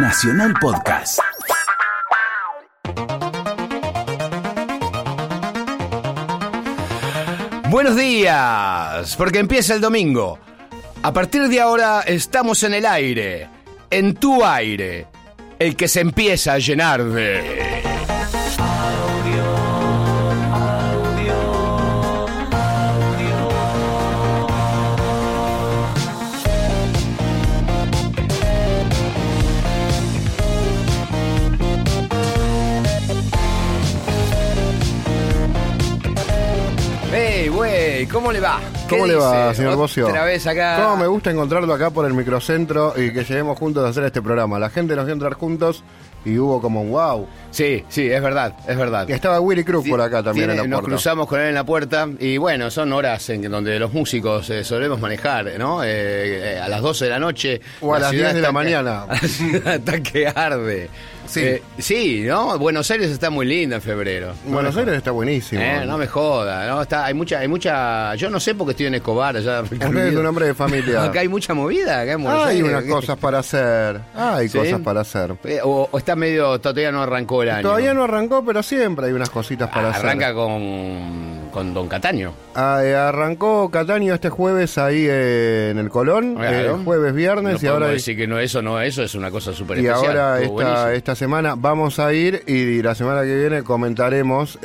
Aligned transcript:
Nacional 0.00 0.54
Podcast. 0.60 1.18
Buenos 7.68 7.96
días, 7.96 9.16
porque 9.16 9.40
empieza 9.40 9.74
el 9.74 9.80
domingo. 9.80 10.38
A 11.02 11.12
partir 11.12 11.48
de 11.48 11.60
ahora 11.60 12.02
estamos 12.06 12.62
en 12.62 12.74
el 12.74 12.86
aire, 12.86 13.48
en 13.90 14.14
tu 14.14 14.44
aire, 14.44 15.08
el 15.58 15.74
que 15.74 15.88
se 15.88 16.00
empieza 16.00 16.52
a 16.52 16.58
llenar 16.58 17.02
de... 17.02 17.57
¿Cómo 38.06 38.32
le 38.32 38.40
va? 38.40 38.60
¿Qué 38.88 38.94
¿Cómo 38.96 39.06
le 39.06 39.14
va, 39.16 39.52
señor 39.54 39.76
Bocio? 39.76 40.06
Otra 40.08 40.24
vez 40.24 40.46
acá. 40.46 40.78
¿Cómo 40.82 40.96
me 40.96 41.06
gusta 41.06 41.30
encontrarlo 41.30 41.72
acá 41.74 41.90
por 41.90 42.06
el 42.06 42.14
microcentro 42.14 42.94
y 42.96 43.12
que 43.12 43.24
lleguemos 43.24 43.58
juntos 43.58 43.84
a 43.84 43.88
hacer 43.88 44.04
este 44.04 44.22
programa? 44.22 44.58
La 44.58 44.70
gente 44.70 44.94
nos 44.96 45.04
vio 45.04 45.14
entrar 45.14 45.34
juntos 45.34 45.82
y 46.24 46.36
hubo 46.38 46.60
como 46.60 46.82
un 46.82 46.90
wow. 46.90 47.26
Sí, 47.50 47.84
sí, 47.88 48.10
es 48.10 48.20
verdad, 48.22 48.54
es 48.66 48.76
verdad. 48.76 49.06
Y 49.08 49.12
estaba 49.12 49.40
Willy 49.40 49.64
Cruz 49.64 49.88
por 49.88 50.00
acá 50.00 50.22
también 50.22 50.48
Tiene- 50.48 50.52
en 50.52 50.58
la 50.58 50.64
nos 50.68 50.80
puerta. 50.80 50.88
cruzamos 50.96 51.26
con 51.28 51.40
él 51.40 51.48
en 51.48 51.54
la 51.54 51.64
puerta 51.64 52.08
y 52.18 52.36
bueno, 52.36 52.70
son 52.70 52.92
horas 52.92 53.28
en 53.30 53.42
donde 53.50 53.78
los 53.78 53.92
músicos 53.92 54.48
eh, 54.50 54.64
solemos 54.64 55.00
manejar, 55.00 55.46
¿no? 55.58 55.82
Eh, 55.82 55.86
eh, 56.56 56.60
a 56.60 56.68
las 56.68 56.82
12 56.82 57.04
de 57.06 57.10
la 57.10 57.18
noche. 57.18 57.60
O 57.80 57.94
a 57.94 57.98
las 57.98 58.10
ciudad 58.10 58.32
10 58.32 58.34
de 58.34 58.40
la 58.42 58.48
está 58.48 58.52
mañana. 58.52 59.04
Está 59.74 60.00
que 60.02 60.26
arde. 60.28 60.90
Sí. 61.28 61.40
Eh, 61.44 61.62
sí, 61.78 62.22
¿no? 62.26 62.58
Buenos 62.58 62.90
Aires 62.90 63.10
está 63.10 63.30
muy 63.30 63.46
linda 63.46 63.76
en 63.76 63.82
febrero. 63.82 64.32
Buenos 64.46 64.74
No 64.74 64.80
Aires 64.80 64.96
está 64.96 65.10
buenísimo. 65.10 65.60
Eh, 65.60 65.84
no 65.86 65.98
me 65.98 66.06
joda, 66.06 66.66
¿no? 66.66 66.82
Está, 66.82 67.04
hay 67.04 67.14
mucha, 67.14 67.38
hay 67.40 67.48
mucha. 67.48 68.14
Yo 68.16 68.30
no 68.30 68.40
sé 68.40 68.54
por 68.54 68.66
qué 68.66 68.70
estoy 68.72 68.86
en 68.86 68.94
Escobar 68.94 69.36
allá. 69.36 69.60
Usted 69.62 69.82
es 70.08 70.16
un 70.16 70.26
hombre 70.26 70.46
de 70.46 70.54
familia. 70.54 71.04
Acá 71.08 71.20
hay 71.20 71.28
mucha 71.28 71.54
movida, 71.54 72.00
acá 72.00 72.12
en 72.12 72.22
Buenos 72.22 72.46
Hay 72.46 72.56
Aires. 72.56 72.70
unas 72.70 72.84
cosas 72.84 73.16
para 73.18 73.38
hacer. 73.40 74.00
Hay 74.16 74.48
¿Sí? 74.48 74.58
cosas 74.58 74.80
para 74.80 75.00
hacer. 75.02 75.34
Eh, 75.44 75.60
O, 75.62 75.88
o 75.90 75.98
está 75.98 76.16
medio, 76.16 76.58
todavía 76.60 76.90
no 76.90 77.02
arrancó 77.02 77.42
el 77.42 77.50
año. 77.50 77.62
Todavía 77.62 77.92
no 77.94 78.04
arrancó, 78.04 78.44
pero 78.44 78.62
siempre 78.62 79.06
hay 79.06 79.12
unas 79.12 79.30
cositas 79.30 79.68
para 79.68 79.88
Ah, 79.88 79.90
hacer. 79.90 80.06
Arranca 80.06 80.32
con, 80.34 81.47
con 81.50 81.74
Don 81.74 81.88
Cataño. 81.88 82.32
Ah, 82.54 82.80
eh, 82.84 82.94
arrancó 82.94 83.70
Cataño 83.70 84.14
este 84.14 84.30
jueves 84.30 84.78
ahí 84.78 85.06
eh, 85.08 85.68
en 85.70 85.78
el 85.78 85.88
Colón, 85.90 86.34
Claro. 86.36 86.76
eh, 86.76 86.80
jueves, 86.84 87.14
viernes, 87.14 87.62
No 87.62 87.66
y 87.66 87.70
ahora, 87.70 87.88
decir 87.88 88.16
que 88.16 88.26
no, 88.26 88.38
eso 88.38 88.62
no, 88.62 88.80
eso 88.80 89.02
es 89.02 89.14
una 89.14 89.30
cosa 89.30 89.52
súper 89.52 89.78
y 89.78 89.86
especial. 89.86 90.18
ahora 90.18 90.40
Estuvo 90.40 90.60
esta, 90.62 90.94
esta 90.94 91.14
semana 91.14 91.54
vamos 91.56 91.98
a 91.98 92.12
ir 92.12 92.42
y 92.46 92.82
la 92.82 92.94
semana 92.94 93.22
que 93.22 93.34
viene 93.36 93.62
comentaremos 93.62 94.58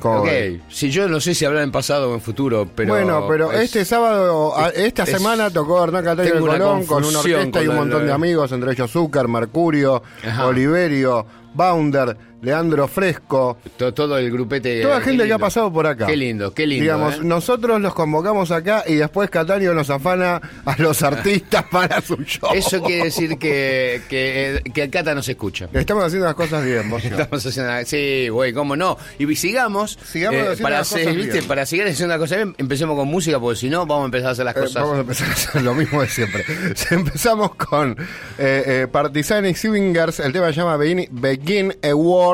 con... 0.00 0.18
Ok, 0.18 0.28
si 0.68 0.90
yo 0.90 1.08
no 1.08 1.20
sé 1.20 1.34
si 1.34 1.44
hablar 1.44 1.62
en 1.62 1.70
pasado 1.72 2.10
o 2.10 2.14
en 2.14 2.20
futuro, 2.20 2.68
pero. 2.74 2.92
bueno, 2.92 3.26
pero 3.28 3.52
es- 3.52 3.60
este 3.62 3.84
sábado, 3.84 4.54
a- 4.56 4.68
esta 4.70 5.04
es- 5.04 5.10
semana 5.10 5.50
tocó 5.50 5.82
Hernán 5.82 6.04
Cataño 6.04 6.30
en 6.30 6.36
el 6.36 6.40
Colón 6.42 6.84
con 6.84 7.04
una 7.04 7.20
orquesta 7.20 7.62
y 7.62 7.66
con 7.66 7.68
un 7.68 7.68
la- 7.68 7.74
montón 7.74 8.06
de 8.06 8.12
amigos, 8.12 8.52
entre 8.52 8.72
ellos 8.72 8.90
Zúcar, 8.90 9.28
Mercurio, 9.28 10.02
Ajá. 10.26 10.46
Oliverio, 10.46 11.24
Bounder, 11.54 12.16
Leandro 12.44 12.86
Fresco. 12.88 13.58
to- 13.76 13.92
todo 13.94 14.18
el 14.18 14.30
grupete. 14.30 14.82
Toda 14.82 14.98
qué 15.00 15.06
gente 15.06 15.26
que 15.26 15.32
ha 15.32 15.38
pasado 15.38 15.72
por 15.72 15.86
acá. 15.86 16.06
Qué 16.06 16.16
lindo, 16.16 16.52
qué 16.54 16.66
lindo. 16.66 16.82
Digamos, 16.82 17.14
¿eh? 17.16 17.18
nosotros 17.22 17.80
los 17.80 17.94
convocamos 17.94 18.50
acá 18.50 18.84
y 18.86 18.94
después 18.94 19.30
Cataño 19.30 19.74
nos 19.74 19.90
afana 19.90 20.40
a 20.64 20.76
los 20.82 21.02
artistas 21.02 21.64
para 21.70 22.00
su 22.00 22.16
show. 22.24 22.50
Eso 22.54 22.82
quiere 22.82 23.04
decir 23.04 23.38
que, 23.38 24.02
que, 24.08 24.62
que 24.72 24.82
el 24.82 24.90
Cata 24.90 25.14
no 25.14 25.22
se 25.22 25.32
escucha. 25.32 25.68
Estamos 25.72 26.04
haciendo 26.04 26.26
las 26.26 26.34
cosas 26.34 26.64
bien, 26.64 26.88
vos. 26.90 27.04
Estamos 27.04 27.44
haciendo. 27.46 27.72
Sí, 27.86 28.28
güey, 28.28 28.52
cómo 28.52 28.76
no. 28.76 28.96
Y 29.18 29.34
sigamos. 29.36 29.96
eh, 29.96 30.04
Sigamos 30.04 30.40
haciendo 30.40 30.62
para, 30.62 30.78
las 30.78 30.92
hacer, 30.92 31.04
cosas 31.04 31.16
¿viste? 31.16 31.32
bien. 31.32 31.44
para 31.46 31.66
seguir 31.66 31.86
haciendo 31.86 32.14
las 32.14 32.20
cosas 32.20 32.38
bien, 32.38 32.54
empecemos 32.58 32.96
con 32.96 33.08
música, 33.08 33.40
porque 33.40 33.58
si 33.58 33.68
no, 33.70 33.86
vamos 33.86 34.02
a 34.02 34.06
empezar 34.06 34.28
a 34.28 34.32
hacer 34.32 34.44
las 34.44 34.56
Eh, 34.56 34.60
cosas. 34.60 34.82
vamos 34.82 34.96
a 34.98 35.00
empezar 35.00 35.28
a 35.28 35.32
hacer 35.32 35.62
lo 35.62 35.74
mismo 35.74 36.00
de 36.02 36.08
siempre. 36.08 36.44
Empezamos 36.90 37.54
con 37.54 37.92
eh, 38.38 38.62
eh, 38.66 38.88
Partisan 38.90 39.54
Swingers, 39.54 40.20
el 40.20 40.32
tema 40.32 40.48
se 40.48 40.54
llama 40.60 40.76
Begin, 40.76 41.06
Begin 41.10 41.74
a 41.82 41.94
War. 41.94 42.33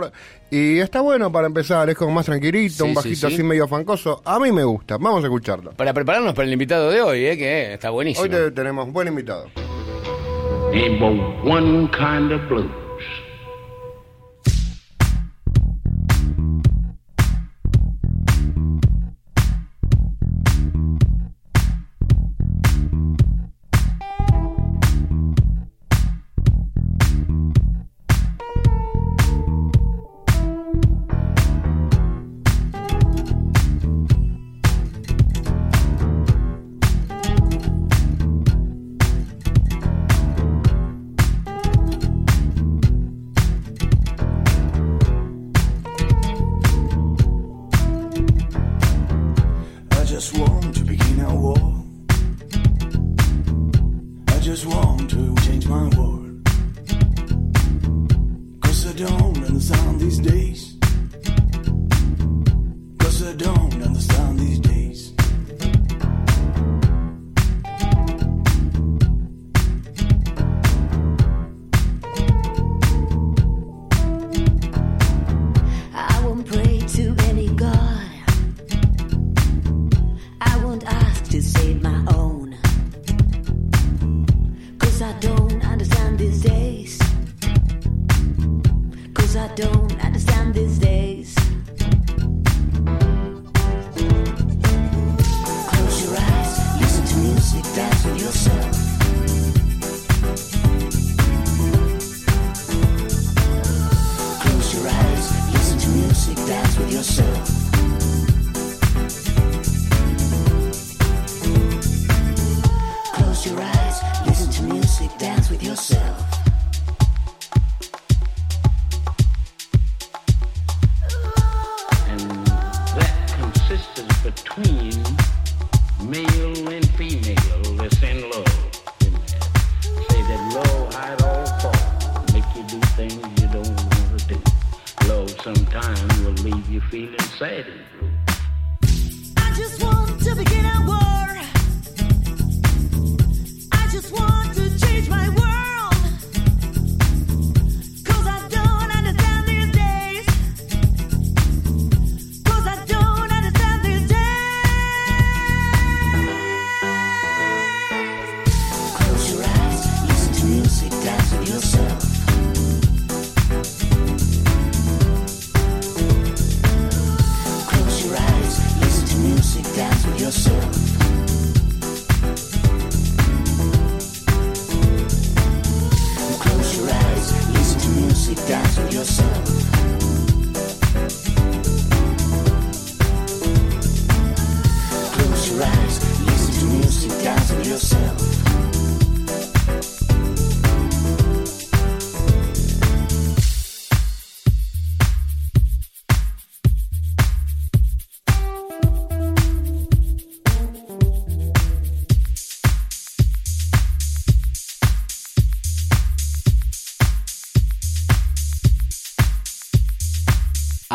Y 0.50 0.78
está 0.78 1.00
bueno 1.00 1.31
para 1.31 1.47
empezar, 1.47 1.88
es 1.91 1.97
como 1.97 2.12
más 2.12 2.27
tranquilito, 2.27 2.84
Sí, 2.84 2.88
un 2.88 2.94
bajito 2.94 3.28
sí. 3.28 3.34
así 3.34 3.43
medio 3.43 3.69
fancoso. 3.69 4.21
A 4.25 4.38
mí 4.41 4.50
me 4.53 4.65
gusta, 4.65 4.97
vamos 4.99 5.22
a 5.22 5.27
escucharlo. 5.27 5.72
Para 5.72 5.93
prepararnos 5.93 6.34
para 6.34 6.47
el 6.47 6.53
invitado 6.53 6.91
de 6.91 7.00
hoy, 7.03 7.25
¿eh? 7.27 7.37
que 7.37 7.75
está 7.75 7.91
buenísimo. 7.91 8.25
Hoy 8.25 8.28
te- 8.31 8.50
tenemos 8.50 8.91
buen 8.93 9.09
invitado. 9.09 9.47
Ain't 10.72 11.00
but 11.00 11.44
one 11.44 11.89
kind 11.91 12.33
of 12.33 12.41
blues. 12.49 12.71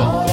por 0.00 0.29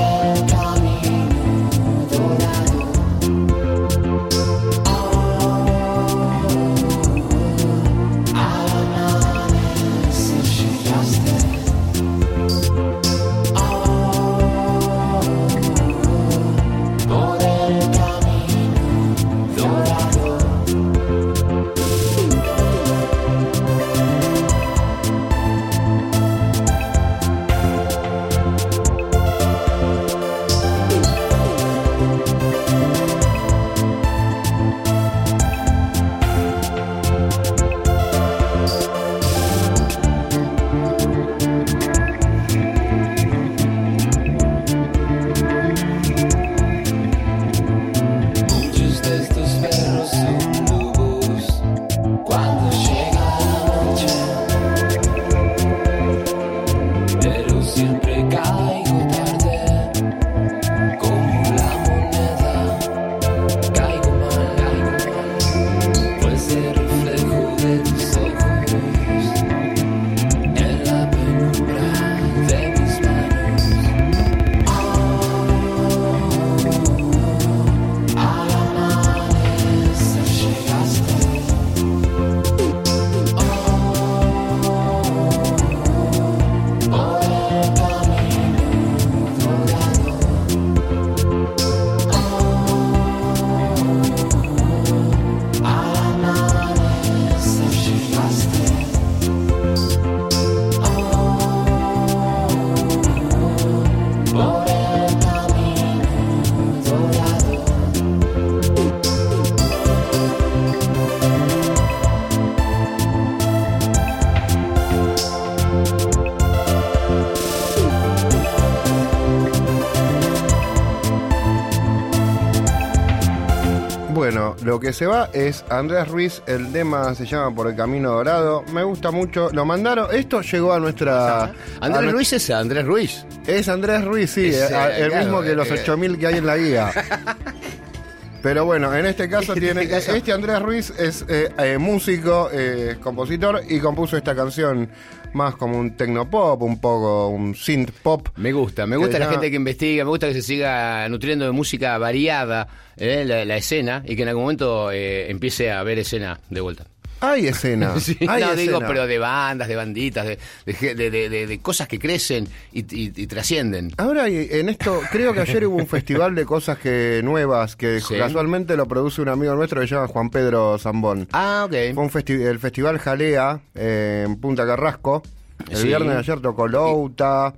lo 124.67 124.81
que 124.81 124.91
se 124.91 125.05
va 125.05 125.29
es 125.31 125.63
Andrés 125.69 126.09
Ruiz, 126.09 126.41
el 126.45 126.73
tema 126.73 127.15
se 127.15 127.25
llama 127.25 127.55
Por 127.55 127.67
el 127.69 127.75
Camino 127.77 128.11
Dorado. 128.11 128.65
Me 128.73 128.83
gusta 128.83 129.11
mucho. 129.11 129.49
Lo 129.53 129.63
mandaron. 129.63 130.13
Esto 130.13 130.41
llegó 130.41 130.73
a 130.73 130.79
nuestra. 130.81 131.53
Andrés 131.79 132.11
Ruiz 132.11 132.33
es 132.33 132.49
Andrés 132.49 132.85
Ruiz. 132.85 133.25
Es 133.47 133.69
Andrés 133.69 134.03
Ruiz, 134.03 134.29
sí, 134.29 134.47
Es, 134.47 134.69
eh, 134.69 134.75
a- 134.75 134.89
eh, 134.97 135.03
el 135.03 135.07
claro, 135.11 135.23
mismo 135.23 135.41
que 135.41 135.55
los 135.55 135.69
eh, 135.69 135.73
8000 135.75 136.17
que 136.19 136.27
hay 136.27 136.35
en 136.39 136.45
la 136.45 136.57
guía. 136.57 136.91
Pero 138.43 138.65
bueno, 138.65 138.93
en 138.93 139.05
este 139.05 139.29
caso 139.29 139.53
En 139.53 139.59
tiene. 139.61 139.83
este 139.83 139.93
caso- 139.95 140.11
Este 140.13 140.33
Andrés 140.33 140.61
Ruiz 140.61 140.89
es 140.99 141.23
eh, 141.29 141.49
eh, 141.57 141.77
músico, 141.77 142.49
eh, 142.51 142.97
compositor 143.01 143.61
y 143.69 143.79
compuso 143.79 144.17
esta 144.17 144.35
canción 144.35 144.89
más 145.31 145.55
como 145.55 145.77
un 145.77 145.95
tecnopop, 145.95 146.61
un 146.61 146.77
poco 146.81 147.29
un 147.29 147.55
synth 147.55 147.91
pop. 148.03 148.26
Me 148.37 148.51
gusta, 148.53 148.85
me 148.85 148.95
Que 148.95 148.99
gusta 148.99 149.19
la 149.19 149.25
ya- 149.25 149.31
gente 149.31 149.49
que 149.49 149.55
investiga, 149.55 150.03
me 150.03 150.09
gusta 150.09 150.27
que 150.27 150.33
se 150.35 150.41
siga 150.41 151.07
nutriendo 151.09 151.45
de 151.45 151.51
música 151.51 151.97
variada 151.97 152.67
eh, 152.95 153.23
la, 153.25 153.43
la 153.45 153.57
escena 153.57 154.03
y 154.05 154.15
que 154.15 154.21
en 154.23 154.29
algún 154.29 154.43
momento 154.43 154.91
eh, 154.91 155.29
empiece 155.31 155.71
a 155.71 155.81
ver 155.83 155.99
escena 155.99 156.39
de 156.49 156.61
vuelta. 156.61 156.85
Hay 157.19 157.47
escena. 157.47 157.95
Sí, 157.99 158.15
hay 158.27 158.43
no, 158.43 158.55
digo, 158.55 158.79
pero 158.85 159.07
de 159.07 159.17
bandas, 159.17 159.67
de 159.67 159.75
banditas, 159.75 160.27
de, 160.27 161.59
cosas 161.61 161.87
que 161.87 161.97
crecen 161.97 162.47
y, 162.71 162.81
y- 162.95 163.11
y 163.15 163.25
trascienden. 163.27 163.91
Ahora 163.97 164.27
en 164.27 164.69
esto, 164.69 165.01
creo 165.11 165.33
que 165.33 165.41
ayer 165.41 165.65
hubo 165.65 165.77
un 165.77 165.87
festival 165.87 166.35
de 166.35 166.45
cosas 166.45 166.77
que 166.77 167.21
nuevas 167.23 167.75
que 167.75 167.99
Sí. 168.01 168.15
casualmente 168.17 168.75
lo 168.77 168.87
produce 168.87 169.21
un 169.21 169.29
amigo 169.29 169.55
nuestro 169.55 169.81
que 169.81 169.87
se 169.87 169.95
llama 169.95 170.07
Juan 170.07 170.29
Pedro 170.29 170.77
Zambón. 170.77 171.27
Ah, 171.33 171.63
ok. 171.65 171.73
Fue 171.95 172.03
un 172.03 172.11
festi- 172.11 172.39
el 172.45 172.59
festival 172.59 172.99
Jalea 172.99 173.61
eh, 173.75 174.23
en 174.27 174.35
Punta 174.39 174.65
Carrasco. 174.65 175.23
El 175.69 175.77
Sí. 175.77 175.87
viernes 175.87 176.13
de 176.13 176.19
ayer 176.19 176.39
tocó 176.39 176.67
Louta, 176.67 177.51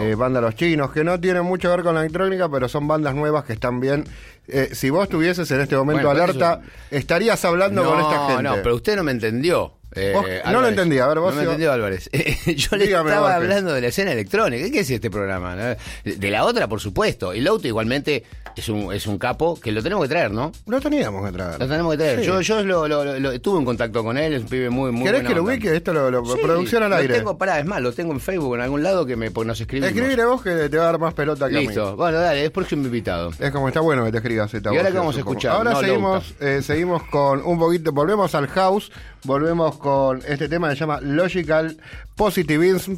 eh, 0.00 0.14
Banda 0.14 0.40
Los 0.40 0.54
Chinos, 0.54 0.90
que 0.90 1.04
no 1.04 1.20
tienen 1.20 1.44
mucho 1.44 1.68
que 1.68 1.76
ver 1.76 1.84
con 1.84 1.94
la 1.94 2.00
electrónica, 2.00 2.48
pero 2.48 2.68
son 2.68 2.88
bandas 2.88 3.14
nuevas 3.14 3.44
que 3.44 3.52
están 3.52 3.80
bien. 3.80 4.04
Eh, 4.48 4.70
si 4.72 4.90
vos 4.90 5.04
estuvieses 5.04 5.50
en 5.50 5.60
este 5.60 5.76
momento 5.76 6.06
Bueno, 6.06 6.22
alerta, 6.22 6.60
estarías 6.90 7.44
hablando 7.44 7.84
con 7.84 8.00
esta 8.00 8.26
gente. 8.28 8.42
No, 8.42 8.54
pero 8.62 8.76
usted 8.76 8.96
no 8.96 9.04
me 9.04 9.12
entendió. 9.12 9.79
Eh, 9.94 10.42
no 10.50 10.60
lo 10.60 10.68
entendí, 10.68 10.98
a 10.98 11.06
ver, 11.08 11.18
vos 11.18 11.30
No 11.34 11.36
me 11.36 11.42
sigo- 11.42 11.52
entendió, 11.52 11.72
Álvarez. 11.72 12.08
Yo 12.46 12.76
le 12.76 12.86
Dígame, 12.86 13.10
estaba 13.10 13.34
hablando 13.34 13.72
de 13.72 13.80
la 13.80 13.88
escena 13.88 14.12
electrónica. 14.12 14.70
¿Qué 14.70 14.80
es 14.80 14.90
este 14.90 15.10
programa? 15.10 15.56
De 15.56 16.30
la 16.30 16.44
otra, 16.44 16.68
por 16.68 16.80
supuesto. 16.80 17.34
Y 17.34 17.40
Lauto 17.40 17.66
igualmente 17.66 18.24
es 18.56 18.68
un, 18.68 18.92
es 18.92 19.06
un 19.06 19.18
capo 19.18 19.58
que 19.60 19.72
lo 19.72 19.82
tenemos 19.82 20.04
que 20.04 20.08
traer, 20.08 20.30
¿no? 20.30 20.52
Lo 20.66 20.80
teníamos 20.80 21.24
que 21.26 21.32
traer. 21.32 21.58
Lo 21.60 21.68
tenemos 21.68 21.92
que 21.92 21.98
traer. 21.98 22.20
Sí. 22.20 22.26
Yo, 22.26 22.40
yo 22.40 22.62
lo, 22.62 22.86
lo- 22.88 23.18
lo- 23.18 23.40
tuve 23.40 23.58
un 23.58 23.64
contacto 23.64 24.02
con 24.04 24.16
él, 24.18 24.34
es 24.34 24.42
un 24.42 24.48
pibe 24.48 24.70
muy, 24.70 24.92
muy 24.92 25.04
¿Querés 25.04 25.22
que 25.26 25.34
lo 25.34 25.42
ubique? 25.42 25.74
Esto 25.74 25.92
lo, 25.92 26.10
lo- 26.10 26.24
Sí, 26.24 26.40
producción 26.42 26.82
al 26.82 26.90
lo 26.90 26.96
aire. 26.96 27.14
tengo, 27.14 27.36
pará, 27.38 27.58
es 27.58 27.66
más, 27.66 27.80
lo 27.80 27.92
tengo 27.92 28.12
en 28.12 28.20
Facebook 28.20 28.54
en 28.56 28.60
algún 28.62 28.82
lado 28.82 29.06
que 29.06 29.16
me, 29.16 29.30
porque 29.30 29.48
nos 29.48 29.60
escribimos. 29.60 29.90
Escribile 29.94 30.24
vos 30.24 30.42
que 30.42 30.50
te 30.68 30.76
va 30.76 30.84
a 30.84 30.86
dar 30.86 30.98
más 30.98 31.14
pelota 31.14 31.48
que 31.48 31.56
a 31.56 31.60
mí. 31.60 31.66
Listo. 31.66 31.96
Bueno, 31.96 32.18
dale, 32.18 32.44
es 32.44 32.50
próximo 32.50 32.84
invitado. 32.84 33.32
Es 33.38 33.50
como 33.50 33.68
está 33.68 33.80
bueno 33.80 34.04
que 34.04 34.12
te 34.12 34.18
escribas 34.18 34.52
esta 34.54 34.72
¿Y 34.72 34.76
ahora 34.76 34.90
qué 34.90 34.98
vamos 34.98 35.16
a 35.16 35.18
escuchar? 35.18 35.52
Ahora 35.56 35.72
No, 35.72 35.80
seguimos, 35.80 36.34
eh, 36.40 36.60
seguimos 36.62 37.02
con 37.04 37.42
un 37.44 37.58
poquito, 37.58 37.92
volvemos 37.92 38.34
al 38.34 38.46
house, 38.48 38.90
volvemos 39.24 39.76
con 39.78 40.20
este 40.26 40.48
tema 40.48 40.68
que 40.70 40.74
se 40.76 40.80
llama 40.80 41.00
Logical 41.00 41.76
Positivism 42.16 42.94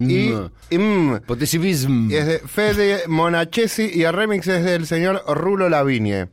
Y, 0.00 0.28
Mm. 0.30 0.50
mm, 0.78 1.20
y 2.10 2.14
es 2.14 2.26
de 2.26 2.38
Fede 2.46 3.02
Monachesi 3.08 3.90
y 3.92 4.04
el 4.04 4.12
remix 4.12 4.46
es 4.46 4.64
del 4.64 4.86
señor 4.86 5.22
Rulo 5.26 5.68
Lavigne. 5.68 6.28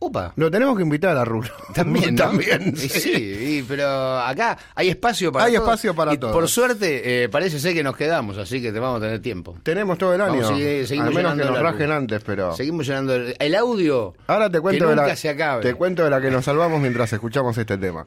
Upa. 0.00 0.32
Lo 0.36 0.48
tenemos 0.48 0.76
que 0.76 0.84
invitar 0.84 1.16
a 1.16 1.24
Rulo. 1.24 1.48
También, 1.74 2.14
¿no? 2.14 2.22
También. 2.22 2.76
Sí. 2.76 3.64
pero 3.66 4.20
acá 4.20 4.56
hay 4.76 4.90
espacio 4.90 5.32
para 5.32 5.46
Hay 5.46 5.54
todos. 5.54 5.64
espacio 5.66 5.94
para 5.96 6.14
y 6.14 6.18
todos. 6.18 6.32
Por 6.32 6.46
suerte, 6.48 7.24
eh, 7.24 7.28
parece 7.28 7.58
ser 7.58 7.74
que 7.74 7.82
nos 7.82 7.96
quedamos, 7.96 8.38
así 8.38 8.62
que 8.62 8.70
te 8.70 8.78
vamos 8.78 8.98
a 9.02 9.06
tener 9.06 9.20
tiempo. 9.20 9.56
Tenemos 9.64 9.98
todo 9.98 10.14
el 10.14 10.20
año. 10.20 10.40
Vamos 10.40 10.56
seguimos 10.86 11.08
Al 11.08 11.14
menos 11.14 11.34
que 11.36 11.44
nos 11.44 11.58
rajen 11.58 11.90
antes, 11.90 12.22
pero. 12.24 12.54
Seguimos 12.54 12.86
llenando 12.86 13.16
el, 13.16 13.34
el 13.36 13.54
audio. 13.56 14.14
Ahora 14.28 14.48
te 14.48 14.60
cuento 14.60 14.84
que 14.84 14.90
de 14.90 14.94
la. 14.96 15.16
se 15.16 15.28
acabe. 15.30 15.62
Te 15.62 15.74
cuento 15.74 16.04
de 16.04 16.10
la 16.10 16.20
que 16.20 16.30
nos 16.30 16.44
salvamos 16.44 16.80
mientras 16.80 17.12
escuchamos 17.12 17.58
este 17.58 17.76
tema. 17.76 18.06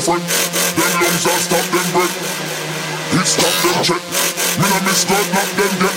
friend. 0.00 0.22
Them 0.22 0.92
lungs 1.02 1.26
are 1.26 1.40
stop 1.42 1.66
them 1.74 1.88
break. 1.92 2.12
He 3.12 3.20
stop 3.24 3.54
them 3.62 3.76
check. 3.84 4.02
Me 4.58 4.66
I 4.66 4.80
miss 4.86 5.04
God, 5.04 5.26
not 5.34 5.48
them 5.58 5.72
get. 5.80 5.96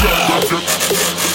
Get, 0.00 0.48
get, 0.48 0.60
get. 0.90 1.33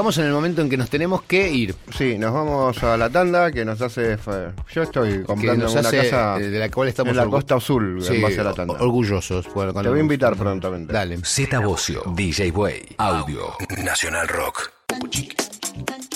Llegamos 0.00 0.16
en 0.18 0.24
el 0.26 0.32
momento 0.32 0.62
en 0.62 0.70
que 0.70 0.76
nos 0.78 0.88
tenemos 0.88 1.20
que 1.22 1.50
ir. 1.50 1.74
Sí, 1.96 2.16
nos 2.16 2.32
vamos 2.32 2.82
a 2.82 2.96
la 2.96 3.10
tanda 3.10 3.52
que 3.52 3.64
nos 3.66 3.80
hace. 3.82 4.16
fue- 4.16 4.52
Yo 4.72 4.82
estoy 4.82 5.22
comprando 5.24 5.70
una 5.70 5.80
hace, 5.80 5.96
casa 6.08 6.38
eh, 6.38 6.48
de 6.48 6.58
la 6.58 6.70
cual 6.70 6.88
estamos 6.88 7.10
en 7.10 7.16
la 7.18 7.26
Costa 7.26 7.56
Azul 7.56 8.02
Sí, 8.02 8.14
en 8.14 8.22
base 8.22 8.40
a 8.40 8.44
la 8.44 8.54
tanda. 8.54 8.74
orgullosos. 8.80 9.46
por- 9.48 9.74
Te 9.74 9.88
voy 9.90 9.98
a 9.98 10.02
invitar 10.02 10.36
prontamente. 10.36 10.92
Dale. 10.92 11.18
Z 11.22 11.58
Bocio, 11.60 12.02
DJ 12.16 12.50
Way, 12.50 12.94
Audio, 12.96 13.52
Nacional 13.84 14.26
Rock. 14.28 14.70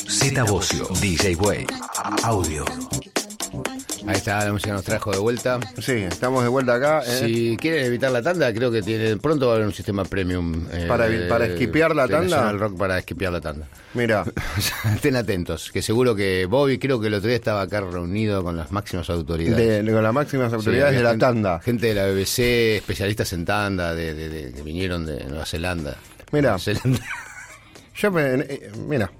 Z 0.09 0.45
Bocio, 0.45 0.87
DJ 1.01 1.35
Way. 1.37 1.67
Audio. 2.23 2.65
Ahí 4.07 4.17
está, 4.17 4.45
la 4.45 4.53
música 4.53 4.73
nos 4.75 4.85
trajo 4.85 5.11
de 5.13 5.19
vuelta. 5.19 5.59
Sí, 5.81 5.93
estamos 5.93 6.43
de 6.43 6.49
vuelta 6.51 6.75
acá. 6.75 7.03
eh. 7.07 7.23
Si 7.25 7.57
quieren 7.57 7.87
evitar 7.87 8.11
la 8.13 8.21
tanda, 8.23 8.53
creo 8.53 8.71
que 8.71 8.83
tiene, 8.83 9.17
pronto 9.17 9.47
va 9.47 9.53
a 9.53 9.57
haber 9.57 9.67
un 9.69 9.73
sistema 9.73 10.05
premium. 10.05 10.67
eh, 10.73 10.85
Para 10.87 11.07
para 11.29 11.47
esquipear 11.47 11.97
la 11.97 12.07
de 12.07 12.13
tanda. 12.15 12.37
National 12.37 12.59
Rock 12.61 12.77
para 12.79 12.99
esquipear 12.99 13.33
la 13.33 13.41
tanda. 13.41 13.67
Mira, 13.95 14.25
Estén 14.95 15.17
atentos, 15.17 15.71
que 15.73 15.81
seguro 15.81 16.15
que 16.15 16.45
Bobby 16.47 16.79
creo 16.79 17.01
que 17.01 17.07
el 17.07 17.15
otro 17.15 17.29
día 17.29 17.37
estaba 17.37 17.63
acá 17.63 17.81
reunido 17.81 18.43
con 18.45 18.57
las 18.57 18.71
máximas 18.73 19.09
autoridades. 19.09 19.85
de, 19.85 19.93
con 19.93 20.03
las 20.03 20.13
máximas 20.13 20.53
autoridades 20.53 20.97
de 20.97 21.03
la 21.03 21.11
gente- 21.11 21.25
tanda. 21.25 21.61
Gente 21.61 21.87
de 21.87 21.95
la 21.95 22.07
BBC, 22.07 22.77
especialistas 22.77 23.33
en 23.33 23.45
tanda, 23.47 23.95
de, 23.95 24.53
que 24.55 24.63
vinieron 24.63 25.07
de 25.07 25.25
Nueva 25.25 25.47
Zelanda. 25.47 25.97
Mira. 26.31 26.51
Nueva 26.51 26.59
Zelanda. 26.59 27.01
Yo 27.97 28.11
me. 28.11 28.23
eh, 28.35 28.71
mira. 28.87 29.11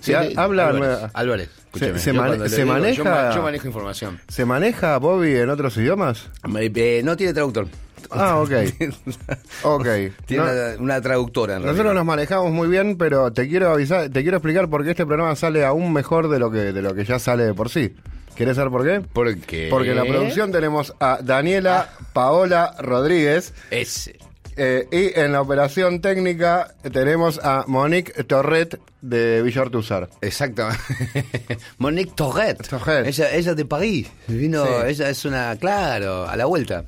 Sí, 0.00 0.12
de- 0.12 0.32
habla- 0.36 0.68
Álvarez, 0.70 1.10
Álvarez, 1.12 1.50
se 1.74 2.12
yo 2.12 2.14
mane- 2.22 2.48
se 2.48 2.56
digo, 2.62 2.66
yo 2.68 2.72
maneja- 2.74 3.04
ma- 3.04 3.34
Yo, 3.34 3.42
manejo 3.42 3.66
información. 3.66 4.20
¿Se 4.28 4.44
maneja 4.44 4.96
Bobby 4.98 5.34
en 5.36 5.50
otros 5.50 5.76
idiomas? 5.76 6.28
Eh, 6.58 7.02
no 7.04 7.16
tiene 7.16 7.32
traductor. 7.32 7.68
Ah, 8.10 8.40
ok. 8.40 8.50
Ok. 9.62 9.86
Tiene 10.26 10.44
No- 10.44 10.50
una, 10.50 10.82
una 10.82 11.00
traductora 11.00 11.54
en 11.56 11.62
Nosotros 11.62 11.76
realidad. 11.84 11.94
nos 12.00 12.06
manejamos 12.06 12.52
muy 12.52 12.68
bien, 12.68 12.96
pero 12.96 13.32
te 13.32 13.48
quiero 13.48 13.70
avisar, 13.72 14.08
te 14.08 14.22
quiero 14.22 14.38
explicar 14.38 14.68
por 14.68 14.84
qué 14.84 14.90
este 14.90 15.04
programa 15.06 15.34
sale 15.36 15.64
aún 15.64 15.92
mejor 15.92 16.28
de 16.28 16.38
lo 16.38 16.50
que 16.50 16.72
de 16.72 16.80
lo 16.82 16.94
que 16.94 17.04
ya 17.04 17.18
sale 17.18 17.44
de 17.44 17.54
por 17.54 17.68
sí. 17.68 17.94
¿Querés 18.34 18.56
saber 18.56 18.70
por 18.70 18.84
qué? 18.84 19.00
¿Por 19.00 19.36
qué? 19.38 19.66
Porque 19.68 19.90
en 19.90 19.96
la 19.96 20.04
producción 20.04 20.52
tenemos 20.52 20.94
a 21.00 21.18
Daniela 21.22 21.90
Paola 22.12 22.72
Rodríguez 22.78 23.52
Ese. 23.72 24.16
eh, 24.56 24.86
y 24.92 25.18
en 25.18 25.32
la 25.32 25.40
operación 25.40 26.00
técnica 26.00 26.72
tenemos 26.92 27.40
a 27.42 27.64
Monique 27.66 28.22
Torret 28.24 28.78
de 29.00 29.42
Villa 29.42 29.62
Ortúzar. 29.62 30.08
Exactamente. 30.20 30.82
Monique 31.78 32.12
Torret. 32.14 32.66
Torret. 32.68 33.06
Ella, 33.06 33.32
ella 33.34 33.54
de 33.54 33.64
París. 33.64 34.08
Vino, 34.26 34.64
Sí. 34.64 34.72
ella 34.88 35.10
es 35.10 35.24
una, 35.24 35.56
claro, 35.56 36.28
a 36.28 36.36
la 36.36 36.44
vuelta. 36.46 36.84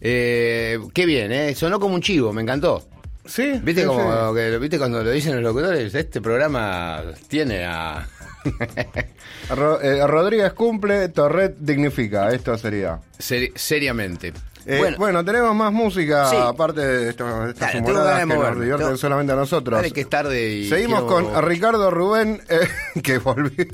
Eh, 0.00 0.78
qué 0.92 1.06
bien, 1.06 1.32
¿eh? 1.32 1.54
Sonó 1.54 1.80
como 1.80 1.94
un 1.94 2.02
chivo, 2.02 2.32
me 2.32 2.42
encantó. 2.42 2.86
Sí, 3.26 3.52
¿Viste, 3.62 3.82
sí, 3.82 3.86
como, 3.86 4.30
sí. 4.30 4.34
que, 4.36 4.58
¿Viste 4.58 4.76
cuando 4.78 5.02
lo 5.02 5.10
dicen 5.10 5.34
los 5.34 5.42
locutores? 5.42 5.94
Este 5.94 6.20
programa 6.20 7.02
tiene 7.28 7.64
a... 7.64 8.06
Ro- 9.54 9.80
eh, 9.80 10.06
Rodríguez 10.06 10.52
cumple, 10.52 11.08
Torret 11.08 11.56
dignifica. 11.58 12.30
Esto 12.30 12.56
sería. 12.58 12.98
Seri- 13.18 13.52
seriamente. 13.54 14.32
Eh, 14.66 14.94
bueno. 14.96 15.22
tenemos 15.26 15.54
más 15.54 15.70
música 15.74 16.30
Sí. 16.30 16.36
aparte 16.40 16.80
de 16.80 17.10
esto- 17.10 17.48
estas 17.48 17.74
humoradas 17.74 18.20
que 18.20 18.26
nos 18.26 18.54
divierten 18.58 18.86
Tengo- 18.86 18.96
solamente 18.96 19.32
a 19.34 19.36
nosotros. 19.36 19.76
Dale 19.78 19.90
que 19.92 20.00
es 20.00 20.08
tarde 20.08 20.50
y 20.54 20.68
Seguimos 20.70 21.04
quiero- 21.04 21.32
con 21.32 21.44
Ricardo 21.44 21.90
Rubén, 21.90 22.40
eh, 22.48 22.60
que 23.02 23.18
volvió. 23.18 23.66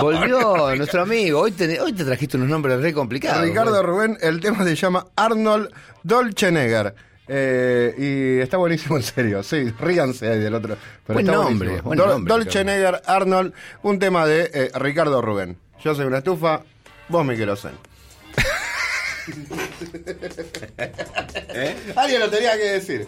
Volvió 0.00 0.74
nuestro 0.74 1.02
amigo. 1.02 1.40
Hoy 1.42 1.52
te, 1.52 1.80
hoy 1.80 1.92
te 1.92 2.04
trajiste 2.04 2.36
unos 2.36 2.48
nombres 2.48 2.80
re 2.80 2.92
complicados. 2.92 3.42
Ricardo 3.42 3.80
Rubén, 3.84 4.18
el 4.20 4.40
tema 4.40 4.64
se 4.64 4.74
llama 4.74 5.06
Arnold 5.14 5.70
Dolchenegger. 6.02 6.92
Eh, 7.32 7.94
y 7.96 8.40
está 8.42 8.56
buenísimo 8.56 8.96
en 8.98 9.02
serio, 9.04 9.42
sí, 9.44 9.70
ríganse 9.78 10.28
ahí 10.28 10.40
del 10.40 10.52
otro. 10.54 10.76
Pero 11.06 11.14
Buen 11.14 11.26
está 11.26 11.32
nombre, 11.38 11.68
buenísimo. 11.68 11.88
buen 11.88 11.98
Dol- 12.00 12.08
nombre, 12.08 12.34
Dolchenegger, 12.34 13.02
Arnold, 13.06 13.52
un 13.82 13.98
tema 14.00 14.26
de 14.26 14.50
eh, 14.52 14.70
Ricardo 14.74 15.22
Rubén. 15.22 15.56
Yo 15.84 15.94
soy 15.94 16.06
una 16.06 16.18
estufa, 16.18 16.62
vos 17.08 17.24
mi 17.24 17.36
querosén. 17.36 17.72
¿Eh? 21.54 21.76
Alguien 21.96 22.20
lo 22.20 22.30
tenía 22.30 22.56
que 22.56 22.64
decir. 22.64 23.06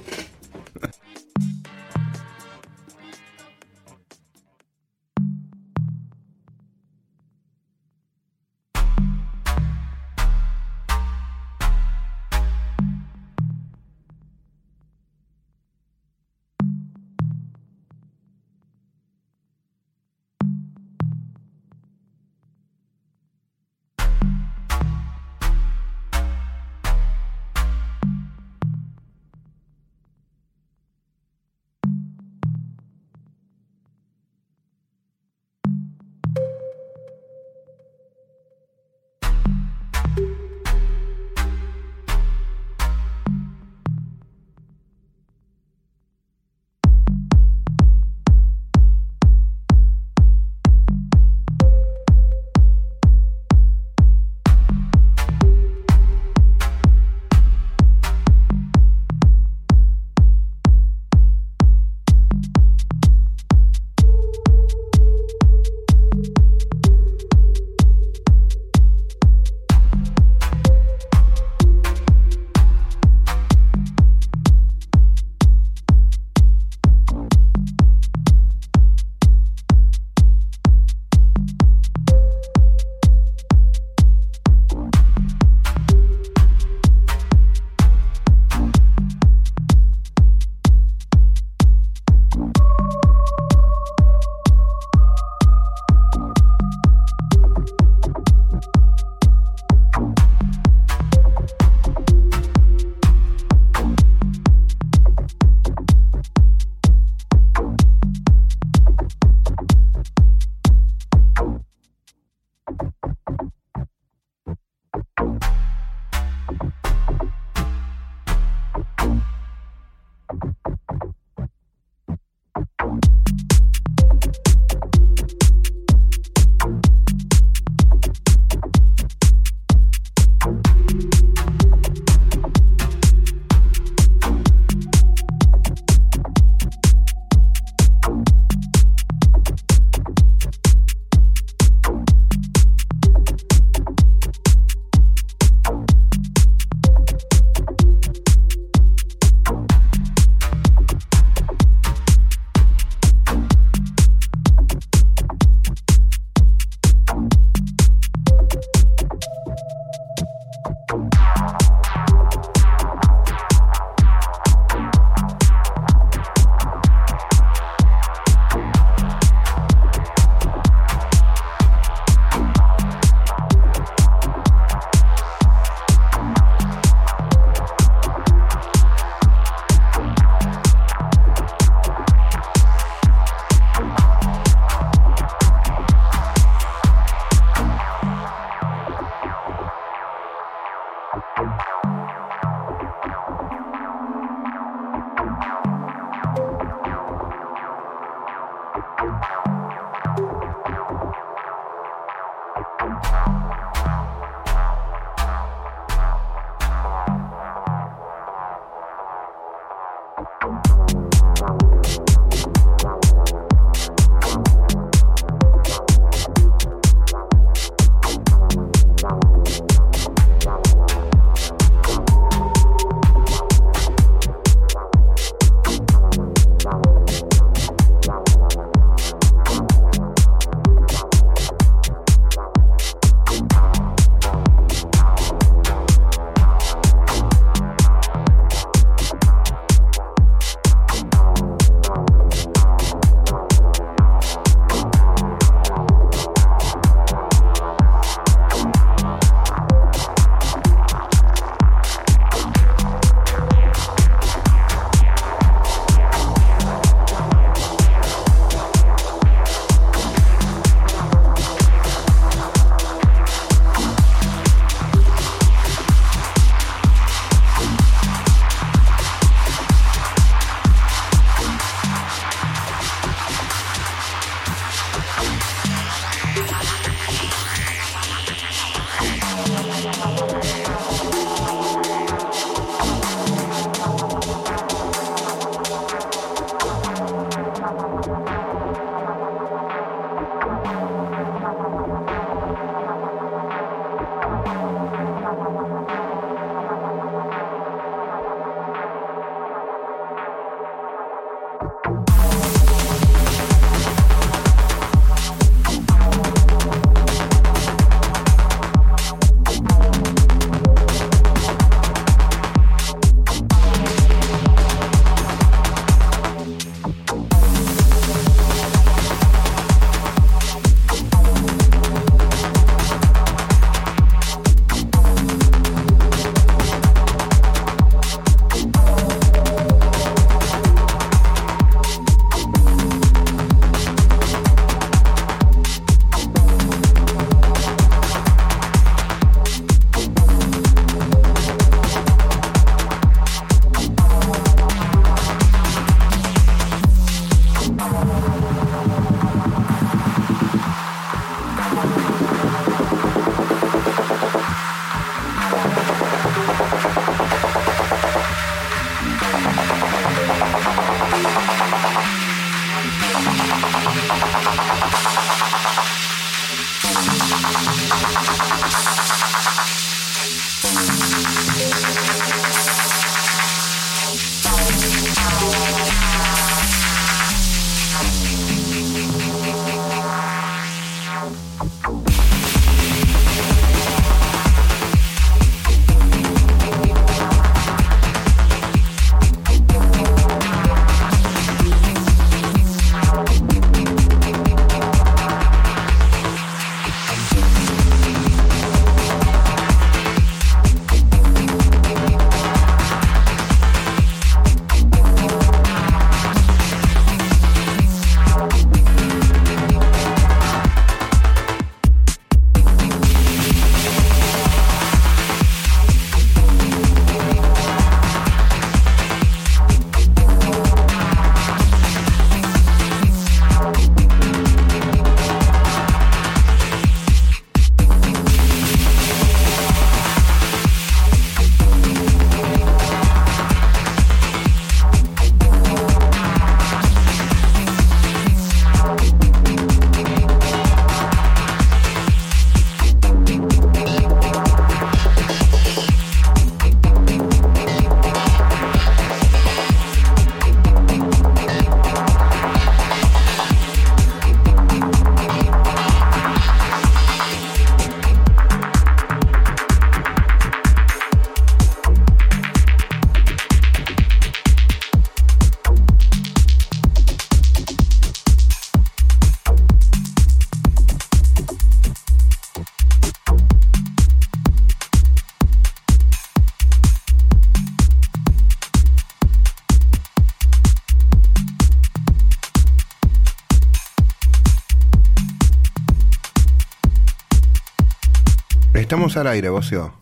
Estamos 489.13 489.27
al 489.27 489.33
aire, 489.35 489.51
Bocio. 489.51 489.93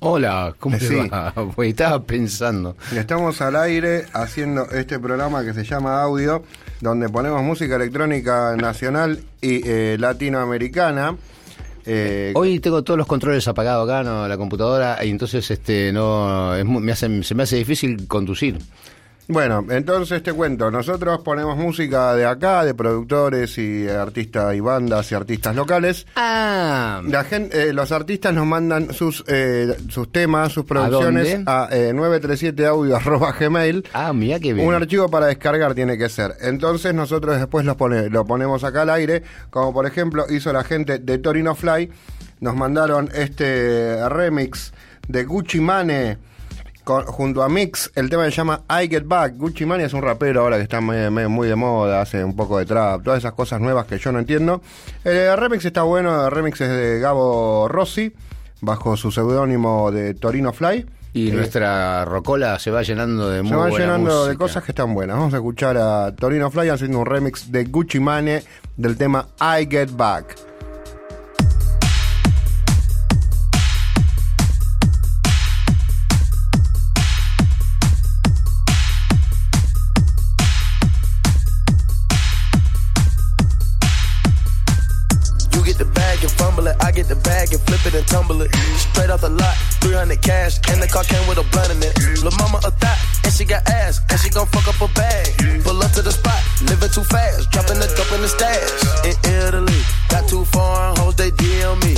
Hola, 0.00 0.54
¿cómo 0.60 0.76
te 0.76 0.86
Sí. 0.86 0.94
va? 0.94 1.30
Güey, 1.56 1.70
estaba 1.70 2.02
pensando. 2.02 2.76
Estamos 2.94 3.40
al 3.40 3.56
aire 3.56 4.04
haciendo 4.12 4.68
este 4.70 4.98
programa 4.98 5.42
que 5.42 5.54
se 5.54 5.64
llama 5.64 6.02
Audio, 6.02 6.42
donde 6.82 7.08
ponemos 7.08 7.42
música 7.42 7.76
electrónica 7.76 8.54
nacional 8.58 9.18
y 9.40 9.66
eh, 9.66 9.96
latinoamericana. 9.98 11.16
Eh, 11.86 12.32
Hoy 12.36 12.60
tengo 12.60 12.84
todos 12.84 12.98
los 12.98 13.06
controles 13.06 13.48
apagados 13.48 13.88
acá, 13.88 14.02
no, 14.02 14.28
la 14.28 14.36
computadora, 14.36 15.02
y 15.02 15.08
entonces 15.08 15.50
este 15.50 15.90
no 15.90 16.54
es 16.54 16.66
me 16.66 16.92
hace, 16.92 17.22
se 17.22 17.34
me 17.34 17.44
hace 17.44 17.56
difícil 17.56 18.06
conducir. 18.06 18.58
Bueno, 19.32 19.64
entonces 19.70 20.22
te 20.24 20.32
cuento, 20.32 20.70
nosotros 20.72 21.20
ponemos 21.20 21.56
música 21.56 22.14
de 22.16 22.26
acá, 22.26 22.64
de 22.64 22.74
productores 22.74 23.56
y 23.58 23.88
artistas 23.88 24.54
y 24.56 24.60
bandas 24.60 25.12
y 25.12 25.14
artistas 25.14 25.54
locales. 25.54 26.04
Ah, 26.16 27.00
La 27.06 27.22
gente, 27.22 27.68
eh, 27.68 27.72
los 27.72 27.92
artistas 27.92 28.34
nos 28.34 28.44
mandan 28.46 28.92
sus 28.92 29.22
eh, 29.28 29.76
sus 29.88 30.10
temas, 30.10 30.50
sus 30.52 30.64
producciones 30.64 31.38
a, 31.46 31.68
eh, 31.70 31.92
937audio@gmail. 31.94 33.84
ah, 33.92 34.12
mira 34.12 34.40
qué 34.40 34.52
bien. 34.52 34.66
Un 34.66 34.74
archivo 34.74 35.08
para 35.08 35.26
descargar 35.26 35.74
tiene 35.74 35.96
que 35.96 36.08
ser. 36.08 36.34
Entonces 36.40 36.92
nosotros 36.92 37.38
después 37.38 37.64
lo, 37.64 37.76
pone- 37.76 38.08
lo 38.10 38.24
ponemos 38.24 38.64
acá 38.64 38.82
al 38.82 38.90
aire, 38.90 39.22
como 39.50 39.72
por 39.72 39.86
ejemplo 39.86 40.26
hizo 40.28 40.52
la 40.52 40.64
gente 40.64 40.98
de 40.98 41.18
Torino 41.18 41.54
Fly. 41.54 41.88
Nos 42.40 42.56
mandaron 42.56 43.08
este 43.14 44.08
remix 44.08 44.72
de 45.06 45.24
Gucci 45.24 45.60
Mane 45.60 46.18
con- 46.84 47.04
junto 47.04 47.42
a 47.42 47.48
Mix. 47.48 47.90
El 47.94 48.08
tema 48.10 48.24
se 48.24 48.30
llama 48.32 48.62
I 48.68 48.88
Get 48.88 49.04
Back. 49.06 49.34
Gucci 49.36 49.64
Mane 49.66 49.84
es 49.84 49.92
un 49.92 50.02
rapero 50.02 50.42
ahora 50.42 50.56
que 50.56 50.62
está 50.64 50.80
muy, 50.80 50.96
muy- 51.28 51.48
de 51.48 51.56
moda, 51.56 52.00
hace 52.00 52.22
un 52.24 52.34
poco 52.36 52.58
de 52.58 52.66
trap, 52.66 53.02
todas 53.02 53.18
esas 53.18 53.32
cosas 53.32 53.60
nuevas 53.60 53.86
que 53.86 53.98
yo 53.98 54.12
no 54.12 54.18
entiendo. 54.18 54.60
El 55.04 55.36
remix 55.36 55.64
está 55.64 55.82
bueno, 55.82 56.24
el 56.26 56.30
remix 56.30 56.60
es 56.60 56.68
de 56.70 56.98
Gabo 57.00 57.68
Rossi, 57.68 58.12
bajo 58.60 58.96
su 58.96 59.10
seudónimo 59.10 59.90
de 59.90 60.14
Torino 60.14 60.52
Fly. 60.52 60.86
Y 61.12 61.30
Eh, 61.30 61.32
nuestra 61.32 62.04
rocola 62.04 62.56
se 62.60 62.70
va 62.70 62.82
llenando 62.82 63.28
de 63.30 63.42
muy 63.42 63.50
se 63.50 63.56
va 63.56 63.68
buena 63.68 63.84
llenando 63.86 64.26
de 64.26 64.36
cosas 64.36 64.62
que 64.62 64.70
están 64.70 64.94
buenas. 64.94 65.16
Vamos 65.16 65.34
a 65.34 65.38
escuchar 65.38 65.76
a 65.76 66.14
Torino 66.14 66.50
Fly 66.52 66.68
haciendo 66.68 67.00
un 67.00 67.06
remix 67.06 67.50
de 67.50 67.64
Gucci 67.64 67.98
Mane 67.98 68.44
del 68.76 68.96
tema 68.96 69.26
I 69.40 69.66
Get 69.68 69.90
Back. 69.92 70.36
I 86.90 86.92
get 86.92 87.06
the 87.06 87.14
bag 87.14 87.54
and 87.54 87.62
flip 87.70 87.86
it 87.86 87.94
and 87.94 88.06
tumble 88.08 88.42
it. 88.42 88.50
Straight 88.74 89.10
off 89.10 89.20
the 89.20 89.30
lot, 89.30 89.54
300 89.78 90.20
cash, 90.22 90.58
and 90.74 90.82
the 90.82 90.88
car 90.90 91.04
came 91.06 91.22
with 91.30 91.38
a 91.38 91.46
blunt 91.54 91.70
in 91.70 91.78
it. 91.78 91.94
Lil' 92.18 92.34
mama 92.34 92.58
a 92.66 92.72
thot, 92.82 92.98
and 93.22 93.30
she 93.30 93.44
got 93.46 93.62
ass, 93.70 94.02
and 94.10 94.18
she 94.18 94.28
gon' 94.28 94.50
fuck 94.50 94.66
up 94.66 94.74
a 94.82 94.90
bag. 94.98 95.62
Pull 95.62 95.78
up 95.78 95.92
to 95.94 96.02
the 96.02 96.10
spot, 96.10 96.42
living 96.66 96.90
too 96.90 97.06
fast, 97.06 97.46
dropping 97.54 97.78
the 97.78 97.86
dope 97.94 98.10
in 98.10 98.26
the 98.26 98.26
stash. 98.26 98.74
In 99.06 99.14
Italy, 99.22 99.78
got 100.10 100.26
too 100.26 100.42
foreign 100.50 100.98
hoes, 100.98 101.14
they 101.14 101.30
DM 101.30 101.78
me. 101.86 101.94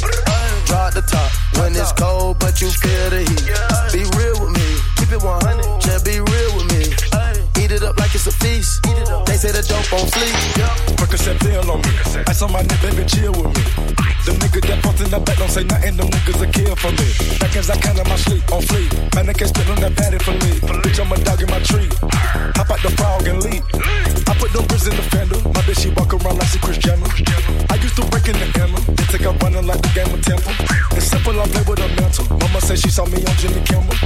Draw 0.69 0.93
the 0.93 1.01
top 1.09 1.33
when 1.57 1.73
it's 1.73 1.93
cold, 1.97 2.37
but 2.37 2.61
you 2.61 2.69
feel 2.69 3.09
the 3.09 3.25
heat. 3.25 3.49
Be 3.97 4.05
real 4.21 4.45
with 4.45 4.53
me, 4.53 4.69
keep 5.01 5.09
it 5.09 5.25
100, 5.25 5.81
just 5.81 6.05
be 6.05 6.21
real 6.21 6.51
with 6.53 6.69
me. 6.69 6.93
Eat 7.65 7.73
it 7.73 7.81
up 7.81 7.97
like 7.97 8.13
it's 8.13 8.29
a 8.29 8.35
feast. 8.45 8.85
They 9.25 9.41
say 9.41 9.57
the 9.57 9.65
dope 9.65 9.89
on 9.97 10.05
fleek. 10.13 10.37
Percocet 11.01 11.41
pill 11.41 11.65
on 11.73 11.81
me. 11.81 12.12
Ice 12.29 12.43
on 12.43 12.53
my 12.53 12.63
neck, 12.63 12.81
baby, 12.83 13.05
chill 13.05 13.33
with 13.33 13.53
me. 13.57 13.65
Them 14.23 14.39
niggas 14.39 14.67
that 14.71 14.79
front 14.83 15.01
in 15.03 15.11
the 15.11 15.19
back 15.19 15.37
don't 15.39 15.51
say 15.51 15.65
nothing, 15.65 15.97
them 15.97 16.07
niggas 16.07 16.39
a 16.39 16.47
kill 16.47 16.77
for 16.77 16.93
me. 16.95 17.09
Back 17.43 17.57
as 17.57 17.71
I 17.71 17.77
count 17.81 17.99
on 17.99 18.07
my 18.07 18.15
sleep, 18.15 18.47
on 18.55 18.63
fleek. 18.63 18.91
Man, 19.15 19.27
they 19.27 19.35
can't 19.35 19.51
spit 19.51 19.67
on 19.67 19.83
that 19.83 19.97
patty 19.99 20.19
for 20.23 20.31
me. 20.31 20.63
Bitch, 20.87 21.03
I'm 21.03 21.11
a 21.11 21.19
dog 21.27 21.43
in 21.43 21.51
my 21.51 21.59
tree. 21.67 21.91
Hop 22.55 22.71
out 22.71 22.81
the 22.87 22.91
frog 22.95 23.27
and 23.27 23.43
leap. 23.43 23.67
I 24.31 24.33
put 24.39 24.55
them 24.55 24.63
bricks 24.71 24.87
in 24.87 24.95
the 24.95 25.03
fender. 25.11 25.43
My 25.51 25.63
bitch, 25.67 25.83
she 25.83 25.91
walk 25.99 26.15
around 26.15 26.39
like 26.39 26.51
she 26.55 26.59
Chris 26.63 26.79
Jenner. 26.79 27.11
I 27.67 27.75
used 27.83 27.97
to 27.99 28.07
break 28.15 28.31
in 28.31 28.39
the 28.39 28.47
hammer. 28.55 28.79
They 28.95 29.07
take 29.11 29.27
up 29.27 29.43
running 29.43 29.67
like 29.67 29.83
the 29.83 29.91
game 29.91 30.11
of 30.15 30.23
Temple. 30.23 30.55
It's 30.95 31.11
simple, 31.11 31.35
I 31.35 31.47
play 31.51 31.65
with 31.67 31.83
a 31.83 31.89
mental. 31.99 32.25
Mama 32.39 32.61
said 32.63 32.79
she 32.79 32.91
saw 32.95 33.03
me 33.11 33.19
on 33.27 33.35
Jimmy 33.43 33.59
Kimmel. 33.67 33.97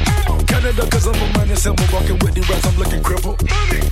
Canada, 0.49 0.89
cause 0.89 1.07
I'm 1.07 1.19
a 1.21 1.27
money 1.37 1.57
symbol. 1.57 1.85
Walking 1.93 2.17
with 2.25 2.33
the 2.33 2.43
rats, 2.49 2.65
I'm 2.65 2.77
looking 2.81 3.03
crippled. 3.05 3.37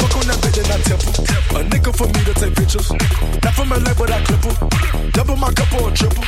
Fuck 0.00 0.14
on 0.16 0.24
that 0.32 0.38
bitch 0.40 0.56
and 0.56 0.72
I 0.72 0.78
temple. 0.88 1.12
A 1.54 1.60
nigga 1.68 1.90
for 1.92 2.08
me 2.08 2.20
to 2.24 2.34
take 2.34 2.54
pictures. 2.56 2.88
Not 3.44 3.52
from 3.54 3.70
LA, 3.70 3.92
but 3.94 4.10
I 4.10 4.13
clip 4.22 4.44
her. 4.44 5.10
Double 5.10 5.36
my 5.36 5.50
cup 5.52 5.72
or 5.80 5.90
triple. 5.90 6.24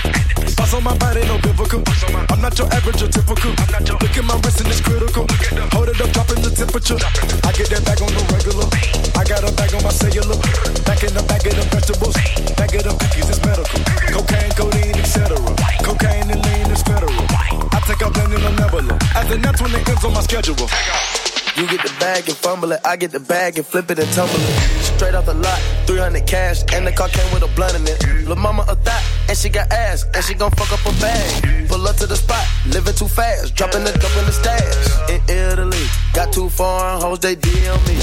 Boss 0.57 0.75
on 0.75 0.83
my 0.83 0.97
body, 0.99 1.23
no 1.27 1.39
biblical. 1.39 1.83
I'm 2.31 2.41
not 2.41 2.59
your 2.59 2.67
average 2.73 3.03
or 3.03 3.09
typical. 3.09 3.51
Look 3.51 4.17
at 4.17 4.25
my 4.25 4.37
wrist 4.43 4.61
and 4.61 4.69
it's 4.69 4.81
critical. 4.81 5.27
Hold 5.75 5.89
it 5.91 6.01
up, 6.01 6.11
dropping 6.11 6.43
the 6.43 6.51
temperature. 6.51 6.99
I 7.47 7.53
get 7.53 7.69
that 7.71 7.85
bag 7.85 8.01
on 8.03 8.11
the 8.11 8.23
regular. 8.33 8.67
I 9.15 9.23
got 9.25 9.45
a 9.45 9.53
bag 9.55 9.75
on 9.75 9.83
my 9.83 9.91
cellular. 9.91 10.39
Back 10.83 11.05
in 11.05 11.13
the 11.15 11.23
bag 11.29 11.47
of 11.47 11.55
the 11.55 11.65
vegetables. 11.71 12.17
Bag 12.57 12.75
of 12.75 12.83
the 12.83 12.93
cookies 12.97 13.29
is 13.31 13.41
medical. 13.45 13.81
Cocaine, 14.11 14.53
codeine, 14.57 14.97
etc. 14.97 15.37
Cocaine 15.85 16.31
and 16.31 16.41
lean 16.43 16.71
is 16.73 16.83
federal. 16.83 17.15
I 17.71 17.79
take 17.85 18.03
a 18.03 18.11
blend 18.11 18.33
in 18.33 18.43
a 18.43 18.51
nebula. 18.57 18.99
As 19.15 19.29
the 19.29 19.39
next 19.39 19.61
one 19.61 19.75
it 19.75 19.89
ends 19.89 20.05
on 20.05 20.13
my 20.15 20.23
schedule. 20.23 21.36
You 21.57 21.67
get 21.69 21.81
the 21.81 21.95
bag 21.99 22.29
and 22.29 22.37
fumble 22.37 22.73
it. 22.73 22.81
I 22.85 22.97
get 22.97 23.13
the 23.13 23.21
bag 23.21 23.57
and 23.57 23.67
flip 23.67 23.91
it 23.91 23.99
and 23.99 24.13
tumble 24.13 24.35
it. 24.37 24.85
Straight 24.85 25.15
off 25.15 25.25
the 25.25 25.33
lot, 25.33 25.59
300 25.87 26.27
cash, 26.27 26.63
and 26.75 26.87
the 26.87 26.93
car 26.93 27.09
came 27.09 27.33
with 27.33 27.43
a 27.45 27.49
blunt 27.57 27.75
in 27.75 27.87
it. 27.87 28.29
Lil' 28.29 28.37
mama 28.37 28.67
a 28.69 28.77
thot, 28.77 29.03
and 29.31 29.39
she 29.39 29.49
got 29.49 29.73
ass, 29.73 30.05
and 30.13 30.23
she 30.23 30.35
gon' 30.35 30.51
fuck 30.51 30.71
up 30.71 30.85
a 30.85 30.93
bag. 31.01 31.69
Pull 31.69 31.89
up 31.89 31.97
to 31.97 32.07
the 32.07 32.17
spot, 32.17 32.47
living 32.67 32.95
too 32.95 33.09
fast, 33.09 33.55
dropping 33.55 33.85
the 33.85 33.93
dope 33.93 34.17
in 34.19 34.27
the 34.27 34.33
stash. 34.33 35.09
In 35.09 35.23
Italy, 35.31 35.87
got 36.13 36.31
two 36.31 36.51
foreign 36.51 37.01
hoes, 37.01 37.21
they 37.21 37.37
DM 37.37 37.81
me. 37.89 37.97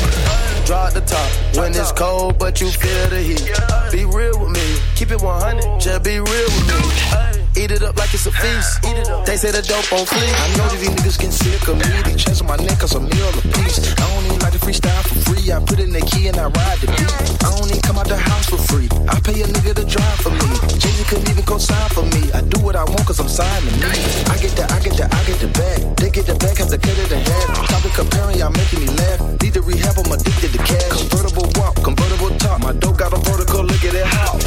Draw 0.66 0.90
the 0.90 1.02
top 1.02 1.30
when 1.56 1.76
it's 1.76 1.92
cold, 1.92 2.40
but 2.40 2.60
you 2.60 2.72
feel 2.72 3.08
the 3.10 3.22
heat. 3.22 3.46
Be 3.92 4.04
real 4.06 4.40
with 4.40 4.50
me, 4.50 4.82
keep 4.96 5.12
it 5.12 5.22
100, 5.22 5.80
just 5.80 6.04
be 6.04 6.18
real 6.18 6.26
with 6.26 7.38
me. 7.38 7.43
Eat 7.54 7.70
it 7.70 7.84
up 7.84 7.96
like 7.98 8.12
it's 8.14 8.26
a 8.26 8.32
feast. 8.34 8.82
Eat 8.82 8.98
it 8.98 9.10
up. 9.10 9.26
They 9.26 9.38
say 9.38 9.52
the 9.54 9.62
dope 9.62 9.86
on 9.94 10.10
fleek. 10.10 10.26
I 10.26 10.50
know 10.58 10.66
that 10.74 10.80
these 10.82 10.90
niggas 10.90 11.18
getting 11.22 11.38
sick 11.38 11.62
of 11.70 11.78
me. 11.78 11.86
They 12.02 12.18
on 12.18 12.48
my 12.50 12.58
neck 12.66 12.82
cause 12.82 12.98
a 12.98 13.00
meal 13.00 13.30
a 13.30 13.44
piece. 13.54 13.78
I 13.94 14.10
don't 14.10 14.26
even 14.26 14.42
like 14.42 14.58
to 14.58 14.62
freestyle 14.62 15.06
for 15.06 15.22
free. 15.30 15.54
I 15.54 15.62
put 15.62 15.78
in 15.78 15.94
the 15.94 16.02
key 16.02 16.34
and 16.34 16.38
I 16.42 16.50
ride 16.50 16.80
the 16.82 16.90
beat. 16.98 17.14
I 17.46 17.54
don't 17.54 17.70
even 17.70 17.86
come 17.86 18.02
out 18.02 18.10
the 18.10 18.18
house 18.18 18.50
for 18.50 18.58
free. 18.58 18.90
I 19.06 19.22
pay 19.22 19.38
a 19.38 19.46
nigga 19.46 19.78
to 19.78 19.86
drive 19.86 20.18
for 20.26 20.34
me. 20.34 20.50
Jay-Z 20.82 21.06
couldn't 21.06 21.30
even 21.30 21.46
co-sign 21.46 21.90
for 21.94 22.02
me. 22.10 22.34
I 22.34 22.42
do 22.42 22.58
what 22.66 22.76
I 22.76 22.90
want 22.90 23.06
cause 23.06 23.22
I'm 23.22 23.30
signed 23.30 23.70
to 23.70 23.72
me. 23.78 23.86
I 24.34 24.36
get 24.42 24.58
the, 24.58 24.66
I 24.74 24.82
get 24.82 24.98
the, 24.98 25.06
I 25.06 25.22
get 25.30 25.38
the 25.38 25.50
bag. 25.54 25.80
They 26.02 26.10
get 26.10 26.26
the 26.26 26.36
bag, 26.42 26.58
have 26.58 26.74
to 26.74 26.80
cut 26.82 26.98
it 26.98 27.12
in 27.14 27.22
half. 27.22 27.70
Topic 27.70 27.94
comparing, 27.94 28.42
y'all 28.42 28.50
making 28.50 28.82
me 28.82 28.90
laugh. 28.98 29.22
Need 29.46 29.54
to 29.54 29.62
rehab, 29.62 29.94
I'm 30.02 30.10
addicted 30.10 30.58
to 30.58 30.62
cash. 30.66 30.90
Convertible 30.90 31.46
walk, 31.62 31.78
convertible 31.86 32.34
top. 32.42 32.66
My 32.66 32.74
dope 32.74 32.98
got 32.98 33.14
a 33.14 33.22
vertical, 33.22 33.62
look 33.62 33.86
at 33.86 33.94
it 33.94 34.10
how. 34.10 34.42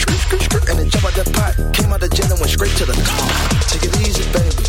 And 0.67 0.81
then 0.81 0.91
jump 0.91 1.07
out 1.07 1.15
that 1.15 1.31
pot. 1.31 1.55
Came 1.73 1.93
out 1.95 2.01
the 2.01 2.09
jet 2.09 2.27
and 2.27 2.41
went 2.43 2.51
straight 2.51 2.75
to 2.83 2.85
the 2.85 2.96
Take 3.69 3.85
it 3.85 3.95
easy, 4.01 4.25
baby. 4.33 4.65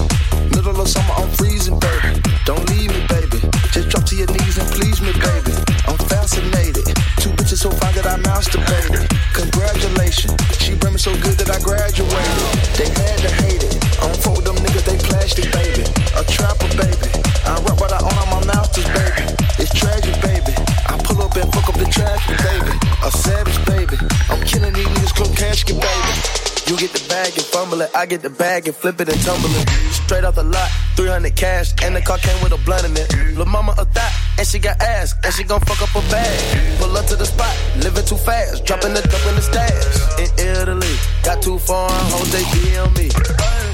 Middle 0.51 0.81
of 0.81 0.87
summer, 0.89 1.13
I'm 1.15 1.29
freezing, 1.39 1.79
baby. 1.79 2.19
Don't 2.43 2.63
leave 2.69 2.91
me, 2.91 2.99
baby. 3.07 3.39
Just 3.71 3.89
drop 3.89 4.03
to 4.05 4.15
your 4.15 4.27
knees 4.27 4.57
and 4.57 4.67
please 4.75 5.01
me, 5.01 5.13
baby. 5.15 5.55
I'm 5.87 5.97
fascinated. 6.11 6.83
Two 7.23 7.31
bitches 7.39 7.63
so 7.63 7.71
fine 7.71 7.95
that 7.95 8.05
I 8.05 8.19
masturbated. 8.19 9.07
Congratulations. 9.31 10.35
She 10.59 10.75
bring 10.75 10.93
me 10.93 10.99
so 10.99 11.13
good 11.23 11.39
that 11.39 11.49
I 11.49 11.59
graduated. 11.63 12.43
They 12.75 12.89
had 12.91 13.19
to 13.23 13.31
hate 13.43 13.63
it. 13.63 13.79
I 14.03 14.11
don't 14.11 14.35
with 14.35 14.45
them 14.45 14.59
niggas, 14.59 14.83
they 14.83 14.97
plastic, 14.97 15.47
baby. 15.55 15.87
A 16.19 16.23
trapper, 16.27 16.67
baby. 16.75 17.07
I 17.47 17.55
rock 17.63 17.79
what 17.79 17.93
I 17.93 18.03
own 18.03 18.17
on 18.17 18.29
my 18.33 18.41
masters, 18.45 18.87
baby. 18.91 19.23
It's 19.55 19.71
tragic, 19.71 20.19
baby. 20.19 20.51
I 20.87 20.99
pull 21.03 21.21
up 21.23 21.35
and 21.35 21.47
fuck 21.53 21.69
up 21.69 21.79
the 21.79 21.87
traffic, 21.87 22.35
baby. 22.43 22.75
A 23.03 23.09
savage, 23.11 23.59
baby. 23.65 23.97
I'm 24.27 24.43
killing 24.43 24.73
these 24.73 24.87
niggas, 24.87 25.15
close 25.15 25.35
casket, 25.35 25.79
baby. 25.79 26.46
You 26.67 26.75
get 26.75 26.91
the 26.91 26.99
bag 27.07 27.31
and 27.31 27.45
fumble 27.47 27.79
it. 27.79 27.89
I 27.95 28.05
get 28.05 28.21
the 28.21 28.29
bag 28.29 28.67
and 28.67 28.75
flip 28.75 28.99
it 28.99 29.07
and 29.07 29.21
tumble 29.21 29.47
it. 29.55 29.69
Straight 30.03 30.25
off 30.25 30.35
the 30.35 30.43
lot, 30.43 30.69
300 30.97 31.33
cash, 31.33 31.71
and 31.81 31.95
the 31.95 32.01
car 32.01 32.17
came 32.17 32.35
with 32.43 32.51
a 32.51 32.57
blunt 32.65 32.83
in 32.83 32.91
it. 32.91 33.07
Lil' 33.37 33.45
mama 33.45 33.71
a 33.77 33.85
thot, 33.85 34.11
and 34.37 34.45
she 34.45 34.59
got 34.59 34.75
ass, 34.81 35.15
and 35.23 35.33
she 35.33 35.45
gon' 35.45 35.61
fuck 35.61 35.81
up 35.81 35.95
a 35.95 36.03
bag. 36.11 36.77
Pull 36.77 36.91
up 36.97 37.05
to 37.05 37.15
the 37.15 37.23
spot, 37.23 37.55
living 37.77 38.03
too 38.03 38.17
fast, 38.17 38.65
dropping 38.65 38.93
the 38.93 38.99
dope 38.99 39.27
in 39.31 39.35
the 39.39 39.41
stash. 39.41 40.19
In 40.19 40.27
Italy, 40.43 40.91
got 41.23 41.41
two 41.41 41.57
foreign 41.57 42.05
hoes, 42.11 42.31
they 42.35 42.43
DM 42.51 42.91
me. 42.99 43.07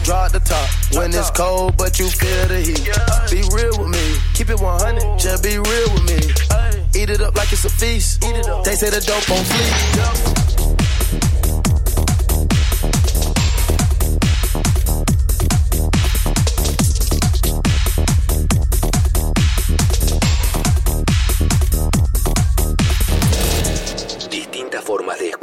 Draw 0.06 0.28
the 0.30 0.39
top 0.46 0.70
when 0.94 1.10
it's 1.10 1.32
cold, 1.32 1.76
but 1.76 1.98
you 1.98 2.08
feel 2.08 2.46
the 2.46 2.62
heat. 2.62 2.94
Be 3.34 3.41
real 3.58 3.74
with 3.74 3.89
me, 3.89 4.06
keep 4.36 4.52
it 4.52 4.62
100, 4.62 5.18
just 5.18 5.41
be 5.41 5.58
real 5.58 5.89
with 5.98 6.06
me. 6.06 6.22
Eat 6.94 7.10
it 7.10 7.22
up 7.22 7.34
like 7.34 7.52
it's 7.52 7.66
a 7.66 7.70
feast. 7.70 8.22
They 8.22 8.76
say 8.76 8.91
the 8.94 9.02
dope 9.02 9.26
on 9.34 9.44
fleek. 9.50 10.73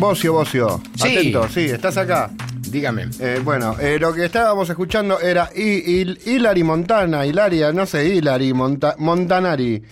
Bocio, 0.00 0.32
Bocio. 0.32 0.80
Sí. 0.96 1.16
Atento, 1.18 1.46
sí, 1.48 1.66
estás 1.66 1.96
acá. 1.98 2.30
Dígame. 2.70 3.08
Eh, 3.20 3.40
bueno, 3.44 3.76
eh, 3.78 3.98
lo 4.00 4.14
que 4.14 4.24
estábamos 4.24 4.68
escuchando 4.70 5.20
era 5.20 5.50
Hilary 5.54 6.62
Montana, 6.64 7.26
Hilaria, 7.26 7.70
no 7.72 7.84
sé, 7.84 8.06
Hilary 8.08 8.54
Monta- 8.54 8.94
Montanari. 8.98 9.82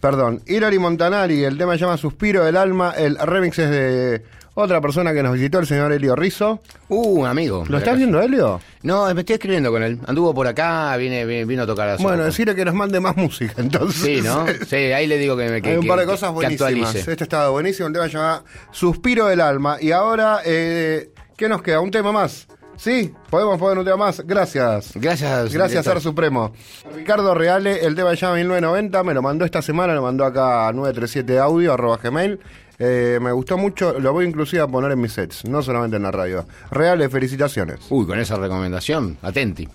Perdón, 0.00 0.40
Hilary 0.46 0.78
Montanari, 0.78 1.44
el 1.44 1.58
tema 1.58 1.74
se 1.74 1.80
llama 1.80 1.96
Suspiro 1.98 2.42
del 2.44 2.56
Alma, 2.56 2.94
el 2.96 3.18
remix 3.18 3.58
es 3.58 3.70
de 3.70 4.22
otra 4.54 4.80
persona 4.80 5.12
que 5.12 5.22
nos 5.22 5.34
visitó, 5.34 5.58
el 5.58 5.66
señor 5.66 5.92
Elio 5.92 6.16
Rizzo. 6.16 6.60
Uh, 6.88 7.24
amigo. 7.26 7.64
¿Lo 7.68 7.76
estás 7.78 7.96
viendo, 7.98 8.20
Elio? 8.22 8.60
No, 8.84 9.12
me 9.14 9.20
estoy 9.22 9.34
escribiendo 9.34 9.70
con 9.72 9.82
él. 9.82 9.98
Anduvo 10.06 10.32
por 10.34 10.46
acá, 10.46 10.96
viene, 10.98 11.24
viene- 11.24 11.46
vino 11.46 11.62
a 11.62 11.66
tocar 11.66 11.88
a 11.88 11.96
Bueno, 11.96 12.22
decirle 12.24 12.54
que 12.54 12.64
nos 12.66 12.74
mande 12.74 13.00
más 13.00 13.16
música, 13.16 13.54
entonces. 13.58 14.00
Sí, 14.00 14.20
¿no? 14.22 14.44
Sí, 14.68 14.76
ahí 14.76 15.06
le 15.06 15.16
digo 15.18 15.36
que 15.36 15.48
me 15.48 15.62
que, 15.62 15.70
Hay 15.70 15.76
un 15.78 15.86
par 15.86 15.98
de 15.98 16.04
que- 16.04 16.10
cosas 16.12 16.32
buenísimas. 16.32 16.94
Este 16.94 17.24
estaba 17.24 17.48
buenísimo, 17.48 17.88
el 17.88 17.94
tema 17.94 18.04
se 18.06 18.12
llama 18.12 18.44
Suspiro 18.70 19.26
del 19.26 19.40
Alma. 19.40 19.78
Y 19.80 19.90
ahora, 19.90 20.40
eh, 20.44 21.10
¿qué 21.36 21.48
nos 21.48 21.62
queda? 21.62 21.80
¿Un 21.80 21.90
tema 21.90 22.12
más? 22.12 22.46
Sí, 22.76 23.12
podemos 23.30 23.58
poner 23.58 23.78
un 23.78 23.84
tema 23.84 23.96
más. 23.96 24.20
Gracias. 24.26 24.92
Gracias. 24.94 25.52
Gracias. 25.52 25.84
Ser 25.84 26.00
Supremo. 26.00 26.52
Ricardo 26.94 27.34
Reale, 27.34 27.84
el 27.84 27.94
tema 27.94 28.14
llama 28.14 28.36
1990, 28.36 29.02
me 29.04 29.14
lo 29.14 29.22
mandó 29.22 29.44
esta 29.44 29.62
semana, 29.62 29.94
lo 29.94 30.02
mandó 30.02 30.24
acá 30.24 30.68
a 30.68 30.72
937 30.72 31.38
audio, 31.38 31.72
arroba 31.72 31.98
gmail. 32.02 32.40
Eh, 32.78 33.18
me 33.22 33.30
gustó 33.32 33.56
mucho, 33.56 33.98
lo 34.00 34.12
voy 34.12 34.26
inclusive 34.26 34.62
a 34.62 34.66
poner 34.66 34.92
en 34.92 35.00
mis 35.00 35.12
sets, 35.12 35.44
no 35.44 35.62
solamente 35.62 35.96
en 35.96 36.02
la 36.02 36.10
radio. 36.10 36.44
Reale, 36.70 37.08
felicitaciones. 37.08 37.80
Uy, 37.90 38.06
con 38.06 38.18
esa 38.18 38.36
recomendación, 38.36 39.16
atenti. 39.22 39.68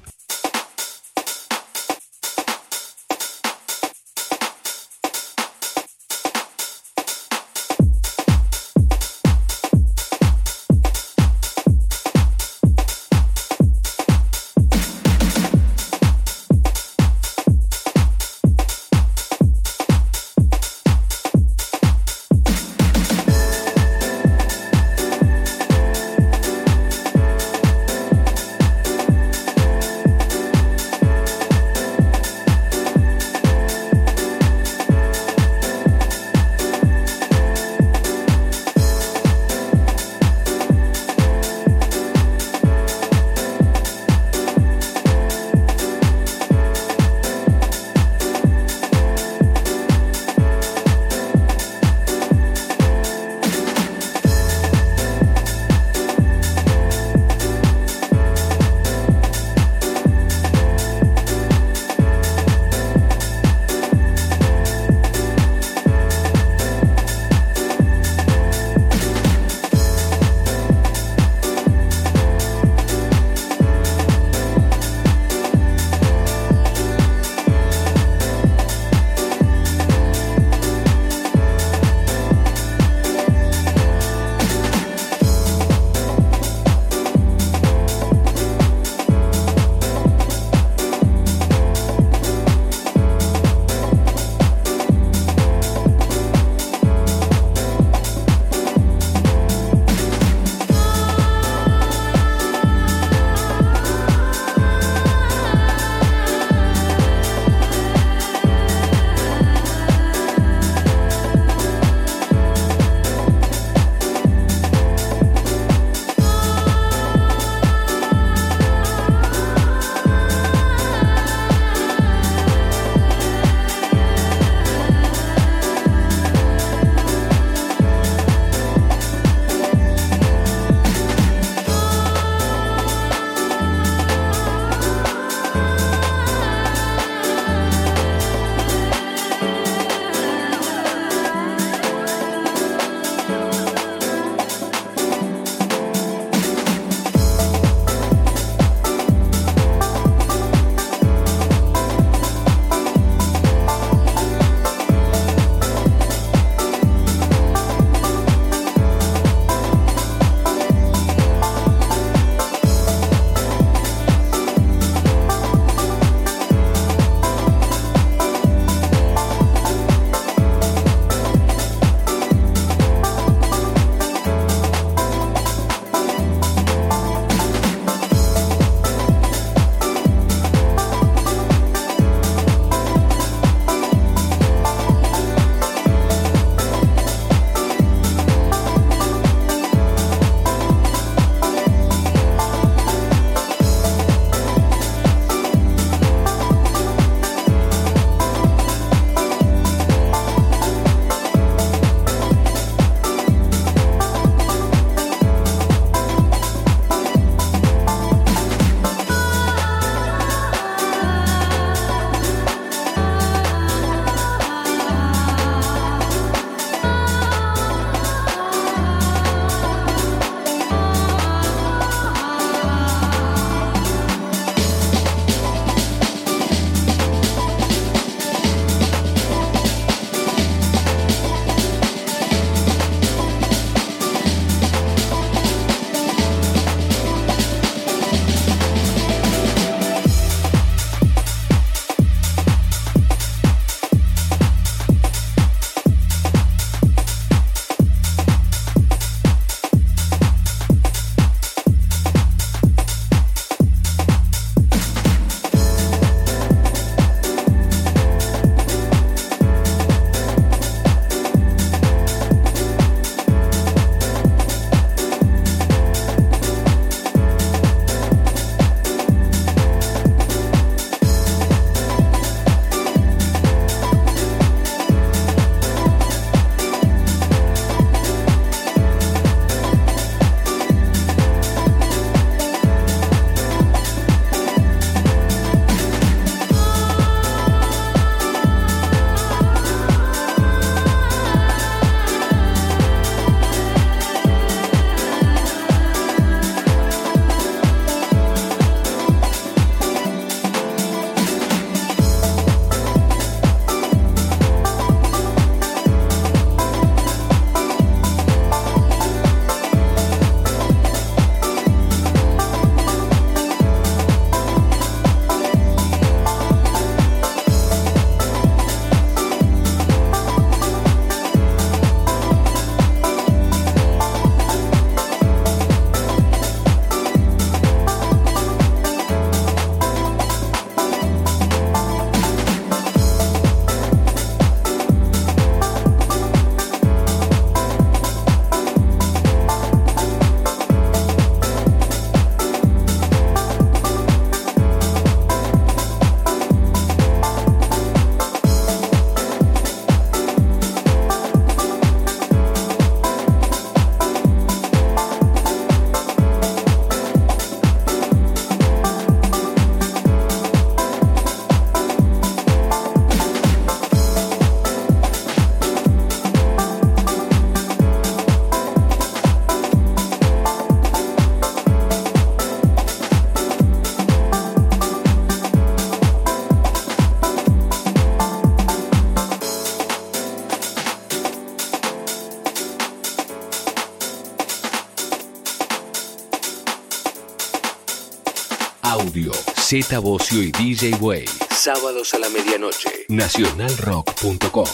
Z 389.69 389.99
Bocio 389.99 390.41
y 390.41 390.51
DJ 390.51 390.95
Way. 390.99 391.25
Sábados 391.51 392.15
a 392.15 392.17
la 392.17 392.27
medianoche. 392.29 392.89
Nacionalrock.com. 393.07 394.65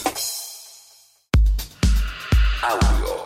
Audio. 2.61 3.25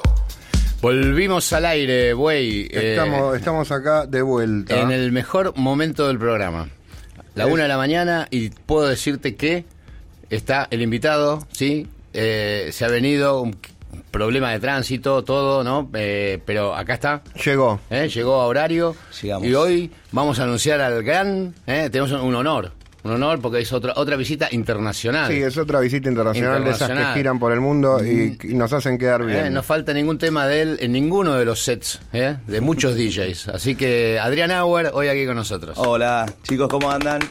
Volvimos 0.81 1.53
al 1.53 1.67
aire, 1.67 2.13
güey. 2.13 2.61
eh, 2.71 2.93
Estamos, 2.93 3.37
estamos 3.37 3.71
acá 3.71 4.07
de 4.07 4.23
vuelta. 4.23 4.79
en 4.81 4.89
el 4.89 5.11
mejor 5.11 5.55
momento 5.57 6.07
del 6.07 6.17
programa. 6.17 6.69
La 7.35 7.45
una 7.45 7.61
de 7.61 7.69
la 7.69 7.77
mañana 7.77 8.27
y 8.31 8.49
puedo 8.49 8.87
decirte 8.87 9.35
que 9.35 9.65
está 10.31 10.67
el 10.71 10.81
invitado, 10.81 11.47
¿sí? 11.51 11.85
Eh, 12.13 12.69
se 12.73 12.83
ha 12.83 12.87
venido 12.87 13.43
un 13.43 13.55
problema 14.19 14.51
de 14.51 14.59
tránsito, 14.59 15.23
todo, 15.23 15.63
¿no? 15.63 15.89
Eh, 15.93 16.39
pero 16.45 16.75
acá 16.75 16.95
está. 16.95 17.21
Llegó. 17.45 17.79
¿eh? 17.89 18.09
Llegó 18.13 18.41
a 18.41 18.47
horario. 18.47 18.93
Llegamos. 19.21 19.47
Y 19.47 19.53
hoy 19.53 19.89
vamos 20.11 20.41
a 20.41 20.43
anunciar 20.43 20.81
al 20.81 21.01
gran... 21.03 21.55
¿eh? 21.65 21.87
Tenemos 21.89 22.11
un 22.11 22.35
honor. 22.35 22.73
Un 23.01 23.11
honor 23.13 23.39
porque 23.39 23.59
es 23.59 23.71
otra, 23.71 23.93
otra 23.95 24.17
visita 24.17 24.49
internacional. 24.51 25.31
Sí, 25.31 25.41
es 25.41 25.57
otra 25.57 25.79
visita 25.79 26.09
internacional, 26.09 26.65
de 26.65 26.71
esas 26.71 26.89
que 26.89 27.05
giran 27.13 27.39
por 27.39 27.53
el 27.53 27.61
mundo 27.61 28.03
y, 28.03 28.37
y 28.43 28.55
nos 28.55 28.73
hacen 28.73 28.97
quedar 28.97 29.25
bien. 29.25 29.45
Eh, 29.45 29.49
no 29.51 29.63
falta 29.63 29.93
ningún 29.93 30.17
tema 30.17 30.45
de 30.47 30.63
él 30.63 30.77
en 30.81 30.91
ninguno 30.91 31.35
de 31.35 31.45
los 31.45 31.63
sets 31.63 32.01
¿eh? 32.11 32.35
de 32.45 32.59
muchos 32.59 32.95
DJs. 32.97 33.47
Así 33.47 33.75
que 33.75 34.19
Adrián 34.19 34.51
Auer, 34.51 34.91
hoy 34.93 35.07
aquí 35.07 35.25
con 35.25 35.37
nosotros. 35.37 35.77
Hola, 35.77 36.25
chicos, 36.43 36.67
¿cómo 36.67 36.91
andan? 36.91 37.21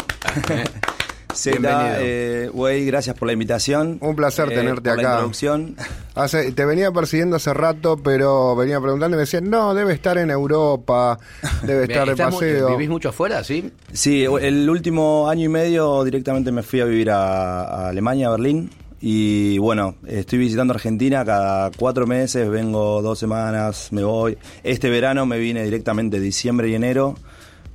Z, 1.39 1.51
Bienvenido. 1.59 1.97
eh, 2.01 2.51
güey, 2.53 2.84
gracias 2.84 3.16
por 3.16 3.26
la 3.26 3.32
invitación. 3.32 3.99
Un 4.01 4.16
placer 4.16 4.51
Eh, 4.51 4.57
tenerte 4.57 4.91
por 4.91 4.97
La 4.97 5.03
acá. 5.03 5.12
introducción. 5.12 5.76
Hace- 6.16 6.51
te 6.51 6.64
venía 6.64 6.91
persiguiendo 6.91 7.36
hace 7.36 7.55
rato, 7.55 7.97
pero 7.97 8.57
venía 8.57 8.80
preguntando 8.80 9.14
y 9.14 9.18
me 9.18 9.20
decían, 9.20 9.49
no, 9.49 9.72
debe 9.72 9.93
estar 9.93 10.18
en 10.18 10.30
Europa, 10.30 11.18
debe 11.62 11.84
estar 11.93 12.07
de 12.07 12.12
¿Estás 12.12 12.32
mu- 12.32 12.39
paseo. 12.41 12.70
¿Vivís 12.70 12.89
mucho 12.89 13.11
afuera, 13.11 13.45
sí? 13.45 13.70
Sí, 13.93 14.24
el 14.24 14.68
último 14.68 15.28
año 15.28 15.45
y 15.45 15.49
medio 15.49 16.03
directamente 16.03 16.51
me 16.51 16.62
fui 16.64 16.80
a 16.80 16.84
vivir 16.86 17.11
a, 17.12 17.62
a 17.62 17.89
Alemania, 17.91 18.26
a 18.28 18.30
Berlín. 18.32 18.70
Y 19.01 19.59
bueno, 19.59 19.95
estoy 20.09 20.41
visitando 20.41 20.74
Argentina 20.74 21.24
cada 21.24 21.70
cuatro 21.78 22.05
meses, 22.05 22.51
vengo 22.51 23.01
dos 23.01 23.16
semanas, 23.16 23.89
me 23.93 24.03
voy. 24.03 24.36
Este 24.64 24.91
verano 24.91 25.24
me 25.24 25.39
vine 25.39 25.62
directamente 25.62 26.18
diciembre 26.18 26.68
y 26.68 26.74
enero, 26.74 27.14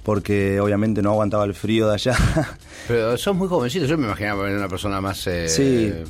porque 0.04 0.60
obviamente 0.60 1.02
no 1.02 1.12
aguantaba 1.12 1.46
el 1.46 1.54
frío 1.54 1.88
de 1.88 1.94
allá. 1.96 2.16
Pero 2.88 3.18
sos 3.18 3.34
muy 3.36 3.48
jovencito, 3.48 3.86
yo 3.86 3.98
me 3.98 4.06
imaginaba 4.08 4.44
una 4.44 4.68
persona 4.68 5.00
más... 5.00 5.26
eh, 5.28 5.48
Sí. 5.48 5.92
eh, 5.94 6.04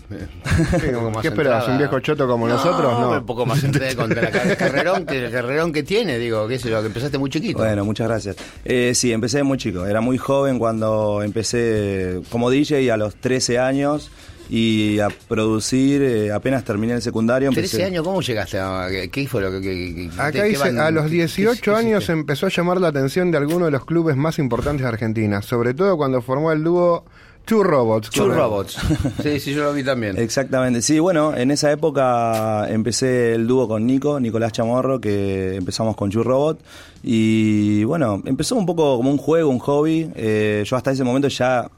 más 1.11 1.21
¿Qué 1.21 1.27
esperas? 1.27 1.65
centrada. 1.65 1.71
¿Un 1.71 1.77
viejo 1.77 1.99
choto 1.99 2.27
como 2.27 2.47
nosotros? 2.47 2.99
No. 2.99 3.11
Un 3.11 3.25
poco 3.25 3.45
más 3.45 3.59
centrado 3.61 3.95
con 3.95 4.09
la 4.09 4.31
car- 4.31 4.57
carrerón 4.57 5.05
que, 5.05 5.25
el 5.25 5.31
carrerón 5.31 5.71
que 5.71 5.83
tiene, 5.83 6.17
digo, 6.17 6.47
qué 6.47 6.57
sé 6.57 6.69
yo, 6.71 6.81
que 6.81 6.87
empezaste 6.87 7.17
muy 7.19 7.29
chiquito. 7.29 7.59
Bueno, 7.59 7.85
muchas 7.85 8.07
gracias. 8.07 8.35
Eh, 8.65 8.93
sí, 8.95 9.11
empecé 9.11 9.43
muy 9.43 9.57
chico. 9.59 9.85
Era 9.85 10.01
muy 10.01 10.17
joven 10.17 10.57
cuando 10.57 11.21
empecé 11.21 12.21
como 12.31 12.49
DJ 12.49 12.91
a 12.91 12.97
los 12.97 13.15
13 13.15 13.59
años 13.59 14.09
y 14.55 14.99
a 14.99 15.07
producir 15.27 16.03
eh, 16.03 16.31
apenas 16.31 16.63
terminé 16.63 16.93
el 16.93 17.01
secundario. 17.01 17.49
13 17.49 17.77
empecé- 17.77 17.85
años, 17.87 18.03
¿cómo 18.03 18.21
llegaste 18.21 18.59
a...? 18.59 18.87
¿Qué, 19.11 19.27
fue 19.27 19.41
lo 19.41 19.49
que...? 19.51 19.61
que- 19.61 19.95
que- 20.15 20.21
Acá 20.21 20.43
dice, 20.43 20.59
van- 20.59 20.77
a 20.79 20.91
los 20.91 21.05
qué- 21.05 21.09
18 21.15 21.53
qué- 21.55 21.71
qué 21.71 21.75
años 21.75 22.07
empezó 22.09 22.45
a 22.45 22.49
llamar 22.49 22.79
la 22.79 22.89
atención 22.89 23.31
de 23.31 23.39
alguno 23.39 23.65
de 23.65 23.71
los 23.71 23.83
clubes 23.83 24.15
más 24.15 24.37
importantes 24.37 24.83
de 24.83 24.89
Argentina, 24.89 25.41
sobre 25.41 25.73
todo 25.73 25.97
cuando 25.97 26.21
formó 26.21 26.51
el 26.51 26.63
dúo 26.63 27.03
Two 27.45 27.63
Robots. 27.63 28.11
Two 28.11 28.29
Robots. 28.31 28.77
Sí, 29.23 29.39
sí, 29.39 29.53
yo 29.53 29.63
lo 29.63 29.73
vi 29.73 29.83
también. 29.83 30.17
Exactamente, 30.17 30.81
sí, 30.83 30.99
bueno, 30.99 31.35
en 31.35 31.49
esa 31.51 31.71
época 31.71 32.67
empecé 32.69 33.33
el 33.33 33.47
dúo 33.47 33.67
con 33.67 33.85
Nico, 33.87 34.19
Nicolás 34.19 34.51
Chamorro, 34.53 35.01
que 35.01 35.55
empezamos 35.55 35.95
con 35.97 36.09
Chu 36.11 36.21
Robot. 36.23 36.59
Y 37.01 37.83
bueno, 37.83 38.21
empezó 38.25 38.55
un 38.55 38.65
poco 38.65 38.95
como 38.97 39.09
un 39.11 39.17
juego, 39.17 39.49
un 39.49 39.59
hobby. 39.59 40.09
Eh, 40.15 40.63
yo 40.65 40.77
hasta 40.77 40.91
ese 40.91 41.03
momento 41.03 41.27
ya 41.27 41.69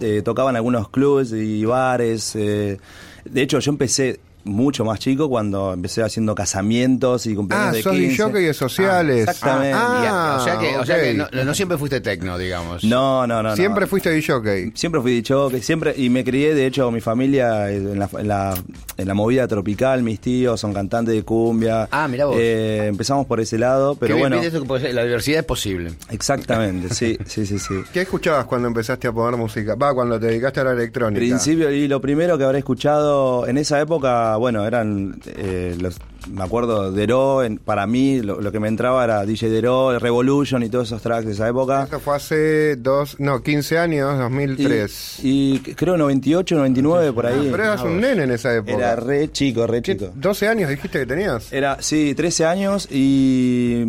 eh, 0.00 0.22
en 0.50 0.56
algunos 0.56 0.88
clubes 0.88 1.32
y 1.32 1.64
bares. 1.64 2.34
eh. 2.36 2.78
de 3.24 3.42
hecho, 3.42 3.58
yo 3.58 3.72
empecé 3.72 4.20
mucho 4.44 4.84
más 4.84 4.98
chico 4.98 5.28
cuando 5.28 5.72
empecé 5.72 6.02
haciendo 6.02 6.34
casamientos 6.34 7.26
y 7.26 7.34
cumpleaños 7.34 7.68
Ah, 7.68 7.72
de 7.72 7.82
sos 7.82 7.92
15. 7.92 8.24
DJ 8.24 8.32
de 8.46 8.54
sociales. 8.54 9.28
exactamente. 9.28 9.76
Ah, 9.78 10.38
o 10.40 10.44
sea 10.44 10.58
que, 10.58 10.76
o 10.78 10.86
sea 10.86 11.00
que 11.00 11.14
no, 11.14 11.28
no 11.44 11.54
siempre 11.54 11.78
fuiste 11.78 12.00
tecno, 12.00 12.38
digamos. 12.38 12.84
No, 12.84 13.26
no, 13.26 13.42
no. 13.42 13.50
no. 13.50 13.56
Siempre 13.56 13.86
fuiste 13.86 14.10
DJ. 14.10 14.72
Siempre 14.74 15.00
fui 15.00 15.12
dicho 15.12 15.48
que 15.50 15.62
siempre 15.62 15.94
y 15.96 16.08
me 16.10 16.24
crié, 16.24 16.54
de 16.54 16.66
hecho, 16.66 16.90
mi 16.90 17.00
familia 17.00 17.70
en 17.70 17.98
la, 17.98 18.08
en 18.18 18.28
la, 18.28 18.54
en 18.96 19.08
la 19.08 19.14
movida 19.14 19.46
tropical, 19.48 20.02
mis 20.02 20.20
tíos 20.20 20.60
son 20.60 20.72
cantantes 20.72 21.14
de 21.14 21.22
cumbia. 21.22 21.88
Ah, 21.90 22.08
mirá 22.08 22.26
vos. 22.26 22.36
Eh, 22.38 22.86
empezamos 22.86 23.26
por 23.26 23.40
ese 23.40 23.58
lado, 23.58 23.94
pero 23.96 24.14
bien, 24.16 24.28
bueno. 24.30 24.42
ser, 24.80 24.94
la 24.94 25.04
diversidad 25.04 25.40
es 25.40 25.44
posible. 25.46 25.92
Exactamente, 26.10 26.94
sí, 26.94 27.18
sí, 27.26 27.46
sí, 27.46 27.58
sí. 27.58 27.74
¿Qué 27.92 28.02
escuchabas 28.02 28.44
cuando 28.44 28.68
empezaste 28.68 29.08
a 29.08 29.12
poner 29.12 29.38
música? 29.38 29.74
Va, 29.74 29.94
cuando 29.94 30.18
te 30.20 30.26
dedicaste 30.26 30.60
a 30.60 30.64
la 30.64 30.72
electrónica. 30.72 31.18
Principio 31.18 31.70
y 31.70 31.88
lo 31.88 32.00
primero 32.00 32.38
que 32.38 32.44
habré 32.44 32.58
escuchado 32.58 33.46
en 33.46 33.58
esa 33.58 33.80
época, 33.80 34.29
bueno, 34.36 34.66
eran 34.66 35.20
eh, 35.26 35.76
los, 35.80 35.98
me 36.30 36.42
acuerdo 36.42 36.92
Dero, 36.92 37.42
en- 37.42 37.58
para 37.58 37.86
mí 37.86 38.20
lo, 38.22 38.40
lo 38.40 38.52
que 38.52 38.60
me 38.60 38.68
entraba 38.68 39.02
era 39.04 39.24
DJ 39.24 39.48
Dero, 39.50 39.98
Revolution 39.98 40.62
y 40.62 40.68
todos 40.68 40.88
esos 40.88 41.02
tracks 41.02 41.26
de 41.26 41.32
esa 41.32 41.48
época. 41.48 41.84
Eso 41.88 42.00
fue 42.00 42.16
hace 42.16 42.76
dos, 42.76 43.16
no, 43.18 43.42
15 43.42 43.78
años, 43.78 44.18
2003. 44.18 45.20
Y, 45.22 45.54
y 45.54 45.58
creo 45.74 45.96
98, 45.96 46.56
99 46.56 47.12
por 47.12 47.26
ahí. 47.26 47.48
Pero 47.50 47.64
eras 47.64 47.82
un 47.82 48.00
nene 48.00 48.24
en 48.24 48.30
esa 48.32 48.54
época. 48.54 48.72
Era 48.72 48.96
re 48.96 49.30
chico, 49.32 49.66
re 49.66 49.82
chico. 49.82 50.10
12 50.14 50.48
años 50.48 50.70
dijiste 50.70 51.00
que 51.00 51.06
tenías. 51.06 51.52
Era, 51.52 51.78
sí, 51.80 52.14
13 52.14 52.44
años 52.46 52.88
y, 52.90 53.84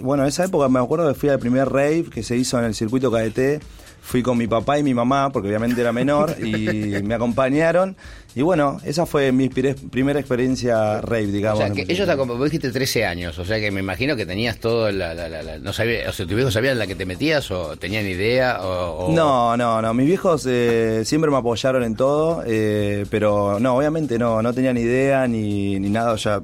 bueno, 0.00 0.22
en 0.24 0.28
esa 0.28 0.44
época 0.44 0.68
me 0.68 0.78
acuerdo 0.78 1.08
que 1.08 1.14
fui 1.18 1.28
al 1.28 1.38
primer 1.38 1.68
rave 1.68 2.04
que 2.12 2.22
se 2.22 2.36
hizo 2.36 2.58
en 2.58 2.64
el 2.66 2.74
circuito 2.74 3.10
KDT. 3.10 3.62
Fui 4.04 4.20
con 4.22 4.36
mi 4.36 4.48
papá 4.48 4.78
y 4.78 4.82
mi 4.82 4.92
mamá, 4.94 5.30
porque 5.30 5.48
obviamente 5.48 5.80
era 5.80 5.92
menor, 5.92 6.34
y 6.44 6.46
me 7.04 7.14
acompañaron. 7.14 7.96
Y 8.34 8.42
bueno, 8.42 8.78
esa 8.84 9.06
fue 9.06 9.30
mi 9.30 9.48
primera 9.48 10.18
experiencia 10.18 11.00
rave, 11.02 11.24
O 11.28 11.32
digamos. 11.32 11.58
sea, 11.60 11.70
que 11.70 11.82
ellos 11.82 12.06
te 12.06 12.12
acom- 12.14 12.26
vos 12.36 12.44
dijiste 12.44 12.72
13 12.72 13.04
años, 13.06 13.38
o 13.38 13.44
sea 13.44 13.60
que 13.60 13.70
me 13.70 13.80
imagino 13.80 14.16
que 14.16 14.26
tenías 14.26 14.58
todo 14.58 14.90
la, 14.90 15.14
la- 15.14 15.28
la- 15.28 15.42
la- 15.42 15.58
no 15.58 15.72
sabía, 15.72 16.08
o 16.08 16.12
sea, 16.12 16.26
tus 16.26 16.34
viejos 16.34 16.52
sabían 16.52 16.72
en 16.72 16.78
la 16.80 16.86
que 16.86 16.94
te 16.94 17.04
metías 17.06 17.50
o 17.50 17.76
tenían 17.76 18.06
idea 18.06 18.58
o, 18.62 19.06
o- 19.06 19.12
No, 19.14 19.56
no, 19.56 19.80
no. 19.82 19.94
Mis 19.94 20.06
viejos 20.06 20.46
eh, 20.48 21.02
siempre 21.04 21.30
me 21.30 21.36
apoyaron 21.36 21.84
en 21.84 21.94
todo, 21.94 22.42
eh, 22.46 23.04
pero 23.10 23.60
no, 23.60 23.76
obviamente 23.76 24.18
no, 24.18 24.42
no 24.42 24.52
tenían 24.52 24.78
idea 24.78 25.28
ni, 25.28 25.78
ni 25.78 25.90
nada. 25.90 26.12
O 26.12 26.18
sea, 26.18 26.42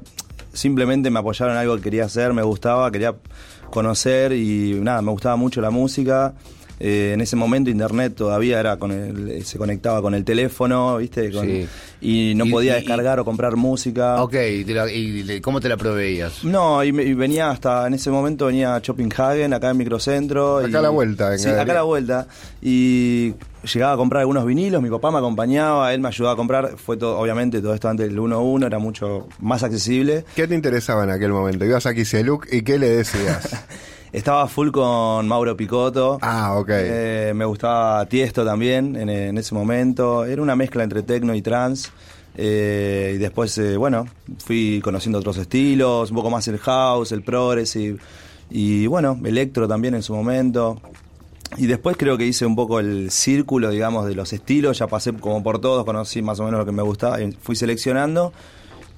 simplemente 0.53 1.09
me 1.09 1.19
apoyaron 1.19 1.55
en 1.55 1.59
algo 1.61 1.75
que 1.77 1.81
quería 1.81 2.05
hacer, 2.05 2.33
me 2.33 2.43
gustaba, 2.43 2.91
quería 2.91 3.15
conocer 3.71 4.31
y 4.33 4.79
nada, 4.81 5.01
me 5.01 5.11
gustaba 5.11 5.35
mucho 5.35 5.59
la 5.59 5.71
música. 5.71 6.33
Eh, 6.79 7.11
en 7.13 7.21
ese 7.21 7.35
momento 7.35 7.69
internet 7.69 8.13
todavía 8.15 8.59
era 8.59 8.77
con 8.77 8.91
el, 8.91 9.45
se 9.45 9.57
conectaba 9.57 10.01
con 10.01 10.13
el 10.13 10.23
teléfono, 10.23 10.97
¿viste? 10.97 11.31
Con- 11.31 11.45
Sí. 11.45 11.67
Y 12.01 12.33
no 12.35 12.45
podía 12.45 12.73
y- 12.77 12.81
descargar 12.81 13.19
o 13.19 13.25
comprar 13.25 13.57
música. 13.57 14.23
Ok, 14.23 14.33
y, 14.59 14.63
te 14.63 14.73
la- 14.73 14.89
y 14.91 15.41
¿cómo 15.41 15.59
te 15.59 15.67
la 15.67 15.75
proveías? 15.75 16.45
No, 16.45 16.81
y, 16.83 16.91
venía 16.91 17.49
hasta, 17.49 17.85
en 17.87 17.93
ese 17.95 18.09
momento 18.09 18.45
venía 18.45 18.75
a 18.75 18.81
Copenhagen, 18.81 19.53
acá 19.53 19.71
en 19.71 19.77
Microcentro. 19.77 20.59
Acá 20.59 20.79
a 20.79 20.81
la 20.83 20.89
vuelta, 20.89 21.33
en 21.33 21.39
Sí, 21.39 21.49
acá 21.49 21.71
a 21.73 21.75
la 21.75 21.81
vuelta. 21.83 22.27
Y 22.61 23.33
llegaba 23.73 23.93
a 23.93 23.97
comprar 23.97 24.21
algunos 24.21 24.45
vinilos, 24.45 24.81
mi 24.81 24.89
papá 24.89 25.11
me 25.11 25.17
acompañaba, 25.17 25.93
él 25.93 25.99
me 25.99 26.07
ayudaba 26.07 26.33
a 26.33 26.37
comprar. 26.37 26.77
Fue 26.77 26.95
todo, 26.95 27.17
obviamente, 27.19 27.59
todo 27.61 27.73
esto 27.73 27.89
antes 27.89 28.07
del 28.07 28.17
1-1, 28.17 28.65
era 28.67 28.79
mucho 28.79 29.27
más 29.39 29.63
accesible. 29.63 30.23
¿Qué 30.35 30.47
te 30.47 30.55
interesaba 30.55 31.03
en 31.03 31.09
aquel 31.09 31.31
momento? 31.33 31.65
Ibas 31.65 31.85
a 31.85 31.93
Kiseluk 31.93 32.47
y 32.51 32.61
¿qué 32.61 32.79
le 32.79 32.89
decías? 32.89 33.65
Estaba 34.11 34.47
full 34.47 34.71
con 34.71 35.27
Mauro 35.27 35.55
Picotto. 35.55 36.17
ah, 36.21 36.57
ok. 36.57 36.69
Eh, 36.71 37.33
me 37.35 37.45
gustaba 37.45 38.05
Tiesto 38.07 38.43
también 38.43 38.95
en, 38.95 39.09
en 39.09 39.37
ese 39.37 39.53
momento. 39.53 40.25
Era 40.25 40.41
una 40.41 40.55
mezcla 40.55 40.83
entre 40.83 41.03
techno 41.03 41.35
y 41.35 41.41
trance. 41.41 41.89
Eh, 42.35 43.13
y 43.15 43.17
después, 43.17 43.57
eh, 43.57 43.75
bueno, 43.77 44.07
fui 44.37 44.79
conociendo 44.81 45.19
otros 45.19 45.37
estilos, 45.37 46.09
un 46.09 46.15
poco 46.15 46.29
más 46.29 46.47
el 46.47 46.57
house, 46.57 47.11
el 47.11 47.21
progressive. 47.21 47.99
Y 48.49 48.87
bueno, 48.87 49.19
electro 49.23 49.67
también 49.67 49.93
en 49.93 50.03
su 50.03 50.15
momento. 50.15 50.81
Y 51.57 51.65
después 51.65 51.97
creo 51.97 52.17
que 52.17 52.25
hice 52.25 52.45
un 52.45 52.55
poco 52.55 52.79
el 52.79 53.11
círculo, 53.11 53.69
digamos, 53.69 54.05
de 54.05 54.15
los 54.15 54.31
estilos. 54.33 54.77
Ya 54.79 54.87
pasé 54.87 55.13
como 55.13 55.43
por 55.43 55.59
todos, 55.59 55.83
conocí 55.85 56.21
más 56.21 56.39
o 56.39 56.45
menos 56.45 56.59
lo 56.59 56.65
que 56.65 56.71
me 56.71 56.83
gustaba. 56.83 57.17
Fui 57.41 57.55
seleccionando. 57.55 58.31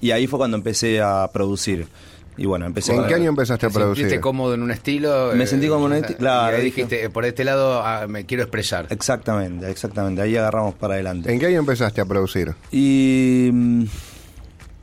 Y 0.00 0.10
ahí 0.10 0.26
fue 0.26 0.38
cuando 0.38 0.56
empecé 0.56 1.00
a 1.00 1.28
producir. 1.32 1.88
Y 2.36 2.46
bueno, 2.46 2.64
empecé 2.64 2.94
¿En 2.94 3.04
a- 3.04 3.06
qué 3.06 3.14
año 3.14 3.28
empezaste 3.28 3.66
a 3.66 3.68
¿Te 3.68 3.74
producir? 3.74 4.04
sentiste 4.04 4.20
cómodo 4.20 4.54
en 4.54 4.62
un 4.62 4.70
estilo? 4.70 5.32
Me 5.34 5.44
eh, 5.44 5.46
sentí 5.46 5.68
cómodo 5.68 5.94
en 5.94 6.02
un 6.02 6.08
esti- 6.08 6.16
claro, 6.16 6.56
Y 6.56 6.60
ahí 6.60 6.64
dijiste, 6.64 7.10
por 7.10 7.24
este 7.26 7.44
lado 7.44 7.82
ah, 7.84 8.06
me 8.08 8.24
quiero 8.24 8.42
expresar. 8.42 8.86
Exactamente, 8.90 9.70
exactamente. 9.70 10.22
Ahí 10.22 10.36
agarramos 10.36 10.74
para 10.74 10.94
adelante. 10.94 11.30
¿En 11.32 11.38
qué 11.38 11.46
año 11.46 11.58
empezaste 11.58 12.00
a 12.00 12.06
producir? 12.06 12.54
Y 12.70 13.50
mm, 13.52 13.84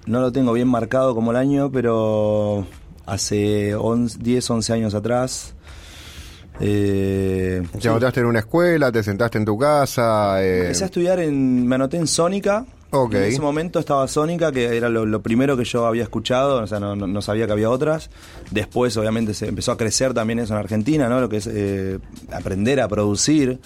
no 0.05 0.21
lo 0.21 0.31
tengo 0.31 0.53
bien 0.53 0.67
marcado 0.67 1.15
como 1.15 1.31
el 1.31 1.37
año, 1.37 1.71
pero 1.71 2.67
hace 3.07 3.73
11, 3.73 4.17
10, 4.21 4.47
11 4.49 4.71
años 4.73 4.93
atrás. 4.93 5.55
Eh, 6.59 7.63
¿Te 7.71 7.81
sí, 7.81 7.87
anotaste 7.87 8.19
en 8.19 8.25
una 8.25 8.39
escuela? 8.39 8.91
¿Te 8.91 9.01
sentaste 9.01 9.37
en 9.37 9.45
tu 9.45 9.57
casa? 9.57 10.43
Eh, 10.43 10.61
empecé 10.63 10.83
a 10.83 10.87
estudiar 10.87 11.19
en. 11.19 11.65
Me 11.67 11.75
anoté 11.75 11.97
en 11.97 12.05
Sónica, 12.07 12.65
En 12.91 13.23
ese 13.23 13.41
momento 13.41 13.79
estaba 13.79 14.07
Sónica, 14.07 14.51
que 14.51 14.75
era 14.75 14.89
lo, 14.89 15.21
primero 15.21 15.55
que 15.55 15.63
yo 15.63 15.85
había 15.85 16.03
escuchado, 16.03 16.63
o 16.63 16.67
sea, 16.67 16.79
no, 16.79 17.21
sabía 17.21 17.45
que 17.45 17.53
había 17.53 17.69
otras. 17.69 18.09
Después, 18.51 18.97
obviamente, 18.97 19.33
se 19.33 19.47
empezó 19.47 19.71
a 19.71 19.77
crecer 19.77 20.13
también 20.13 20.39
eso 20.39 20.53
en 20.53 20.59
Argentina, 20.59 21.07
¿no? 21.07 21.21
Lo 21.21 21.29
que 21.29 21.37
es 21.37 21.47
eh, 21.47 21.99
aprender 22.31 22.81
a 22.81 22.87
producir. 22.87 23.59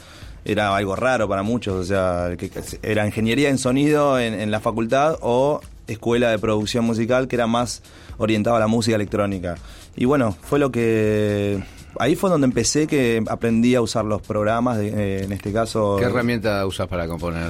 Era 0.45 0.75
algo 0.75 0.97
raro 0.97 1.29
para 1.29 1.41
muchos, 1.41 1.73
o 1.73 1.83
sea, 1.85 2.35
era 2.81 3.05
ingeniería 3.05 3.49
en 3.49 3.57
sonido 3.57 4.19
en, 4.19 4.33
en 4.33 4.51
la 4.51 4.59
facultad 4.59 5.17
o 5.21 5.61
escuela 5.87 6.31
de 6.31 6.39
producción 6.39 6.83
musical 6.83 7.29
que 7.29 7.37
era 7.37 7.47
más 7.47 7.81
orientada 8.17 8.57
a 8.57 8.59
la 8.59 8.67
música 8.67 8.95
electrónica. 8.95 9.55
Y 9.95 10.05
bueno, 10.05 10.35
fue 10.41 10.59
lo 10.59 10.71
que... 10.71 11.63
Ahí 11.99 12.15
fue 12.15 12.29
donde 12.29 12.45
empecé 12.45 12.87
que 12.87 13.23
aprendí 13.27 13.75
a 13.75 13.81
usar 13.81 14.05
los 14.05 14.21
programas, 14.21 14.77
de- 14.77 14.87
eh, 14.89 15.23
en 15.23 15.31
este 15.31 15.51
caso... 15.51 15.97
¿Qué 15.99 16.05
herramienta 16.05 16.65
usas 16.65 16.87
para 16.87 17.07
componer? 17.07 17.43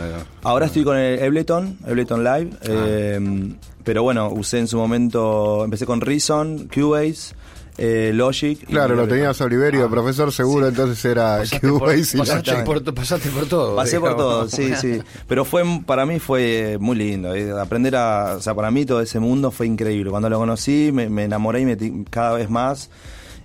Ahora 0.43 0.65
estoy 0.65 0.83
con 0.83 0.97
el 0.97 1.23
Ableton, 1.23 1.77
Ableton 1.87 2.23
Live, 2.23 2.49
Ah. 2.61 2.65
eh, 2.67 3.53
pero 3.83 4.03
bueno, 4.03 4.29
usé 4.29 4.59
en 4.59 4.67
su 4.67 4.77
momento, 4.77 5.63
empecé 5.63 5.85
con 5.85 6.01
Reason, 6.01 6.69
Cubase, 6.73 7.35
eh, 7.77 8.11
Logic. 8.13 8.61
y 8.63 8.65
Claro, 8.67 8.95
lo 8.95 9.07
tenías 9.07 9.41
a 9.41 9.45
Oliverio, 9.45 9.89
profesor 9.89 10.31
seguro, 10.31 10.67
entonces 10.67 11.03
era 11.05 11.37
Pasaste 11.39 11.67
por, 11.67 11.79
Cubase 11.79 12.17
y 12.17 12.19
pasaste 12.19 12.55
por, 12.63 12.93
pasaste 12.93 13.29
por 13.29 13.45
todo. 13.47 13.75
Pasé 13.75 13.99
por 13.99 14.15
todo, 14.15 14.47
sí, 14.47 14.73
sí. 14.79 14.99
Pero 15.27 15.43
fue 15.43 15.63
para 15.85 16.05
mí 16.05 16.19
fue 16.19 16.77
muy 16.79 16.95
lindo. 16.95 17.33
eh, 17.33 17.51
Aprender 17.59 17.95
a. 17.95 18.35
O 18.37 18.41
sea, 18.41 18.53
para 18.53 18.69
mí 18.69 18.85
todo 18.85 19.01
ese 19.01 19.19
mundo 19.19 19.49
fue 19.51 19.65
increíble. 19.65 20.11
Cuando 20.11 20.29
lo 20.29 20.37
conocí, 20.37 20.91
me, 20.93 21.09
me 21.09 21.23
enamoré 21.23 21.61
y 21.61 21.65
metí 21.65 21.91
cada 22.11 22.33
vez 22.35 22.47
más. 22.49 22.89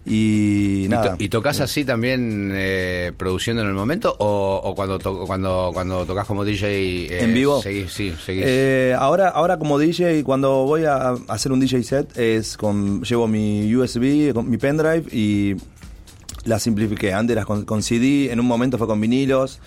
Y 0.09 0.85
¿Y, 0.85 0.89
nada. 0.89 1.17
to- 1.17 1.23
y 1.23 1.29
tocas 1.29 1.61
así 1.61 1.85
también 1.85 2.51
eh, 2.55 3.13
produciendo 3.17 3.63
en 3.63 3.69
el 3.69 3.75
momento 3.75 4.15
o, 4.19 4.61
o 4.65 4.75
cuando 4.75 4.99
to- 4.99 5.27
cuando 5.27 5.71
cuando 5.75 6.05
tocas 6.07 6.27
como 6.27 6.45
DJ 6.45 7.07
eh, 7.07 7.25
¿En 7.25 7.35
vivo? 7.35 7.61
Seguís, 7.63 7.93
sí, 7.93 8.15
seguís. 8.25 8.45
Eh, 8.47 8.95
ahora, 8.99 9.29
ahora 9.29 9.59
como 9.59 9.79
DJ, 9.79 10.23
cuando 10.25 10.65
voy 10.65 10.85
a 10.85 11.11
hacer 11.29 11.53
un 11.53 11.61
DJ 11.61 11.83
set, 11.83 12.17
es 12.19 12.57
con 12.57 13.03
llevo 13.03 13.29
mi 13.29 13.75
USB, 13.75 14.33
con 14.33 14.49
mi 14.49 14.57
pendrive 14.57 15.05
y 15.13 15.55
la 16.45 16.59
simplifiqué. 16.59 17.13
Antes 17.13 17.37
era 17.37 17.45
con, 17.45 17.65
con 17.65 17.83
CD, 17.83 18.33
en 18.33 18.41
un 18.41 18.47
momento 18.47 18.79
fue 18.79 18.87
con 18.87 19.01
vinilos. 19.01 19.61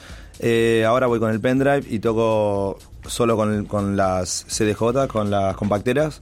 ahora 0.88 1.06
voy 1.08 1.20
con 1.20 1.30
el 1.32 1.40
pendrive 1.40 1.84
y 1.90 2.00
toco 2.00 2.80
solo 3.06 3.36
con 3.68 3.96
las 3.98 4.46
CDJ, 4.50 5.08
con 5.08 5.30
las 5.30 5.56
compacteras. 5.56 6.22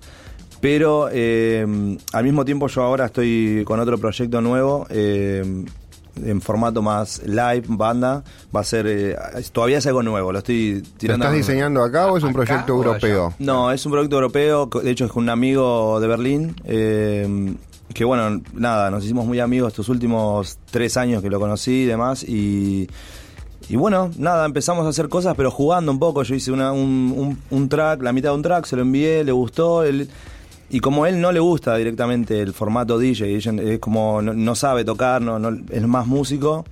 Pero 0.61 1.09
eh, 1.11 1.65
al 2.13 2.23
mismo 2.23 2.43
tiempo 2.45 2.67
yo 2.67 2.83
ahora 2.83 3.05
estoy 3.05 3.63
con 3.65 3.79
otro 3.79 3.97
proyecto 3.97 4.41
nuevo. 4.41 4.85
eh, 4.89 5.65
en 6.25 6.41
formato 6.41 6.81
más 6.81 7.21
live, 7.25 7.63
banda, 7.69 8.25
va 8.53 8.59
a 8.59 8.63
ser, 8.65 8.85
eh, 8.87 9.15
todavía 9.53 9.77
es 9.77 9.87
algo 9.87 10.03
nuevo, 10.03 10.33
lo 10.33 10.39
estoy 10.39 10.81
¿Lo 10.81 10.97
tirando. 10.97 11.23
estás 11.25 11.37
diseñando 11.37 11.81
acá 11.81 12.07
o 12.07 12.17
es 12.17 12.23
un 12.23 12.31
¿Acá 12.31 12.39
proyecto 12.43 12.73
allá? 12.73 12.87
europeo? 12.87 13.33
No, 13.39 13.71
es 13.71 13.85
un 13.85 13.93
proyecto 13.93 14.15
europeo, 14.17 14.69
de 14.83 14.91
hecho 14.91 15.05
es 15.05 15.11
con 15.13 15.23
un 15.23 15.29
amigo 15.29 15.97
de 16.01 16.07
Berlín, 16.07 16.55
eh, 16.65 17.55
que 17.93 18.03
bueno, 18.03 18.41
nada, 18.53 18.91
nos 18.91 19.05
hicimos 19.05 19.25
muy 19.27 19.39
amigos 19.39 19.69
estos 19.69 19.87
últimos 19.87 20.57
tres 20.71 20.97
años 20.97 21.21
que 21.23 21.29
lo 21.29 21.39
conocí 21.39 21.83
y 21.83 21.85
demás, 21.85 22.23
y, 22.27 22.89
y 23.69 23.75
bueno, 23.77 24.11
nada, 24.17 24.45
empezamos 24.45 24.85
a 24.85 24.89
hacer 24.89 25.07
cosas, 25.07 25.35
pero 25.37 25.51
jugando 25.51 25.89
un 25.89 25.99
poco, 25.99 26.23
yo 26.23 26.35
hice 26.35 26.51
una- 26.51 26.73
un, 26.73 27.13
un- 27.15 27.39
un 27.49 27.69
track, 27.69 28.01
la 28.03 28.11
mitad 28.11 28.31
de 28.31 28.35
un 28.35 28.41
track, 28.41 28.65
se 28.65 28.75
lo 28.75 28.81
envié, 28.81 29.23
le 29.23 29.31
gustó, 29.31 29.83
él... 29.85 30.09
Y 30.71 30.79
como 30.81 31.05
él 31.07 31.19
no 31.19 31.31
le 31.31 31.39
gusta 31.39 31.75
directamente 31.77 32.39
el 32.41 32.53
formato 32.53 32.99
DJ, 32.99 33.37
es 33.37 33.79
como 33.79 34.21
no, 34.21 34.33
no 34.33 34.55
sabe 34.55 34.85
tocar, 34.85 35.21
no, 35.21 35.39
no- 35.39 35.57
es 35.71 35.87
más 35.87 36.05
músico, 36.05 36.65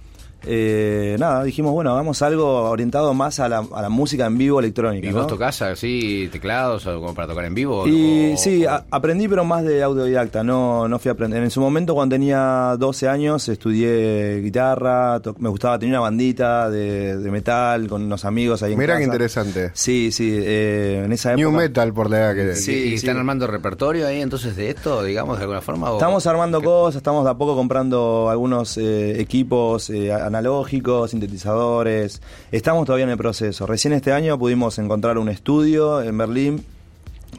eh, 0.47 1.15
nada, 1.19 1.43
dijimos, 1.43 1.73
bueno, 1.73 1.91
hagamos 1.91 2.21
algo 2.21 2.69
orientado 2.69 3.13
más 3.13 3.39
a 3.39 3.49
la, 3.49 3.65
a 3.73 3.81
la 3.81 3.89
música 3.89 4.25
en 4.25 4.37
vivo 4.37 4.59
electrónica. 4.59 5.07
¿Y 5.07 5.11
vos 5.11 5.23
¿no? 5.23 5.27
tocas 5.27 5.61
así 5.61 6.29
teclados 6.31 6.85
o 6.87 6.99
como 6.99 7.13
para 7.13 7.27
tocar 7.27 7.45
en 7.45 7.53
vivo? 7.53 7.87
Y 7.87 8.33
o- 8.33 8.37
sí, 8.37 8.65
o- 8.65 8.71
a- 8.71 8.85
aprendí 8.91 9.27
pero 9.27 9.43
más 9.45 9.63
de 9.63 9.83
autodidacta, 9.83 10.43
no, 10.43 10.87
no 10.87 10.99
fui 10.99 11.09
a 11.09 11.11
aprender. 11.13 11.43
En 11.43 11.51
su 11.51 11.59
momento 11.61 11.93
cuando 11.93 12.15
tenía 12.15 12.75
12 12.79 13.07
años 13.07 13.47
estudié 13.49 14.41
guitarra, 14.41 15.21
me 15.39 15.49
gustaba, 15.49 15.77
tenía 15.79 15.95
una 15.95 16.01
bandita 16.01 16.69
de, 16.69 17.17
de 17.17 17.31
metal 17.31 17.87
con 17.87 18.03
unos 18.03 18.25
amigos 18.25 18.63
ahí 18.63 18.73
en 18.73 18.79
Mira 18.79 18.97
qué 18.97 19.03
interesante. 19.03 19.71
Sí, 19.73 20.11
sí, 20.11 20.31
eh, 20.41 21.03
en 21.05 21.11
esa 21.11 21.33
época. 21.33 21.41
New 21.41 21.51
Metal 21.51 21.93
por 21.93 22.09
la 22.09 22.17
edad 22.19 22.35
que 22.35 22.51
¿Y- 22.51 22.55
Sí, 22.55 22.71
¿Y 22.71 22.89
sí. 22.89 22.95
están 22.95 23.17
armando 23.17 23.47
repertorio 23.47 24.07
ahí 24.07 24.21
entonces 24.21 24.55
de 24.55 24.69
esto, 24.69 25.03
digamos, 25.03 25.37
de 25.37 25.43
alguna 25.43 25.61
forma? 25.61 25.91
o- 25.91 25.97
Estamos 25.97 26.25
armando 26.27 26.61
cosas, 26.61 26.97
estamos 26.97 27.23
de 27.25 27.31
a 27.31 27.33
poco 27.35 27.55
comprando 27.55 28.29
algunos 28.29 28.77
eh, 28.77 29.19
equipos 29.19 29.89
eh, 29.89 30.11
analógicos, 30.37 31.11
sintetizadores. 31.11 32.21
Estamos 32.51 32.85
todavía 32.85 33.05
en 33.05 33.11
el 33.11 33.17
proceso. 33.17 33.65
Recién 33.65 33.93
este 33.93 34.11
año 34.13 34.37
pudimos 34.37 34.77
encontrar 34.77 35.17
un 35.17 35.29
estudio 35.29 36.01
en 36.01 36.17
Berlín 36.17 36.63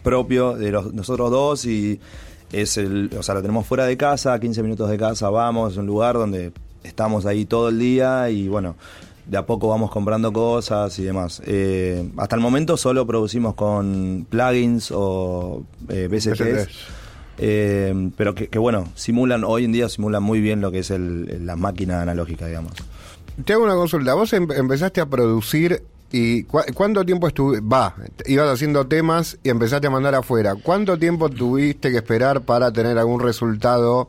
propio 0.02 0.54
de 0.54 0.70
los, 0.70 0.92
nosotros 0.92 1.30
dos 1.30 1.64
y 1.64 2.00
es 2.52 2.76
el, 2.76 3.10
o 3.16 3.22
sea, 3.22 3.34
lo 3.34 3.42
tenemos 3.42 3.66
fuera 3.66 3.84
de 3.86 3.96
casa, 3.96 4.32
a 4.32 4.40
15 4.40 4.62
minutos 4.62 4.90
de 4.90 4.98
casa, 4.98 5.30
vamos, 5.30 5.72
es 5.72 5.78
un 5.78 5.86
lugar 5.86 6.16
donde 6.16 6.52
estamos 6.82 7.26
ahí 7.26 7.44
todo 7.44 7.68
el 7.68 7.78
día 7.78 8.30
y 8.30 8.48
bueno, 8.48 8.74
de 9.26 9.36
a 9.36 9.46
poco 9.46 9.68
vamos 9.68 9.90
comprando 9.90 10.32
cosas 10.32 10.98
y 10.98 11.04
demás. 11.04 11.42
Eh, 11.44 12.10
hasta 12.16 12.36
el 12.36 12.42
momento 12.42 12.76
solo 12.76 13.06
producimos 13.06 13.54
con 13.54 14.26
plugins 14.28 14.90
o 14.92 15.62
eh, 15.88 16.08
VSTs. 16.10 16.68
Eh, 17.38 18.10
pero 18.16 18.34
que, 18.34 18.48
que, 18.48 18.58
bueno, 18.58 18.88
simulan, 18.94 19.44
hoy 19.44 19.64
en 19.64 19.72
día 19.72 19.88
simulan 19.88 20.22
muy 20.22 20.40
bien 20.40 20.60
lo 20.60 20.70
que 20.72 20.80
es 20.80 20.90
el- 20.90 21.46
la 21.46 21.56
máquina 21.56 22.02
analógica, 22.02 22.46
digamos. 22.46 22.72
Te 23.44 23.52
hago 23.52 23.64
una 23.64 23.74
consulta. 23.74 24.14
Vos 24.14 24.32
em- 24.32 24.50
empezaste 24.50 25.00
a 25.00 25.06
producir 25.06 25.82
y 26.10 26.42
cu- 26.44 26.62
¿cuánto 26.74 27.04
tiempo 27.04 27.28
estuve? 27.28 27.60
Va, 27.60 27.94
ibas 28.26 28.48
haciendo 28.52 28.86
temas 28.86 29.38
y 29.44 29.50
empezaste 29.50 29.86
a 29.86 29.90
mandar 29.90 30.14
afuera. 30.16 30.56
¿Cuánto 30.60 30.98
tiempo 30.98 31.28
tuviste 31.30 31.90
que 31.92 31.98
esperar 31.98 32.40
para 32.42 32.72
tener 32.72 32.98
algún 32.98 33.20
resultado 33.20 34.08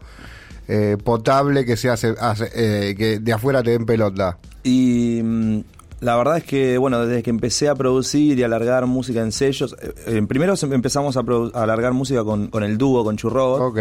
eh, 0.68 0.98
potable 1.04 1.66
que 1.66 1.78
se 1.78 1.90
hace, 1.90 2.16
hace- 2.20 2.50
eh, 2.56 2.96
que 2.96 3.20
de 3.20 3.34
afuera 3.34 3.62
te 3.62 3.72
den 3.72 3.86
pelota? 3.86 4.38
Y 4.64 5.22
mm, 5.24 5.60
la 6.02 6.16
verdad 6.16 6.38
es 6.38 6.44
que, 6.44 6.78
bueno, 6.78 7.06
desde 7.06 7.24
que 7.24 7.30
empecé 7.30 7.68
a 7.70 7.76
producir 7.76 8.40
y 8.40 8.44
a 8.44 8.48
largar 8.48 8.86
música 8.86 9.22
en 9.22 9.32
sellos, 9.32 9.76
eh, 9.82 9.94
eh, 10.08 10.22
primero 10.28 10.54
empezamos 10.72 11.18
a, 11.18 11.22
produ- 11.24 11.52
a 11.54 11.66
largar 11.66 11.94
música 11.94 12.24
con, 12.24 12.48
con 12.48 12.64
el 12.64 12.78
dúo, 12.78 13.04
con 13.04 13.18
Churrobot. 13.18 13.62
Ok. 13.62 13.80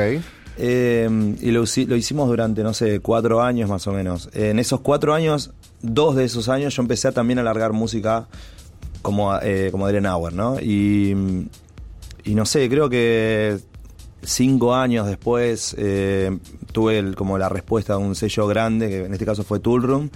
Eh, 0.61 1.37
y 1.41 1.51
lo, 1.53 1.63
hici- 1.63 1.87
lo 1.87 1.95
hicimos 1.95 2.29
durante, 2.29 2.63
no 2.65 2.75
sé, 2.75 2.99
cuatro 3.01 3.41
años 3.43 3.71
más 3.71 3.87
o 3.87 3.93
menos. 3.93 4.29
En 4.33 4.59
esos 4.59 4.81
cuatro 4.81 5.15
años, 5.15 5.53
dos 5.83 6.17
de 6.17 6.25
esos 6.25 6.49
años, 6.49 6.75
yo 6.75 6.83
empecé 6.83 7.07
a 7.09 7.13
también 7.13 7.39
a 7.39 7.45
largar 7.45 7.73
música 7.73 8.27
como, 9.03 9.37
eh, 9.41 9.69
como 9.71 9.87
Adrian 9.87 10.07
Auer, 10.07 10.33
¿no? 10.33 10.59
Y, 10.61 11.47
y 12.25 12.35
no 12.35 12.45
sé, 12.45 12.69
creo 12.69 12.91
que 12.91 13.59
cinco 14.23 14.75
años 14.75 15.07
después 15.07 15.77
eh, 15.79 16.37
tuve 16.73 16.99
el- 16.99 17.15
como 17.15 17.39
la 17.39 17.49
respuesta 17.49 17.93
de 17.97 18.01
un 18.01 18.17
sello 18.17 18.49
grande, 18.49 18.89
que 18.89 19.05
en 19.05 19.13
este 19.13 19.25
caso 19.25 19.45
fue 19.45 19.61
Tool 19.61 19.83
Room, 19.85 20.11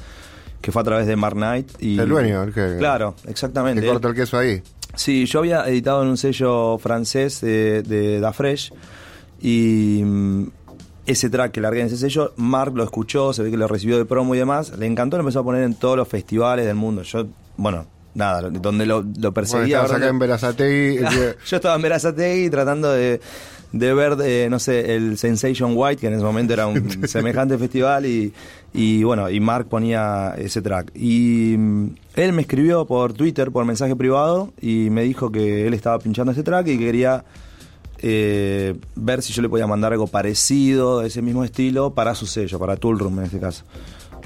que 0.62 0.72
fue 0.72 0.80
a 0.80 0.84
través 0.84 1.06
de 1.06 1.16
Mark 1.16 1.34
Knight. 1.36 1.70
Y, 1.80 1.98
El 1.98 2.08
dueño, 2.08 2.42
el 2.44 2.54
que- 2.54 2.76
Claro, 2.78 3.14
exactamente. 3.26 3.82
Te 3.82 3.88
corta 3.88 4.08
el 4.08 4.14
queso 4.14 4.38
ahí. 4.38 4.62
Sí, 4.94 5.26
yo 5.26 5.40
había 5.40 5.66
editado 5.68 6.02
en 6.02 6.08
un 6.08 6.16
sello 6.16 6.78
francés 6.78 7.40
de, 7.42 7.82
de 7.82 8.20
Da 8.20 8.32
Fresh 8.32 8.72
y 9.40 10.02
mm, 10.04 10.46
ese 11.06 11.30
track 11.30 11.52
que 11.52 11.60
largué 11.60 11.80
en 11.80 11.86
ese 11.88 11.96
sello, 11.96 12.32
Mark 12.36 12.72
lo 12.76 12.84
escuchó, 12.84 13.32
se 13.32 13.42
ve 13.42 13.50
que 13.50 13.56
lo 13.56 13.66
recibió 13.66 13.98
de 13.98 14.04
promo 14.04 14.34
y 14.34 14.38
demás, 14.38 14.76
le 14.78 14.86
encantó, 14.86 15.16
lo 15.16 15.22
empezó 15.22 15.40
a 15.40 15.44
poner 15.44 15.62
en 15.64 15.74
todos 15.74 15.96
los 15.96 16.06
festivales 16.08 16.64
del 16.66 16.76
mundo. 16.76 17.02
Yo, 17.02 17.26
bueno, 17.56 17.86
nada, 18.14 18.42
donde 18.50 18.86
lo, 18.86 19.00
lo 19.00 19.02
Bueno, 19.10 19.32
perseguía. 19.32 19.78
estabas 19.80 19.92
acá 19.96 20.08
en 20.08 20.18
Verazategui. 20.18 20.98
yo 21.46 21.56
estaba 21.56 21.74
en 21.74 21.82
Verazategui 21.82 22.50
tratando 22.50 22.92
de, 22.92 23.20
de 23.72 23.94
ver, 23.94 24.16
eh, 24.22 24.48
no 24.50 24.58
sé, 24.58 24.94
el 24.94 25.16
Sensation 25.16 25.72
White, 25.74 26.00
que 26.00 26.06
en 26.06 26.14
ese 26.14 26.24
momento 26.24 26.52
era 26.52 26.66
un 26.66 27.08
semejante 27.08 27.56
festival, 27.56 28.04
y, 28.06 28.32
y 28.74 29.02
bueno, 29.02 29.30
y 29.30 29.40
Mark 29.40 29.66
ponía 29.68 30.34
ese 30.36 30.60
track. 30.60 30.92
Y 30.94 31.56
mm, 31.58 31.86
él 32.16 32.32
me 32.32 32.42
escribió 32.42 32.84
por 32.86 33.14
Twitter, 33.14 33.50
por 33.50 33.64
mensaje 33.64 33.96
privado, 33.96 34.52
y 34.60 34.90
me 34.90 35.02
dijo 35.02 35.32
que 35.32 35.66
él 35.66 35.74
estaba 35.74 35.98
pinchando 35.98 36.32
ese 36.32 36.42
track 36.42 36.68
y 36.68 36.78
que 36.78 36.84
quería 36.84 37.24
eh, 38.04 38.74
ver 38.94 39.22
si 39.22 39.32
yo 39.32 39.40
le 39.42 39.48
podía 39.48 39.66
mandar 39.66 39.92
algo 39.92 40.06
parecido, 40.06 41.00
de 41.00 41.08
ese 41.08 41.22
mismo 41.22 41.44
estilo, 41.44 41.94
para 41.94 42.14
su 42.14 42.26
sello, 42.26 42.58
para 42.58 42.76
Tool 42.76 42.98
Room 42.98 43.20
en 43.20 43.24
este 43.24 43.38
caso. 43.40 43.64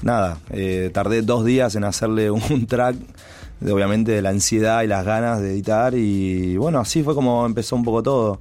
Nada, 0.02 0.38
eh, 0.50 0.90
tardé 0.92 1.22
dos 1.22 1.44
días 1.44 1.76
en 1.76 1.84
hacerle 1.84 2.30
un 2.32 2.66
track, 2.66 2.96
de, 3.60 3.72
obviamente 3.72 4.10
de 4.10 4.22
la 4.22 4.30
ansiedad 4.30 4.82
y 4.82 4.88
las 4.88 5.04
ganas 5.04 5.40
de 5.40 5.52
editar, 5.52 5.94
y 5.94 6.56
bueno, 6.56 6.80
así 6.80 7.04
fue 7.04 7.14
como 7.14 7.46
empezó 7.46 7.76
un 7.76 7.84
poco 7.84 8.02
todo. 8.02 8.40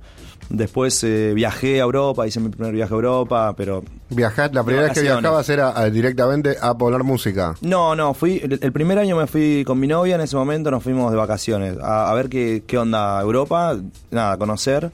Después 0.49 1.03
eh, 1.03 1.33
viajé 1.33 1.79
a 1.81 1.83
Europa, 1.83 2.27
hice 2.27 2.39
mi 2.39 2.49
primer 2.49 2.71
viaje 2.73 2.93
a 2.93 2.95
Europa, 2.95 3.53
pero 3.57 3.83
Viajar, 4.09 4.53
la 4.53 4.63
primera 4.63 4.85
vez 4.87 4.93
que 4.93 5.01
viajabas 5.01 5.49
era 5.49 5.77
a- 5.77 5.89
directamente 5.89 6.55
a 6.61 6.77
poner 6.77 7.03
música. 7.03 7.55
No, 7.61 7.95
no, 7.95 8.13
fui. 8.13 8.39
El, 8.43 8.59
el 8.61 8.71
primer 8.71 8.99
año 8.99 9.17
me 9.17 9.25
fui 9.27 9.63
con 9.65 9.79
mi 9.79 9.87
novia, 9.87 10.15
en 10.15 10.21
ese 10.21 10.35
momento 10.35 10.69
nos 10.69 10.83
fuimos 10.83 11.09
de 11.11 11.17
vacaciones 11.17 11.77
a, 11.81 12.11
a 12.11 12.13
ver 12.13 12.29
qué, 12.29 12.63
qué 12.67 12.77
onda 12.77 13.19
Europa, 13.21 13.75
nada, 14.11 14.33
a 14.33 14.37
conocer. 14.37 14.91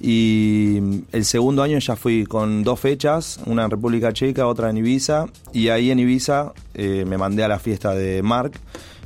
Y 0.00 0.78
el 1.12 1.24
segundo 1.24 1.62
año 1.62 1.78
ya 1.78 1.96
fui 1.96 2.24
con 2.24 2.62
dos 2.64 2.78
fechas, 2.80 3.40
una 3.46 3.64
en 3.64 3.70
República 3.70 4.12
Checa, 4.12 4.46
otra 4.46 4.70
en 4.70 4.78
Ibiza. 4.78 5.26
Y 5.52 5.68
ahí 5.68 5.90
en 5.90 5.98
Ibiza 5.98 6.52
eh, 6.74 7.04
me 7.06 7.18
mandé 7.18 7.44
a 7.44 7.48
la 7.48 7.58
fiesta 7.58 7.94
de 7.94 8.22
Mark. 8.22 8.52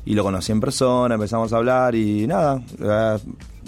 y 0.05 0.15
lo 0.15 0.23
conocí 0.23 0.51
en 0.53 0.61
persona, 0.61 1.15
empezamos 1.15 1.53
a 1.53 1.57
hablar 1.59 1.95
y 1.95 2.27
nada. 2.27 2.61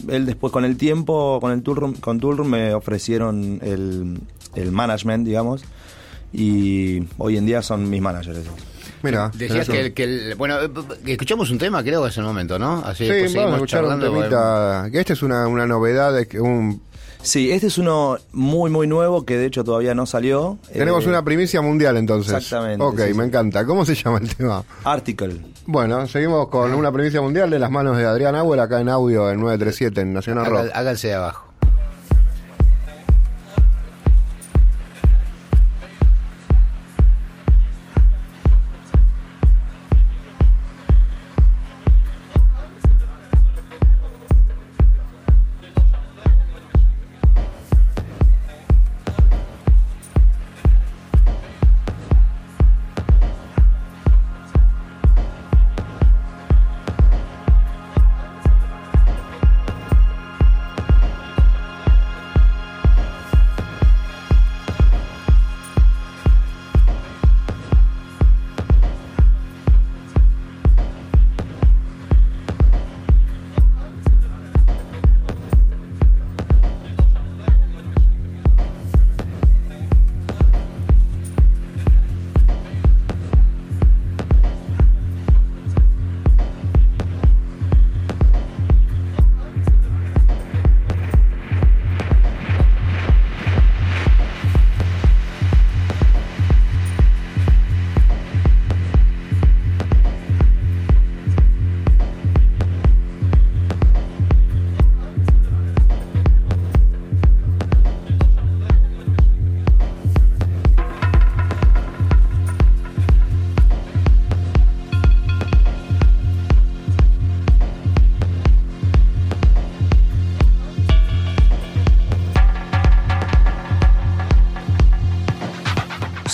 Eh, 0.08 0.16
él 0.16 0.26
después 0.26 0.52
con 0.52 0.64
el 0.64 0.76
tiempo, 0.76 1.38
con 1.40 1.52
el 1.52 1.62
Toolroom, 1.62 1.94
con 1.94 2.20
Toolroom 2.20 2.48
me 2.48 2.74
ofrecieron 2.74 3.58
el, 3.62 4.18
el 4.54 4.72
management, 4.72 5.26
digamos, 5.26 5.62
y 6.32 7.04
hoy 7.18 7.36
en 7.36 7.46
día 7.46 7.62
son 7.62 7.88
mis 7.90 8.00
managers. 8.00 8.38
esos. 8.38 8.54
Mira, 9.02 9.30
Decías 9.34 9.68
que, 9.68 9.80
el- 9.80 9.94
que 9.94 10.04
el- 10.04 10.34
bueno, 10.36 10.60
eh, 10.60 10.70
escuchamos 11.06 11.50
un 11.50 11.58
tema, 11.58 11.82
creo 11.82 12.02
que 12.04 12.08
es 12.10 12.16
el 12.18 12.24
momento, 12.24 12.58
¿no? 12.58 12.82
Así 12.84 13.04
Sí, 13.04 13.34
vamos 13.36 13.52
a 13.52 13.54
escuchar 13.56 13.84
un 13.84 14.00
temita. 14.00 14.88
Que 14.92 15.00
este 15.00 15.12
es 15.14 15.22
una, 15.22 15.48
una 15.48 15.66
novedad, 15.66 16.14
un, 16.40 16.80
Sí, 17.20 17.52
este 17.52 17.68
es 17.68 17.78
uno 17.78 18.16
muy, 18.32 18.68
muy 18.70 18.86
nuevo 18.88 19.24
que 19.24 19.36
de 19.36 19.46
hecho 19.46 19.62
todavía 19.62 19.94
no 19.94 20.06
salió. 20.06 20.58
tenemos 20.72 21.04
Eh, 21.04 21.08
una 21.08 21.24
primicia 21.24 21.60
mundial 21.62 21.96
entonces. 21.96 22.32
Exactamente, 22.32 22.82
Ok, 22.84 22.98
sí, 23.08 23.14
me 23.14 23.22
sí. 23.24 23.28
encanta. 23.28 23.64
¿Cómo 23.64 23.84
se 23.84 23.94
llama 23.94 24.18
el 24.18 24.34
tema? 24.34 24.64
Article. 24.84 25.40
Bueno, 25.66 26.06
seguimos 26.08 26.48
con 26.48 26.74
una 26.74 26.90
primicia 26.90 27.20
mundial 27.20 27.50
de 27.50 27.58
las 27.58 27.70
manos 27.70 27.96
de 27.96 28.04
Adrián 28.04 28.34
Auer 28.34 28.60
acá 28.60 28.80
en 28.80 28.88
audio 28.88 29.30
en 29.30 29.40
937 29.40 30.00
en 30.00 30.12
Nacional 30.12 30.46
Rock. 30.46 30.70
háganse 30.74 31.08
de 31.08 31.14
abajo. 31.14 31.51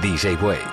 DJ 0.00 0.40
Way. 0.40 0.67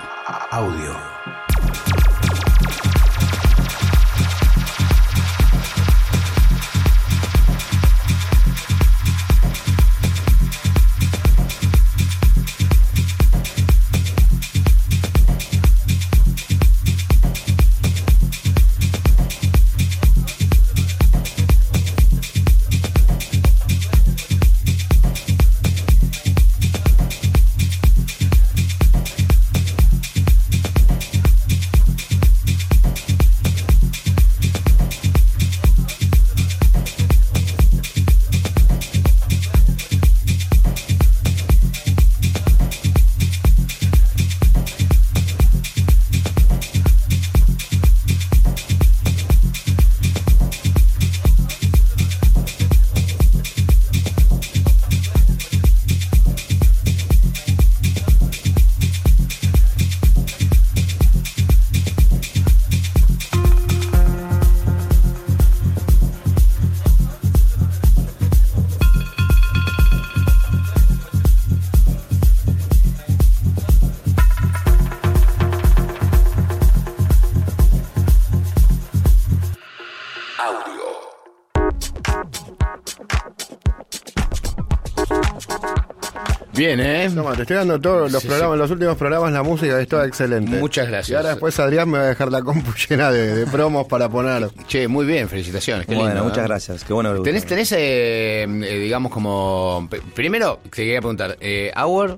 Bien, 86.56 86.80
¿eh? 86.80 87.10
Toma, 87.14 87.34
te 87.34 87.42
estoy 87.42 87.56
dando 87.56 87.78
todos 87.80 88.10
los 88.10 88.22
Sí, 88.22 88.28
programas, 88.28 88.54
sí. 88.56 88.58
los 88.60 88.70
últimos 88.70 88.96
programas, 88.96 89.32
la 89.32 89.42
música 89.42 89.78
es 89.80 89.86
toda 89.88 90.06
excelente. 90.06 90.58
Muchas 90.58 90.88
gracias. 90.88 91.10
Y 91.10 91.14
ahora 91.14 91.30
después 91.30 91.58
Adrián 91.60 91.90
me 91.90 91.98
va 91.98 92.04
a 92.04 92.08
dejar 92.08 92.32
la 92.32 92.42
compu 92.42 92.72
llena 92.88 93.10
de, 93.12 93.34
de 93.36 93.46
promos 93.46 93.86
para 93.86 94.08
poner. 94.08 94.48
Che, 94.66 94.88
muy 94.88 95.04
bien, 95.04 95.28
felicitaciones. 95.28 95.86
Qué 95.86 95.94
Bueno, 95.94 96.08
lindo, 96.10 96.24
muchas 96.24 96.44
¿eh? 96.44 96.48
gracias. 96.48 96.84
Qué 96.84 96.92
bueno 96.94 97.10
¿Tenés, 97.22 97.42
gusta. 97.42 97.48
tenés 97.50 97.72
eh, 97.72 98.42
eh, 98.44 98.78
digamos, 98.78 99.12
como. 99.12 99.88
Primero, 100.14 100.60
te 100.64 100.70
quería 100.70 101.00
preguntar, 101.00 101.36
eh, 101.40 101.70
Auer 101.74 102.16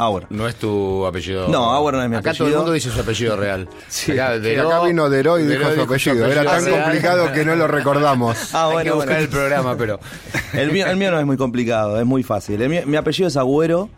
Auer. 0.00 0.26
no 0.30 0.48
es 0.48 0.54
tu 0.56 1.04
apellido. 1.06 1.48
No, 1.48 1.70
Auer 1.72 1.94
no 1.94 2.02
es 2.02 2.08
mi 2.10 2.16
Acá 2.16 2.32
todo 2.32 2.44
el 2.48 2.54
apellido. 2.54 2.58
mundo 2.60 2.72
dice 2.72 2.90
su 2.90 3.00
apellido 3.00 3.36
real. 3.36 3.68
Sí. 3.88 4.12
Acá, 4.12 4.34
Sí, 4.36 4.40
Deró- 4.40 4.68
acá 4.68 4.84
vino 4.86 5.08
Deró 5.10 5.38
y 5.38 5.46
dijo 5.46 5.72
su 5.74 5.80
apellido. 5.82 6.26
Era 6.26 6.44
tan 6.44 6.64
real. 6.64 6.82
complicado 6.84 7.32
que 7.32 7.44
no 7.44 7.54
lo 7.56 7.66
recordamos. 7.68 8.36
Ah, 8.54 8.64
Hay 8.64 8.70
que 8.70 8.74
bueno, 8.90 8.94
buscar 8.96 9.08
bueno. 9.14 9.22
el 9.22 9.28
programa, 9.28 9.76
pero. 9.76 10.00
El 10.54 10.72
mío, 10.72 10.86
el 10.86 10.96
mío 10.96 11.10
no 11.12 11.20
es 11.20 11.26
muy 11.26 11.36
complicado, 11.36 11.98
es 12.00 12.06
muy 12.06 12.22
fácil. 12.22 12.58
Mío- 12.68 12.82
mi 12.86 12.96
apellido 12.96 13.28
es 13.28 13.36
Agüero. 13.36 13.88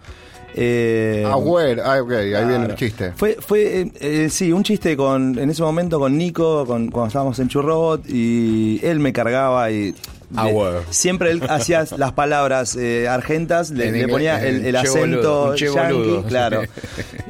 Eh, 0.55 1.25
Agüero, 1.31 1.83
ah, 1.85 2.03
ok, 2.03 2.11
ahí 2.13 2.45
viene 2.47 2.67
el 2.67 2.75
chiste. 2.75 3.13
Fue, 3.17 3.39
fue 3.41 3.81
eh, 3.81 3.93
eh, 4.01 4.29
sí, 4.31 4.53
un 4.53 4.63
chiste 4.63 4.97
con 4.99 5.39
en 5.39 5.49
ese 5.49 5.63
momento 5.63 5.99
con 5.99 6.17
Nico, 6.19 6.67
con, 6.67 6.89
cuando 6.91 7.07
estábamos 7.09 7.39
en 7.39 7.49
Churrobot, 7.49 8.03
y 8.09 8.79
él 8.83 8.99
me 8.99 9.13
cargaba 9.13 9.71
y. 9.71 9.95
Ah. 10.37 10.51
Siempre 10.91 11.31
él 11.31 11.43
hacía 11.49 11.85
las 11.97 12.13
palabras 12.13 12.77
eh, 12.77 13.09
argentas, 13.09 13.71
le, 13.71 13.93
le 13.93 14.09
ponía 14.09 14.45
el, 14.45 14.75
acento 14.77 15.55
yankee, 15.55 16.23
claro. 16.29 16.63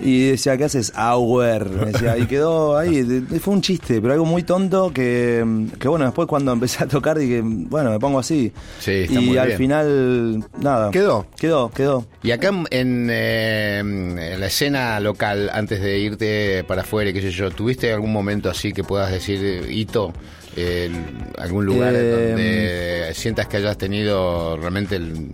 Y 0.05 0.31
decía, 0.31 0.57
¿qué 0.57 0.65
haces? 0.65 0.93
Decía, 0.93 2.19
y 2.19 2.27
quedó 2.27 2.77
ahí. 2.77 3.03
fue 3.41 3.55
un 3.55 3.63
chiste, 3.63 4.01
pero 4.01 4.15
algo 4.15 4.25
muy 4.25 4.43
tonto 4.43 4.93
que, 4.93 5.45
que 5.79 5.87
bueno, 5.89 6.05
después 6.07 6.27
cuando 6.27 6.53
empecé 6.53 6.83
a 6.83 6.89
tocar 6.89 7.19
dije, 7.19 7.41
bueno, 7.45 7.91
me 7.91 8.01
pongo 8.01 8.19
así. 8.19 8.53
Sí, 8.81 8.93
está 8.93 9.21
y 9.21 9.27
muy 9.27 9.39
al 9.39 9.49
bien. 9.49 9.59
final, 9.59 10.45
nada. 10.59 10.91
¿Quedó? 10.91 11.27
Quedó, 11.37 11.71
quedó. 11.71 12.07
Y 12.23 12.33
acá 12.33 12.49
en, 12.49 12.67
en, 12.71 13.09
eh, 13.11 13.79
en 13.79 14.41
la 14.41 14.47
escena 14.47 14.99
local, 14.99 15.51
antes 15.53 15.81
de 15.81 15.99
irte 15.99 16.65
para 16.65 16.83
afuera, 16.83 17.13
qué 17.13 17.21
sé 17.21 17.31
yo, 17.31 17.51
¿tuviste 17.51 17.93
algún 17.93 18.13
momento 18.13 18.51
así 18.51 18.73
que 18.73 18.83
puedas 18.83 19.11
decir, 19.11 19.67
hito, 19.71 20.13
eh, 20.57 20.91
algún 21.39 21.65
lugar 21.67 21.95
Eh, 21.95 22.11
donde 22.11 23.15
sientas 23.15 23.47
que 23.49 23.57
hayas 23.59 23.77
tenido 23.79 24.57
realmente 24.57 24.97
el, 24.97 25.29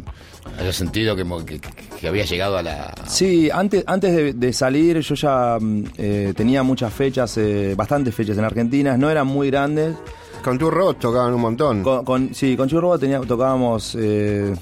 hayas 0.60 0.76
sentido 0.76 1.14
que, 1.16 1.24
mo- 1.24 1.44
que, 1.44 1.60
que 2.00 2.08
habías 2.08 2.28
llegado 2.30 2.56
a 2.58 2.62
la... 2.62 2.94
Sí, 3.06 3.50
antes, 3.52 3.84
antes 3.86 4.14
de, 4.14 4.32
de 4.32 4.52
salir 4.52 4.98
yo 5.00 5.14
ya 5.14 5.58
mm, 5.60 5.84
eh, 5.98 6.32
tenía 6.36 6.62
muchas 6.62 6.92
fechas, 6.92 7.36
eh, 7.38 7.74
bastantes 7.76 8.14
fechas 8.14 8.38
en 8.38 8.44
Argentina, 8.44 8.96
no 8.96 9.10
eran 9.10 9.26
muy 9.26 9.50
grandes. 9.50 9.94
Con 10.42 10.56
tu 10.56 10.70
robot 10.70 11.00
tocaban 11.00 11.34
un 11.34 11.40
montón. 11.40 11.82
Con, 11.82 12.04
con- 12.04 12.34
sí, 12.34 12.56
con 12.56 12.68
Churro 12.68 12.96
tenía, 12.98 13.20
tocábamos, 13.20 13.96
eh, 13.98 14.54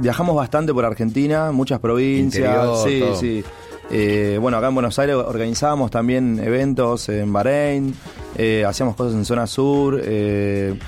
viajamos 0.00 0.36
bastante 0.36 0.72
por 0.72 0.84
Argentina, 0.84 1.50
muchas 1.50 1.80
provincias. 1.80 2.46
Interior, 2.54 2.88
sí, 2.88 3.00
todo. 3.00 3.16
sí. 3.16 3.44
Eh, 3.90 4.38
bueno, 4.40 4.56
acá 4.58 4.68
en 4.68 4.74
Buenos 4.74 4.98
Aires 4.98 5.14
organizábamos 5.16 5.90
también 5.90 6.40
eventos 6.42 7.08
en 7.08 7.32
Bahrein, 7.32 7.94
eh, 8.36 8.64
hacíamos 8.66 8.96
cosas 8.96 9.14
en 9.14 9.24
zona 9.24 9.46
sur. 9.46 10.00
eh, 10.02 10.78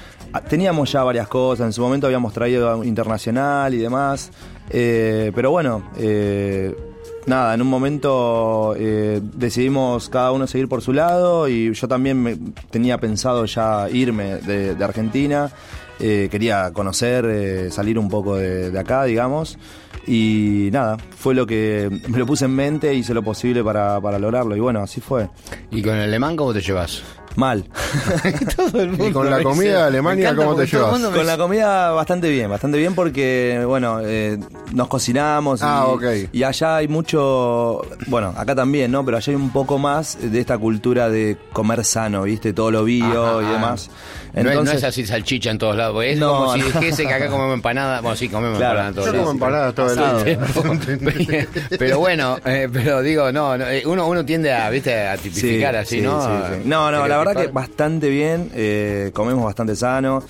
teníamos 0.48 0.92
ya 0.92 1.02
varias 1.04 1.28
cosas, 1.28 1.66
en 1.66 1.72
su 1.72 1.80
momento 1.82 2.06
habíamos 2.06 2.32
traído 2.32 2.82
internacional 2.84 3.72
y 3.74 3.78
demás. 3.78 4.30
pero 4.70 5.50
bueno, 5.50 5.82
nada, 7.26 7.54
en 7.54 7.62
un 7.62 7.68
momento 7.68 8.74
decidimos 8.76 10.08
cada 10.08 10.32
uno 10.32 10.46
seguir 10.46 10.68
por 10.68 10.82
su 10.82 10.92
lado 10.92 11.48
y 11.48 11.72
yo 11.72 11.88
también 11.88 12.22
me- 12.22 12.36
tenía 12.70 12.98
pensado 12.98 13.44
ya 13.46 13.88
irme 13.90 14.36
de 14.36 14.84
Argentina. 14.84 15.50
Eh, 15.98 16.28
quería 16.30 16.72
conocer, 16.72 17.24
eh, 17.28 17.70
salir 17.70 17.98
un 17.98 18.08
poco 18.08 18.36
de, 18.36 18.70
de 18.70 18.78
acá, 18.78 19.04
digamos. 19.04 19.58
Y 20.06 20.68
nada, 20.72 20.96
fue 21.16 21.34
lo 21.34 21.46
que 21.46 21.90
me 22.08 22.18
lo 22.18 22.26
puse 22.26 22.44
en 22.44 22.52
mente, 22.54 22.94
hice 22.94 23.12
lo 23.12 23.22
posible 23.22 23.64
para, 23.64 24.00
para 24.00 24.18
lograrlo. 24.18 24.54
Y 24.56 24.60
bueno, 24.60 24.80
así 24.80 25.00
fue. 25.00 25.28
¿Y 25.70 25.82
con 25.82 25.94
el 25.96 26.02
alemán 26.02 26.36
cómo 26.36 26.52
te 26.52 26.60
llevas? 26.60 27.02
Mal. 27.34 27.64
todo 28.56 28.80
el 28.80 28.94
Y 29.08 29.12
con 29.12 29.28
la 29.28 29.42
comida 29.42 29.80
de 29.80 29.82
Alemania, 29.82 30.34
¿cómo 30.34 30.54
te 30.54 30.66
llevas? 30.66 30.98
me 31.00 31.10
Con 31.10 31.26
la 31.26 31.36
comida 31.36 31.90
bastante 31.90 32.30
bien, 32.30 32.48
bastante 32.48 32.78
bien 32.78 32.94
porque, 32.94 33.62
bueno, 33.66 34.00
eh, 34.02 34.38
nos 34.72 34.88
cocinamos. 34.88 35.60
Ah, 35.62 35.86
y, 36.32 36.38
y 36.38 36.42
allá 36.44 36.76
hay 36.76 36.88
mucho, 36.88 37.82
bueno, 38.06 38.32
acá 38.36 38.54
también, 38.54 38.90
¿no? 38.90 39.04
Pero 39.04 39.18
allá 39.18 39.30
hay 39.32 39.36
un 39.36 39.50
poco 39.50 39.78
más 39.78 40.16
de 40.20 40.40
esta 40.40 40.56
cultura 40.56 41.10
de 41.10 41.36
comer 41.52 41.84
sano, 41.84 42.22
¿viste? 42.22 42.52
Todo 42.54 42.70
lo 42.70 42.84
bio 42.84 43.38
Ajá. 43.38 43.42
y 43.42 43.52
demás. 43.52 43.90
No 44.36 44.40
es- 44.42 44.44
no, 44.44 44.50
Entonces, 44.52 44.76
es, 44.76 44.84
así 44.84 45.06
salchicha 45.06 45.50
en 45.50 45.56
todos 45.58 45.76
lados, 45.76 46.04
es 46.04 46.18
No, 46.18 46.28
como 46.36 46.52
si 46.54 46.60
dijese 46.62 47.06
que 47.06 47.12
acá 47.14 47.28
comemos 47.30 47.54
empanada. 47.54 48.02
Bueno, 48.02 48.16
sí, 48.16 48.28
comemos 48.28 48.58
Claro. 48.58 48.80
empanada 48.80 48.88
en 48.90 48.94
todos 48.94 49.06
Yo 49.12 49.18
como 49.18 49.30
empanadas 49.32 49.74
todo 49.74 49.90
el 50.24 50.26
día. 50.36 51.46
pero 51.78 51.98
bueno, 51.98 52.38
eh, 52.44 52.68
pero 52.72 53.00
digo, 53.02 53.32
no, 53.32 53.56
no, 53.56 53.66
eh, 53.66 53.82
uno, 53.86 54.06
uno 54.06 54.24
tiende 54.24 54.52
a, 54.52 54.68
viste, 54.70 55.06
a 55.06 55.16
tipificar 55.16 55.72
Sí, 55.74 55.78
así, 55.80 55.96
sí, 55.96 56.02
¿no? 56.02 56.20
sí, 56.20 56.54
sí. 56.54 56.68
No, 56.68 56.90
no, 56.90 57.06
la 57.08 57.16
verdad 57.18 57.34
que 57.34 57.46
bastante 57.48 58.08
bien, 58.10 58.50
eh, 58.54 59.10
comemos 59.14 59.44
bastante 59.44 59.74
sano, 59.74 60.22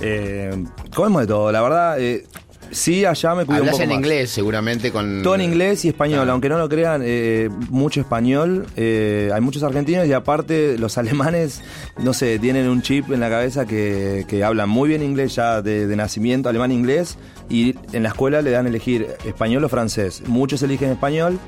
eh, 0.00 0.64
comemos 0.94 1.22
de 1.22 1.28
todo, 1.28 1.52
la 1.52 1.62
verdad, 1.62 2.00
eh, 2.00 2.26
sí, 2.72 3.04
allá 3.04 3.34
me 3.34 3.44
cuido 3.44 3.62
un 3.62 3.68
Hablas 3.68 3.72
poco 3.74 3.82
en 3.84 3.88
más. 3.90 3.98
inglés, 3.98 4.30
seguramente, 4.30 4.90
con... 4.90 5.22
Todo 5.22 5.34
en 5.36 5.42
inglés 5.42 5.84
y 5.84 5.88
español, 5.88 6.28
aunque 6.30 6.48
no 6.48 6.58
lo 6.58 6.68
crean, 6.68 7.02
eh, 7.04 7.48
mucho 7.70 8.00
español. 8.00 8.66
eh, 8.76 9.30
hay 9.32 9.40
muchos 9.40 9.62
argentinos 9.62 10.06
y 10.06 10.12
aparte 10.12 10.76
los 10.78 10.98
alemanes, 11.02 11.60
no 12.02 12.12
sé, 12.12 12.38
tienen 12.38 12.68
un 12.68 12.82
chip 12.82 13.12
en 13.12 13.20
la 13.20 13.30
cabeza 13.30 13.66
que, 13.66 14.24
que 14.26 14.42
hablan 14.42 14.68
muy 14.68 14.88
bien 14.88 15.02
inglés 15.02 15.34
ya 15.36 15.62
de, 15.62 15.86
de 15.86 15.96
nacimiento, 15.96 16.48
alemán-inglés, 16.48 17.16
y 17.48 17.76
en 17.92 18.02
la 18.02 18.08
escuela 18.08 18.42
le 18.42 18.50
dan 18.50 18.66
a 18.66 18.68
elegir 18.68 19.06
español 19.24 19.62
o 19.64 19.68
francés. 19.68 20.22
Muchos 20.26 20.62
eligen 20.62 20.90
español 20.90 21.38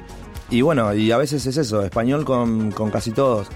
y 0.51 0.61
bueno, 0.61 0.95
y 0.95 1.11
a 1.11 1.17
veces 1.17 1.47
es 1.47 1.57
eso, 1.57 1.83
español 1.83 2.25
con, 2.25 2.71
con 2.71 2.91
casi 2.91 3.11
todos, 3.11 3.49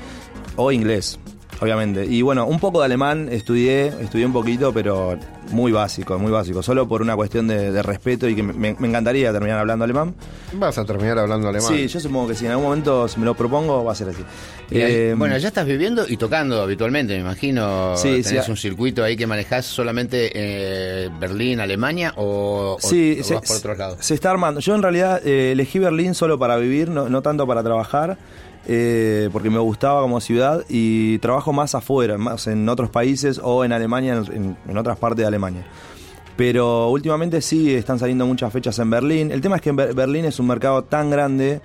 o 0.56 0.72
inglés. 0.72 1.18
Obviamente. 1.60 2.04
Y 2.06 2.22
bueno, 2.22 2.46
un 2.46 2.58
poco 2.60 2.80
de 2.80 2.86
alemán 2.86 3.28
estudié, 3.30 3.88
estudié 4.00 4.26
un 4.26 4.32
poquito, 4.32 4.72
pero 4.72 5.18
muy 5.50 5.72
básico, 5.72 6.18
muy 6.18 6.30
básico. 6.30 6.62
Solo 6.62 6.86
por 6.88 7.00
una 7.02 7.16
cuestión 7.16 7.48
de, 7.48 7.72
de 7.72 7.82
respeto 7.82 8.28
y 8.28 8.34
que 8.36 8.42
me, 8.42 8.74
me 8.78 8.88
encantaría 8.88 9.32
terminar 9.32 9.58
hablando 9.58 9.84
alemán. 9.84 10.14
Vas 10.52 10.76
a 10.78 10.84
terminar 10.84 11.18
hablando 11.18 11.48
alemán. 11.48 11.68
Sí, 11.72 11.88
yo 11.88 12.00
supongo 12.00 12.28
que 12.28 12.34
si 12.34 12.44
en 12.44 12.50
algún 12.52 12.66
momento 12.66 13.08
si 13.08 13.18
me 13.18 13.24
lo 13.26 13.34
propongo 13.34 13.82
va 13.84 13.92
a 13.92 13.94
ser 13.94 14.08
así. 14.10 14.22
Eh, 14.70 15.14
bueno, 15.16 15.36
ya 15.38 15.48
estás 15.48 15.66
viviendo 15.66 16.04
y 16.06 16.16
tocando 16.18 16.60
habitualmente, 16.62 17.14
me 17.14 17.20
imagino. 17.20 17.96
Sí, 17.96 18.22
¿Tenés 18.22 18.44
sí. 18.44 18.50
un 18.50 18.56
circuito 18.56 19.02
ahí 19.02 19.16
que 19.16 19.26
manejás 19.26 19.64
solamente 19.64 20.30
eh, 20.34 21.08
Berlín, 21.18 21.60
Alemania 21.60 22.12
o, 22.16 22.76
o- 22.76 22.86
Sí, 22.86 23.18
o 23.20 23.24
se, 23.24 23.34
vas 23.34 23.46
por 23.46 23.56
otros 23.56 23.78
lados? 23.78 23.98
se 24.00 24.14
está 24.14 24.30
armando. 24.30 24.60
Yo 24.60 24.74
en 24.74 24.82
realidad 24.82 25.20
eh, 25.24 25.52
elegí 25.52 25.78
Berlín 25.78 26.14
solo 26.14 26.38
para 26.38 26.56
vivir, 26.56 26.90
no, 26.90 27.08
no 27.08 27.22
tanto 27.22 27.46
para 27.46 27.62
trabajar, 27.62 28.18
eh, 28.66 29.28
porque 29.32 29.50
me 29.50 29.58
gustaba 29.58 30.00
como 30.02 30.20
ciudad 30.20 30.64
y 30.68 31.18
trabajo 31.18 31.52
más 31.52 31.74
afuera, 31.74 32.18
más 32.18 32.46
en 32.46 32.68
otros 32.68 32.90
países 32.90 33.40
o 33.42 33.64
en 33.64 33.72
Alemania, 33.72 34.22
en, 34.32 34.56
en 34.68 34.76
otras 34.78 34.98
partes 34.98 35.18
de 35.22 35.26
Alemania. 35.26 35.64
Pero 36.36 36.88
últimamente 36.90 37.40
sí 37.40 37.74
están 37.74 37.98
saliendo 37.98 38.24
muchas 38.26 38.52
fechas 38.52 38.78
en 38.78 38.90
Berlín. 38.90 39.32
El 39.32 39.40
tema 39.40 39.56
es 39.56 39.62
que 39.62 39.70
en 39.70 39.76
Berlín 39.76 40.24
es 40.24 40.38
un 40.38 40.46
mercado 40.46 40.84
tan 40.84 41.10
grande 41.10 41.60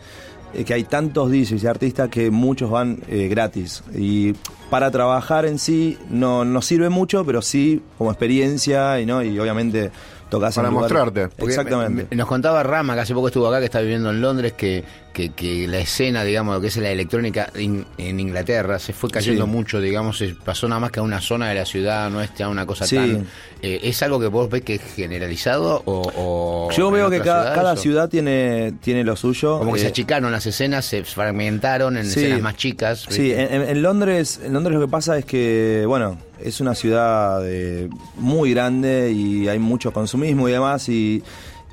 eh, 0.54 0.64
que 0.64 0.74
hay 0.74 0.84
tantos 0.84 1.30
DJs 1.30 1.64
y 1.64 1.68
artistas 1.68 2.10
que 2.10 2.32
muchos 2.32 2.72
van 2.72 3.00
eh, 3.08 3.28
gratis. 3.28 3.84
Y 3.96 4.34
para 4.72 4.90
trabajar 4.90 5.46
en 5.46 5.60
sí 5.60 6.00
no, 6.10 6.44
no 6.44 6.62
sirve 6.64 6.90
mucho, 6.90 7.24
pero 7.24 7.44
sí 7.44 7.84
como 8.00 8.10
experiencia 8.12 9.00
y 9.00 9.06
no 9.06 9.22
y 9.22 9.38
obviamente 9.40 9.92
tocas 10.32 10.56
Para 10.56 10.70
en 10.70 10.74
mostrarte. 10.74 11.30
Exactamente. 11.38 12.08
me- 12.10 12.18
Nos 12.18 12.28
contaba 12.28 12.64
Rama, 12.64 12.96
que 12.96 13.02
hace 13.02 13.14
poco 13.14 13.28
estuvo 13.28 13.48
acá, 13.48 13.60
que 13.60 13.66
está 13.66 13.80
viviendo 13.82 14.10
en 14.10 14.22
Londres, 14.22 14.54
que, 14.54 14.84
que, 15.14 15.30
que 15.30 15.68
la 15.68 15.78
escena, 15.80 16.24
digamos, 16.24 16.56
lo 16.56 16.62
que 16.62 16.68
es 16.68 16.78
la 16.78 16.90
electrónica 16.90 17.50
in- 17.60 17.86
en 18.00 18.20
Inglaterra 18.20 18.80
se 18.80 18.94
fue 18.94 19.10
cayendo 19.12 19.46
Sí. 19.46 19.52
mucho, 19.52 19.80
digamos, 19.80 20.18
se 20.18 20.30
pasó 20.36 20.68
nada 20.68 20.80
más 20.82 20.92
que 20.92 21.00
a 21.00 21.04
una 21.04 21.22
zona 21.22 21.48
de 21.50 21.56
la 21.56 21.66
ciudad, 21.66 22.10
no 22.10 22.20
es 22.22 22.32
ya 22.36 22.50
una 22.50 22.66
cosa 22.66 22.86
Sí. 22.88 22.96
tan... 22.96 23.28
eh, 23.62 23.80
¿Es 23.84 24.02
algo 24.04 24.20
que 24.20 24.28
vos 24.28 24.50
ves 24.50 24.64
que 24.64 24.76
es 24.76 24.82
generalizado 24.96 25.82
o...? 25.86 26.12
o 26.16 26.72
Yo 26.76 26.90
veo 26.92 27.10
que 27.10 27.22
cada, 27.22 27.74
o- 27.74 27.78
ciudad 27.78 28.10
tiene, 28.10 28.74
tiene 28.82 29.04
lo 29.04 29.16
suyo. 29.16 29.60
Como 29.60 29.74
que 29.74 29.80
se 29.80 29.86
Eh, 29.86 29.90
achicaron 29.90 30.32
las 30.32 30.46
escenas, 30.48 30.84
se 30.86 31.04
fragmentaron 31.04 31.96
en 31.98 32.06
Sí. 32.06 32.20
escenas 32.22 32.42
más 32.42 32.56
chicas. 32.58 33.06
Sí, 33.10 33.22
¿viste? 33.24 33.42
en, 33.42 33.62
en- 33.62 33.70
en 33.70 33.82
Londres, 33.82 34.40
en 34.44 34.52
Londres 34.54 34.76
lo 34.76 34.82
que 34.86 34.92
pasa 34.92 35.18
es 35.18 35.26
que, 35.26 35.84
bueno, 35.88 36.18
es 36.42 36.60
una 36.60 36.76
ciudad 36.76 37.42
eh, 37.46 37.88
muy 38.18 38.52
grande 38.54 39.12
y 39.12 39.48
hay 39.48 39.60
mucho 39.60 39.94
consumismo 39.94 40.50
y 40.50 40.52
demás 40.52 40.90
y 40.90 41.24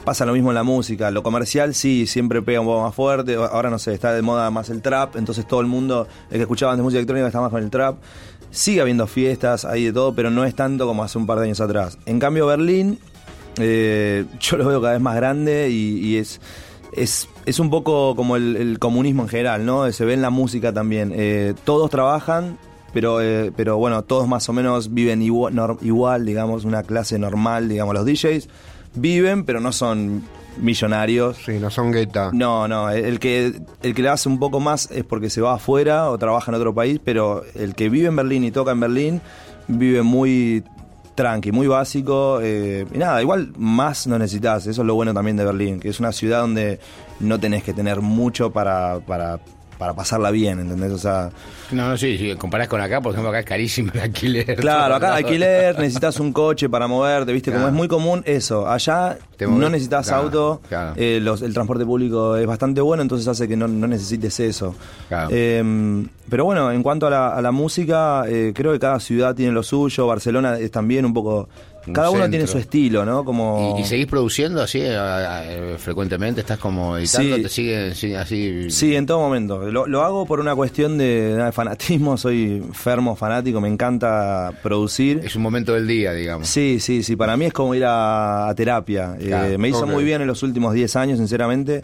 pasa 0.04 0.24
lo 0.26 0.32
mismo 0.32 0.50
en 0.50 0.54
la 0.54 0.62
música. 0.62 1.10
Lo 1.10 1.22
comercial 1.22 1.74
sí, 1.74 2.06
siempre 2.06 2.42
pega 2.42 2.60
un 2.60 2.66
poco 2.66 2.82
más 2.82 2.94
fuerte. 2.94 3.34
Ahora 3.34 3.70
no 3.70 3.78
sé, 3.78 3.94
está 3.94 4.12
de 4.12 4.22
moda 4.22 4.50
más 4.50 4.70
el 4.70 4.82
trap, 4.82 5.16
entonces 5.16 5.46
todo 5.46 5.60
el 5.60 5.66
mundo, 5.66 6.06
el 6.30 6.36
que 6.36 6.42
escuchaba 6.42 6.72
antes 6.72 6.82
música 6.82 6.98
electrónica 6.98 7.26
está 7.26 7.40
más 7.40 7.50
con 7.50 7.62
el 7.62 7.70
trap. 7.70 7.96
Sigue 8.50 8.80
habiendo 8.80 9.06
fiestas, 9.06 9.64
hay 9.64 9.84
de 9.84 9.92
todo, 9.92 10.14
pero 10.14 10.30
no 10.30 10.44
es 10.44 10.54
tanto 10.54 10.86
como 10.86 11.04
hace 11.04 11.18
un 11.18 11.26
par 11.26 11.38
de 11.38 11.44
años 11.44 11.60
atrás. 11.60 11.98
En 12.06 12.18
cambio, 12.18 12.46
Berlín, 12.46 12.98
eh, 13.58 14.24
yo 14.40 14.56
lo 14.56 14.66
veo 14.66 14.80
cada 14.80 14.94
vez 14.94 15.02
más 15.02 15.16
grande 15.16 15.70
y, 15.70 15.98
y 15.98 16.16
es, 16.16 16.40
es, 16.92 17.28
es 17.46 17.60
un 17.60 17.70
poco 17.70 18.16
como 18.16 18.36
el, 18.36 18.56
el 18.56 18.78
comunismo 18.78 19.22
en 19.22 19.28
general, 19.28 19.64
¿no? 19.64 19.90
Se 19.92 20.04
ve 20.04 20.14
en 20.14 20.22
la 20.22 20.30
música 20.30 20.72
también. 20.72 21.12
Eh, 21.14 21.54
todos 21.64 21.90
trabajan, 21.90 22.58
pero, 22.92 23.20
eh, 23.20 23.52
pero 23.54 23.78
bueno, 23.78 24.02
todos 24.02 24.26
más 24.26 24.48
o 24.48 24.52
menos 24.52 24.92
viven 24.92 25.22
igual, 25.22 25.54
igual, 25.82 26.26
digamos, 26.26 26.64
una 26.64 26.82
clase 26.82 27.18
normal, 27.18 27.68
digamos, 27.68 27.94
los 27.94 28.04
DJs 28.04 28.48
viven, 28.94 29.44
pero 29.44 29.60
no 29.60 29.72
son 29.72 30.22
millonarios. 30.56 31.38
Sí, 31.44 31.58
no 31.58 31.70
son 31.70 31.92
gueta. 31.92 32.30
No, 32.32 32.68
no, 32.68 32.90
el 32.90 33.18
que, 33.18 33.60
el 33.82 33.94
que 33.94 34.02
le 34.02 34.08
hace 34.08 34.28
un 34.28 34.38
poco 34.38 34.60
más 34.60 34.90
es 34.90 35.04
porque 35.04 35.30
se 35.30 35.40
va 35.40 35.54
afuera 35.54 36.10
o 36.10 36.18
trabaja 36.18 36.50
en 36.50 36.56
otro 36.56 36.74
país, 36.74 37.00
pero 37.02 37.42
el 37.54 37.74
que 37.74 37.88
vive 37.88 38.08
en 38.08 38.16
Berlín 38.16 38.44
y 38.44 38.50
toca 38.50 38.72
en 38.72 38.80
Berlín 38.80 39.20
vive 39.68 40.02
muy 40.02 40.64
tranqui, 41.14 41.52
muy 41.52 41.66
básico. 41.66 42.40
eh, 42.42 42.86
y 42.92 42.98
nada, 42.98 43.20
igual 43.20 43.52
más 43.56 44.06
no 44.06 44.18
necesitas, 44.18 44.66
eso 44.66 44.82
es 44.82 44.86
lo 44.86 44.94
bueno 44.94 45.14
también 45.14 45.36
de 45.36 45.44
Berlín, 45.44 45.80
que 45.80 45.88
es 45.88 46.00
una 46.00 46.12
ciudad 46.12 46.40
donde 46.40 46.80
no 47.20 47.38
tenés 47.38 47.62
que 47.62 47.72
tener 47.72 48.00
mucho 48.00 48.50
para, 48.50 49.00
para, 49.00 49.40
para 49.80 49.94
pasarla 49.94 50.30
bien, 50.30 50.60
¿entendés? 50.60 50.92
O 50.92 50.98
sea, 50.98 51.30
No, 51.72 51.88
no, 51.88 51.96
sí, 51.96 52.18
si 52.18 52.34
comparás 52.36 52.68
con 52.68 52.82
acá, 52.82 53.00
por 53.00 53.12
ejemplo, 53.12 53.30
acá 53.30 53.38
es 53.40 53.46
carísimo 53.46 53.90
el 53.94 54.00
alquiler. 54.00 54.54
Claro, 54.56 54.94
acá 54.94 55.14
alquiler, 55.16 55.78
necesitas 55.78 56.20
un 56.20 56.34
coche 56.34 56.68
para 56.68 56.86
moverte, 56.86 57.32
¿viste? 57.32 57.50
Como 57.50 57.66
es 57.66 57.72
muy 57.72 57.88
común 57.88 58.22
eso. 58.26 58.68
Allá 58.68 59.16
no 59.40 59.70
necesitas 59.70 60.06
claro, 60.06 60.22
auto, 60.24 60.60
claro. 60.68 60.92
eh, 60.96 61.18
los- 61.22 61.40
el 61.40 61.54
transporte 61.54 61.86
público 61.86 62.36
es 62.36 62.46
bastante 62.46 62.82
bueno, 62.82 63.00
entonces 63.02 63.26
hace 63.26 63.48
que 63.48 63.56
no, 63.56 63.66
no 63.66 63.86
necesites 63.86 64.38
eso. 64.40 64.74
Claro. 65.08 65.30
Eh, 65.32 66.04
pero 66.28 66.44
bueno, 66.44 66.70
en 66.70 66.82
cuanto 66.82 67.06
a 67.06 67.10
la, 67.10 67.28
a 67.34 67.40
la 67.40 67.50
música, 67.50 68.24
eh, 68.28 68.52
creo 68.54 68.72
que 68.72 68.78
cada 68.78 69.00
ciudad 69.00 69.34
tiene 69.34 69.50
lo 69.52 69.62
suyo, 69.62 70.06
Barcelona 70.06 70.58
es 70.58 70.70
también 70.70 71.06
un 71.06 71.14
poco... 71.14 71.48
Un 71.86 71.94
Cada 71.94 72.10
uno 72.10 72.20
centro. 72.20 72.30
tiene 72.38 72.46
su 72.46 72.58
estilo, 72.58 73.04
¿no? 73.04 73.24
Como... 73.24 73.76
¿Y, 73.78 73.82
y 73.82 73.84
seguís 73.84 74.06
produciendo 74.06 74.62
así 74.62 74.82
frecuentemente? 75.78 76.40
¿Estás 76.42 76.58
como 76.58 76.96
editando? 76.96 77.36
Sí. 77.36 77.42
¿Te 77.42 77.48
sigue 77.48 77.94
sigue 77.94 78.16
así? 78.18 78.70
Sí, 78.70 78.94
en 78.94 79.06
todo 79.06 79.18
momento. 79.20 79.70
Lo, 79.70 79.86
lo 79.86 80.02
hago 80.02 80.26
por 80.26 80.40
una 80.40 80.54
cuestión 80.54 80.98
de, 80.98 81.50
fanatismo, 81.52 82.16
soy 82.16 82.62
fermo 82.72 83.16
fanático, 83.16 83.60
me 83.60 83.68
encanta 83.68 84.52
producir. 84.62 85.20
Es 85.24 85.36
un 85.36 85.42
momento 85.42 85.74
del 85.74 85.86
día, 85.86 86.12
digamos. 86.12 86.48
Sí, 86.48 86.78
sí, 86.80 87.02
sí, 87.02 87.16
para 87.16 87.36
mí 87.36 87.46
es 87.46 87.52
como 87.52 87.74
ir 87.74 87.84
a, 87.84 88.48
a 88.48 88.54
terapia. 88.54 89.16
Eh, 89.18 89.56
me 89.58 89.68
hizo 89.68 89.86
muy 89.86 90.04
bien 90.04 90.20
en 90.20 90.26
los 90.26 90.42
últimos 90.42 90.74
10 90.74 90.96
años, 90.96 91.18
sinceramente. 91.18 91.82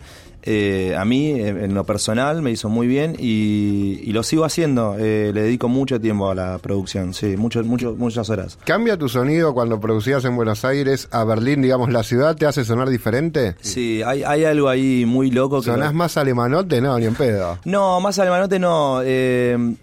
Eh, 0.49 0.95
a 0.97 1.05
mí, 1.05 1.33
en, 1.33 1.75
lo 1.75 1.85
personal, 1.85 2.41
me 2.41 2.53
hizo 2.53 2.69
muy 2.69 2.87
bien 2.87 3.17
y, 3.19 4.01
y 4.03 4.13
lo 4.13 4.23
sigo 4.23 4.45
haciendo. 4.45 4.97
Eh, 4.97 5.33
le 5.35 5.43
dedico 5.43 5.69
mucho 5.69 6.01
tiempo 6.01 6.31
a 6.31 6.37
la 6.37 6.59
producción, 6.59 7.15
sí, 7.15 7.37
mucho, 7.37 7.65
mucho, 7.65 7.97
muchas 7.99 8.31
horas. 8.31 8.57
¿Cambia 8.65 8.97
tu 8.97 9.09
sonido 9.09 9.53
cuando 9.55 9.81
producías 9.81 10.25
en 10.25 10.37
Buenos 10.37 10.65
Aires 10.65 11.09
a 11.11 11.25
Berlín, 11.25 11.63
digamos, 11.63 11.93
la 11.93 12.05
ciudad 12.05 12.37
te 12.37 12.47
hace 12.47 12.65
sonar 12.65 12.89
diferente? 12.89 13.57
Sí, 13.61 14.03
hay, 14.07 14.23
hay 14.23 14.45
algo 14.45 14.69
ahí 14.69 15.05
muy 15.05 15.33
loco 15.33 15.61
que... 15.61 15.67
¿Sonás 15.67 15.93
más 15.93 16.17
alemanote? 16.17 16.81
No, 16.81 16.97
ni 16.97 17.07
en 17.07 17.17
pedo. 17.17 17.59
No, 17.65 18.01
más 18.01 18.17
alemanote 18.21 18.61
no. 18.61 19.01
Eh, 19.03 19.75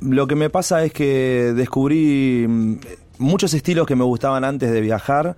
lo 0.00 0.26
que 0.26 0.34
me 0.36 0.50
pasa 0.50 0.84
es 0.84 0.92
que 0.92 1.52
descubrí 1.56 2.46
mm, 2.48 2.74
muchos 3.18 3.54
estilos 3.54 3.86
que 3.86 3.96
me 3.96 4.04
gustaban 4.04 4.44
antes 4.44 4.70
de 4.70 4.80
viajar, 4.80 5.36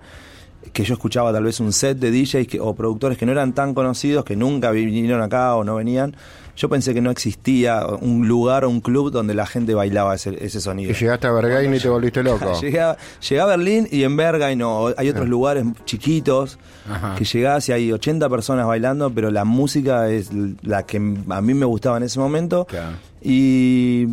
que 0.71 0.83
yo 0.83 0.93
escuchaba 0.93 1.31
tal 1.33 1.43
vez 1.43 1.59
un 1.59 1.73
set 1.73 1.97
de 1.99 2.11
DJs 2.11 2.47
que- 2.47 2.59
o 2.59 2.73
productores 2.73 3.17
que 3.17 3.25
no 3.25 3.31
eran 3.31 3.53
tan 3.53 3.73
conocidos, 3.73 4.23
que 4.23 4.35
nunca 4.35 4.71
vinieron 4.71 5.21
acá 5.21 5.55
o 5.55 5.63
no 5.63 5.75
venían. 5.75 6.15
Yo 6.55 6.69
pensé 6.69 6.93
que 6.93 7.01
no 7.01 7.09
existía 7.09 7.83
un 8.01 8.27
lugar 8.27 8.63
o 8.63 8.69
un 8.69 8.79
club 8.79 9.09
donde 9.11 9.33
la 9.33 9.47
gente 9.47 9.73
bailaba 9.73 10.13
ese, 10.13 10.37
ese 10.39 10.61
sonido. 10.61 10.91
Y 10.91 10.93
llegaste 10.93 11.25
a 11.25 11.31
Bergain 11.31 11.73
y 11.73 11.79
te 11.79 11.89
volviste 11.89 12.21
loco. 12.21 12.53
Llegué 12.61 12.79
a, 12.79 12.95
llegué 13.27 13.41
a 13.41 13.45
Berlín 13.47 13.87
y 13.91 14.03
en 14.03 14.15
Berghain 14.15 14.59
no, 14.59 14.89
hay 14.95 15.09
otros 15.09 15.27
lugares 15.27 15.65
chiquitos 15.85 16.59
Ajá. 16.87 17.15
que 17.15 17.25
llegás 17.25 17.67
y 17.69 17.71
hay 17.71 17.91
80 17.91 18.29
personas 18.29 18.67
bailando, 18.67 19.09
pero 19.09 19.31
la 19.31 19.45
música 19.45 20.09
es 20.11 20.29
la 20.61 20.83
que 20.83 20.97
a 20.97 21.41
mí 21.41 21.53
me 21.55 21.65
gustaba 21.65 21.97
en 21.97 22.03
ese 22.03 22.19
momento. 22.19 22.65
Claro. 22.65 22.97
Y 23.21 24.07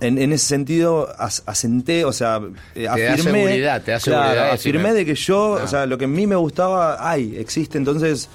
en, 0.00 0.18
en 0.18 0.32
ese 0.32 0.46
sentido 0.46 1.08
as- 1.18 1.42
asenté, 1.46 2.04
o 2.04 2.12
sea, 2.12 2.40
eh, 2.74 2.88
Te 2.94 3.02
da 3.04 3.16
seguridad, 3.18 3.82
te 3.82 3.92
da 3.92 3.98
claro, 4.00 4.22
seguridad 4.24 4.50
afirmé 4.52 4.92
de 4.94 5.04
que 5.06 5.14
yo, 5.14 5.58
Ah. 5.60 5.64
o 5.64 5.66
sea, 5.68 5.86
lo 5.86 5.98
que 5.98 6.06
a 6.06 6.08
mí 6.08 6.26
me 6.26 6.36
gustaba, 6.36 7.08
hay, 7.08 7.36
existe. 7.36 7.76
Entonces, 7.78 8.28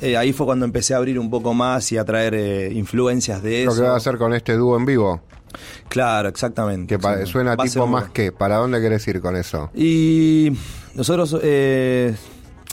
eh, 0.00 0.16
ahí 0.16 0.32
fue 0.32 0.46
cuando 0.46 0.64
empecé 0.64 0.94
a 0.94 0.98
abrir 0.98 1.18
un 1.18 1.28
poco 1.30 1.54
más 1.54 1.90
y 1.92 1.98
a 1.98 2.04
traer 2.04 2.34
eh, 2.34 2.70
influencias 2.72 3.42
de 3.42 3.64
Lo 3.64 3.72
eso. 3.72 3.80
que 3.82 3.86
vas 3.88 3.94
a 3.94 3.96
hacer 3.96 4.16
con 4.18 4.32
este 4.32 4.54
dúo 4.54 4.76
en 4.76 4.84
vivo. 4.86 5.20
Claro, 5.88 6.28
exactamente. 6.28 6.96
Que 6.98 7.26
suena 7.26 7.56
Va 7.56 7.64
tipo 7.64 7.86
más 7.86 8.10
que. 8.10 8.30
¿Para 8.32 8.56
dónde 8.56 8.80
querés 8.80 9.08
ir 9.08 9.20
con 9.20 9.34
eso? 9.34 9.70
Y 9.74 10.52
nosotros 10.94 11.36
eh, 11.42 12.14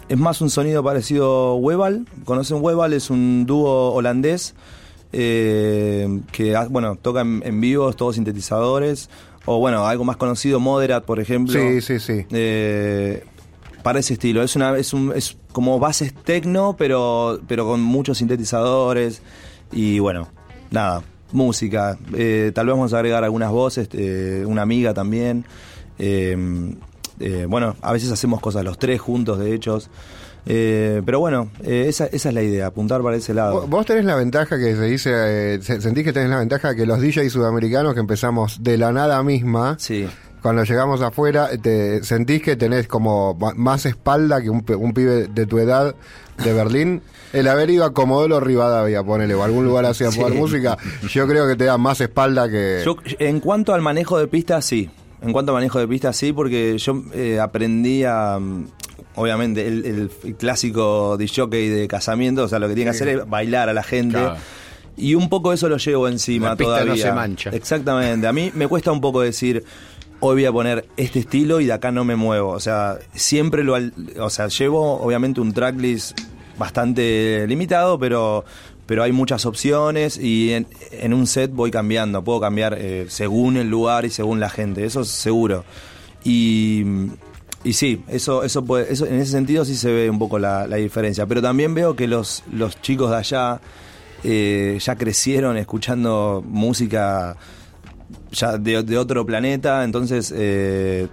es 0.09 0.17
más 0.17 0.41
un 0.41 0.49
sonido 0.49 0.84
parecido 0.84 1.51
a 1.51 1.55
Webal. 1.55 2.05
¿Conocen 2.26 2.57
Webal? 2.61 2.93
Es 2.93 3.09
un 3.09 3.45
dúo 3.47 3.93
holandés 3.93 4.53
eh, 5.17 6.19
que 6.33 6.57
ah, 6.57 6.67
bueno 6.69 6.97
toca 6.97 7.21
en, 7.21 7.61
vivo, 7.61 7.91
todos 7.93 8.15
sintetizadores. 8.15 9.09
O 9.45 9.59
bueno, 9.59 9.85
algo 9.85 10.03
más 10.03 10.17
conocido, 10.17 10.59
Moderat, 10.59 11.05
por 11.05 11.19
ejemplo. 11.19 11.53
Sí, 11.53 11.79
sí, 11.79 11.99
sí. 11.99 12.25
Eh, 12.31 13.23
para 13.81 13.99
ese 13.99 14.13
estilo. 14.13 14.43
Es 14.43 14.55
una, 14.55 14.77
es 14.77 14.91
un, 14.91 15.13
es 15.15 15.37
como 15.51 15.79
bases 15.79 16.13
tecno, 16.13 16.75
pero, 16.77 17.39
pero 17.47 17.65
con 17.65 17.81
muchos 17.81 18.17
sintetizadores. 18.17 19.21
Y 19.71 19.99
bueno, 19.99 20.27
nada, 20.71 21.03
música. 21.31 21.97
Eh, 22.13 22.51
tal 22.53 22.65
vez 22.65 22.75
vamos 22.75 22.93
a 22.93 22.97
agregar 22.97 23.23
algunas 23.23 23.51
voces, 23.51 23.87
eh, 23.93 24.43
una 24.45 24.63
amiga 24.63 24.93
también. 24.93 25.45
Bueno, 27.47 27.75
a 27.81 27.93
veces 27.93 28.11
hacemos 28.11 28.41
cosas 28.41 28.65
los 28.65 28.77
tres 28.77 28.99
juntos, 28.99 29.39
de 29.39 29.53
hecho. 29.53 29.79
Eh, 30.47 31.01
pero 31.05 31.19
bueno, 31.19 31.49
eh, 31.63 31.85
esa, 31.88 32.05
esa 32.05 32.30
es 32.30 32.35
la 32.35 32.43
idea, 32.43 32.67
apuntar 32.67 33.01
para 33.01 33.17
ese 33.17 33.34
lado. 33.34 33.65
Vos- 33.67 33.85
tenés 33.85 34.05
la 34.05 34.15
ventaja 34.15 34.57
que 34.57 34.76
se 34.76 34.84
dice, 34.84 35.11
eh, 35.55 35.59
se- 35.61 35.81
sentís 35.81 36.03
que 36.03 36.13
tenés 36.13 36.30
la 36.30 36.38
ventaja 36.39 36.76
que 36.76 36.85
los 36.85 36.99
DJs 37.01 37.31
sudamericanos 37.31 37.93
que 37.93 37.99
empezamos 37.99 38.63
de 38.63 38.77
la 38.77 38.91
nada 38.91 39.22
misma, 39.23 39.76
Sí. 39.80 40.07
cuando 40.43 40.63
llegamos 40.63 41.01
afuera, 41.01 41.49
te 41.61 42.03
sentís 42.03 42.43
que 42.43 42.55
tenés 42.55 42.88
como 42.88 43.34
más 43.55 43.85
espalda 43.88 44.41
que 44.41 44.49
un, 44.51 44.63
un 44.77 44.93
pibe 44.93 45.27
de 45.27 45.45
tu 45.47 45.57
edad 45.57 45.95
de 46.43 46.53
Berlín. 46.53 47.01
El 47.34 47.47
haber 47.47 47.69
ido 47.72 47.84
a 47.84 47.93
Comodoro 47.93 48.39
Rivadavia, 48.39 49.03
ponele, 49.03 49.34
o 49.34 49.43
algún 49.43 49.65
lugar 49.65 49.85
así 49.85 50.03
a 50.03 50.11
Sí. 50.11 50.17
jugar 50.19 50.34
música, 50.35 50.77
yo 51.09 51.27
creo 51.27 51.47
que 51.47 51.55
te 51.55 51.63
da 51.65 51.77
más 51.80 51.99
espalda 52.01 52.47
que... 52.49 52.81
Yo, 52.85 52.97
en 53.19 53.39
cuanto 53.39 53.73
al 53.73 53.81
manejo 53.81 54.19
de 54.19 54.27
pistas, 54.27 54.63
sí. 54.65 54.89
En 55.22 55.34
cuanto 55.34 55.51
al 55.53 55.55
manejo 55.55 55.80
de 55.80 55.88
pistas, 55.88 56.15
sí, 56.15 56.34
porque 56.34 56.77
yo 56.77 57.01
eh, 57.13 57.39
aprendí 57.39 58.03
a. 58.03 58.38
Obviamente, 59.15 59.67
el, 59.67 59.85
el- 59.85 60.11
el 60.23 60.35
clásico 60.35 61.15
disjockey 61.17 61.69
de 61.69 61.87
casamiento, 61.87 62.43
o 62.43 62.47
sea, 62.47 62.59
lo 62.59 62.67
que 62.67 62.75
tiene 62.75 62.91
que 62.91 62.95
hacer 62.97 63.07
es 63.09 63.29
bailar 63.29 63.69
a 63.69 63.73
la 63.73 63.83
gente. 63.83 64.17
Claro. 64.17 64.35
Y 64.97 65.13
un 65.15 65.27
poco 65.29 65.51
eso 65.51 65.67
lo 65.67 65.77
llevo 65.77 66.07
encima 66.07 66.49
La 66.49 66.55
pista 66.55 66.73
no 66.79 66.81
todavía. 66.83 67.03
se 67.03 67.11
mancha. 67.11 67.49
Exactamente. 67.51 68.27
A 68.27 68.33
mí 68.33 68.51
me 68.55 68.67
cuesta 68.67 68.91
un 68.91 69.01
poco 69.01 69.21
decir, 69.21 69.63
hoy 70.21 70.35
voy 70.35 70.45
a 70.45 70.51
poner 70.51 70.85
este 70.97 71.19
estilo 71.19 71.59
y 71.59 71.65
de 71.65 71.73
acá 71.73 71.91
no 71.91 72.05
me 72.05 72.15
muevo. 72.15 72.51
O 72.51 72.59
sea, 72.59 72.97
siempre 73.13 73.63
lo. 73.63 73.75
O 74.19 74.29
sea, 74.29 74.47
llevo 74.47 75.01
obviamente 75.01 75.41
un 75.41 75.53
tracklist 75.53 76.17
bastante 76.57 77.45
limitado, 77.47 77.99
pero. 77.99 78.45
Pero 78.87 79.01
hay 79.01 79.11
muchas 79.11 79.47
opciones 79.47 80.15
y 80.15 80.53
en, 80.53 80.67
en 80.91 81.11
un 81.15 81.25
set 81.25 81.49
voy 81.51 81.71
cambiando. 81.71 82.23
Puedo 82.23 82.39
cambiar 82.39 82.77
eh, 82.79 83.07
según 83.09 83.57
el 83.57 83.67
lugar 83.67 84.05
y 84.05 84.11
según 84.11 84.39
la 84.39 84.47
gente, 84.51 84.85
eso 84.85 85.01
es 85.01 85.07
seguro. 85.07 85.65
Y, 86.23 86.83
y 87.65 87.73
sí, 87.73 88.03
eso, 88.07 88.43
eso, 88.43 88.63
puede, 88.63 88.93
eso 88.93 89.07
en 89.07 89.15
ese 89.15 89.31
sentido 89.31 89.65
sí 89.65 89.75
se 89.75 89.91
ve 89.91 90.07
un 90.07 90.19
poco 90.19 90.37
la, 90.37 90.67
diferencia. 90.67 91.25
Pero 91.25 91.41
también 91.41 91.73
veo 91.73 91.95
que 91.95 92.07
los, 92.07 92.43
los 92.51 92.79
chicos 92.79 93.09
de 93.09 93.17
allá 93.17 93.59
eh, 94.23 94.77
ya 94.79 94.95
crecieron 94.95 95.57
escuchando 95.57 96.43
música 96.47 97.35
ya 98.31 98.59
de, 98.59 98.83
de 98.83 98.97
otro 98.99 99.25
planeta, 99.25 99.83
entonces 99.83 100.31
eh, 100.37 101.07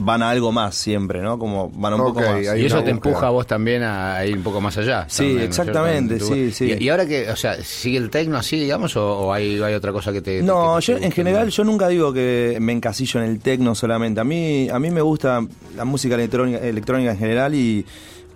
van 0.00 0.22
a 0.22 0.30
algo 0.30 0.52
más 0.52 0.74
siempre, 0.74 1.20
¿no? 1.20 1.38
Como 1.38 1.70
van 1.70 1.92
a 1.92 1.96
un 1.96 2.02
poco 2.04 2.20
más. 2.20 2.40
Y 2.42 2.46
eso 2.46 2.56
te 2.56 2.64
búsqueda. 2.66 2.90
empuja 2.90 3.26
a 3.26 3.30
vos 3.30 3.46
también 3.46 3.82
a, 3.82 4.24
ir 4.24 4.36
un 4.36 4.42
poco 4.42 4.60
más 4.60 4.76
allá. 4.78 5.04
Sí, 5.08 5.18
también, 5.18 5.36
¿no 5.38 5.44
exactamente, 5.44 6.20
sí, 6.20 6.50
sí. 6.52 6.76
Y, 6.78 6.84
y 6.84 6.88
ahora 6.88 7.06
que, 7.06 7.30
o 7.30 7.36
sea, 7.36 7.54
¿sigue 7.62 7.98
el 7.98 8.10
tecno 8.10 8.36
así, 8.38 8.58
digamos, 8.58 8.96
o, 8.96 9.06
o 9.18 9.32
hay, 9.32 9.60
hay 9.62 9.74
otra 9.74 9.92
cosa 9.92 10.12
que 10.12 10.20
te... 10.22 10.42
No, 10.42 10.76
que 10.76 10.80
te 10.80 10.86
yo 10.86 10.92
guste 10.94 11.06
en 11.06 11.12
general 11.12 11.44
más? 11.46 11.54
yo 11.54 11.64
nunca 11.64 11.88
digo 11.88 12.12
que 12.12 12.56
me 12.60 12.72
encasillo 12.72 13.20
en 13.22 13.30
el 13.30 13.40
tecno 13.40 13.74
solamente. 13.74 14.20
A 14.20 14.24
mí 14.24 14.68
a 14.70 14.78
mí 14.78 14.90
me 14.90 15.00
gusta 15.02 15.40
la 15.76 15.84
música 15.84 16.14
electrónica, 16.14 16.58
electrónica 16.58 17.10
en 17.12 17.18
general 17.18 17.54
y 17.54 17.84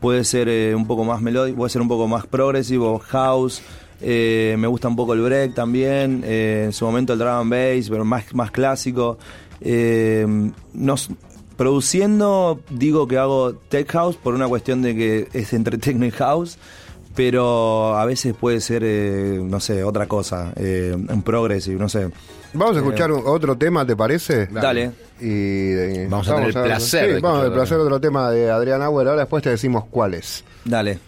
puede 0.01 0.25
ser 0.25 0.49
eh, 0.49 0.75
un 0.75 0.87
poco 0.87 1.05
más 1.05 1.21
melódico, 1.21 1.59
puede 1.59 1.71
ser 1.71 1.81
un 1.83 1.89
poco 1.89 2.09
más 2.09 2.27
progresivo, 2.27 2.99
house. 2.99 3.63
eh, 4.01 4.57
me 4.59 4.67
gusta 4.67 4.89
un 4.89 4.97
poco 4.97 5.13
el 5.15 5.21
break 5.21 5.55
también, 5.55 6.23
eh, 6.27 6.63
en 6.67 6.73
su 6.73 6.85
momento 6.85 7.13
el 7.13 7.21
drum 7.21 7.31
and 7.31 7.51
bass, 7.51 7.89
pero 7.89 8.05
más, 8.05 8.35
más 8.35 8.51
clásico. 8.51 9.17
Eh, 9.61 10.27
nos- 10.75 11.09
produciendo 11.57 12.61
digo 12.71 13.07
que 13.09 13.19
hago 13.19 13.55
tech 13.55 13.91
house 13.93 14.17
por 14.17 14.35
una 14.35 14.49
cuestión 14.49 14.83
de 14.83 14.95
que 14.95 15.29
es 15.33 15.53
entre 15.53 15.79
techno 15.79 16.07
y 16.07 16.11
house, 16.11 16.59
pero 17.15 17.97
a 17.97 18.05
veces 18.07 18.35
puede 18.39 18.61
ser, 18.61 18.83
eh, 18.85 19.41
no 19.43 19.61
sé, 19.61 19.85
otra 19.85 20.07
cosa, 20.07 20.53
eh, 20.57 20.95
un 20.97 21.23
progressive, 21.23 21.79
no 21.79 21.89
sé. 21.89 22.09
Vamos 22.55 22.77
a 22.77 22.81
escuchar 22.81 23.11
un- 23.13 23.23
otro 23.27 23.57
tema, 23.57 23.87
¿te 23.87 23.97
parece? 23.97 24.47
Dale. 24.47 24.91
Y, 25.21 25.73
eh, 25.73 26.07
Vamos 26.11 26.29
a 26.29 26.35
tener 26.37 26.49
el 26.49 26.55
placer 26.63 27.07
Sí, 27.09 27.15
de 27.15 27.21
vamos 27.21 27.39
a 27.39 27.43
escuchar 27.45 27.55
placer 27.61 27.79
otro 27.79 28.01
tema 28.01 28.31
de 28.31 28.51
Adrián 28.51 28.83
Auer. 28.83 29.09
Ahora 29.09 29.21
después 29.23 29.43
te 29.43 29.51
decimos 29.51 29.85
cuál 29.91 30.15
es. 30.15 30.45
Dale. 30.65 30.99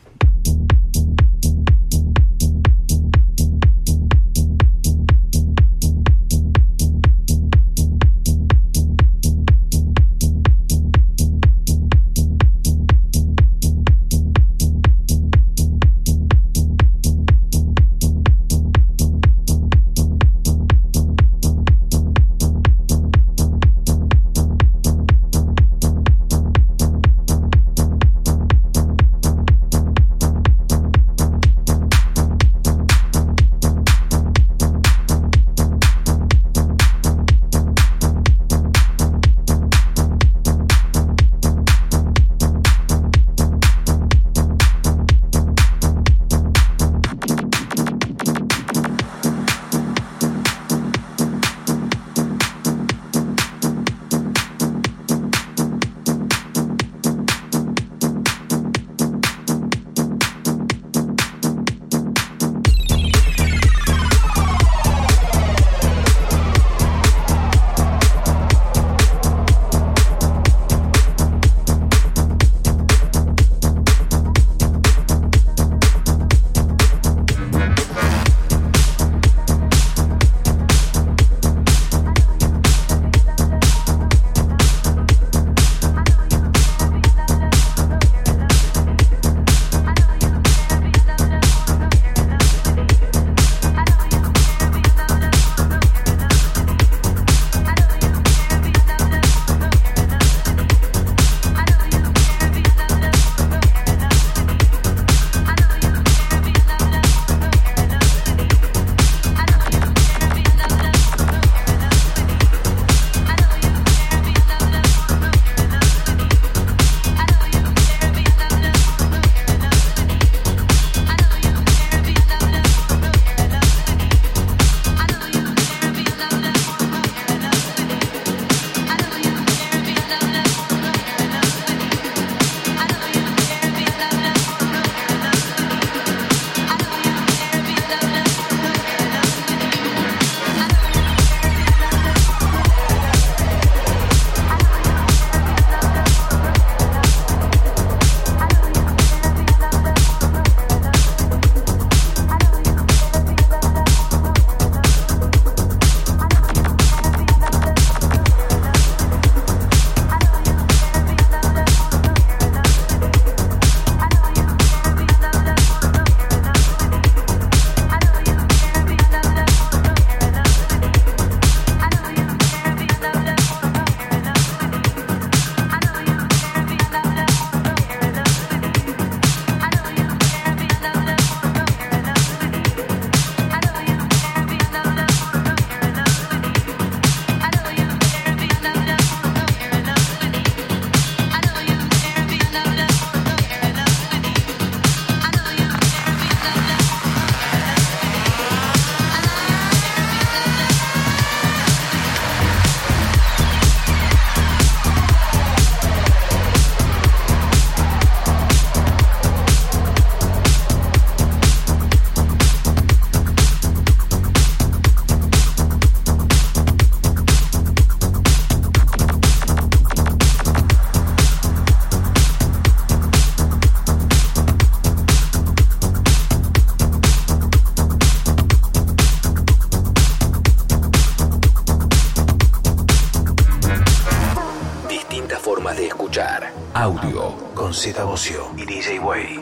Z 237.84 238.02
Bocio 238.02 238.50
y 238.56 238.64
DJ 238.64 238.98
Way. 238.98 239.33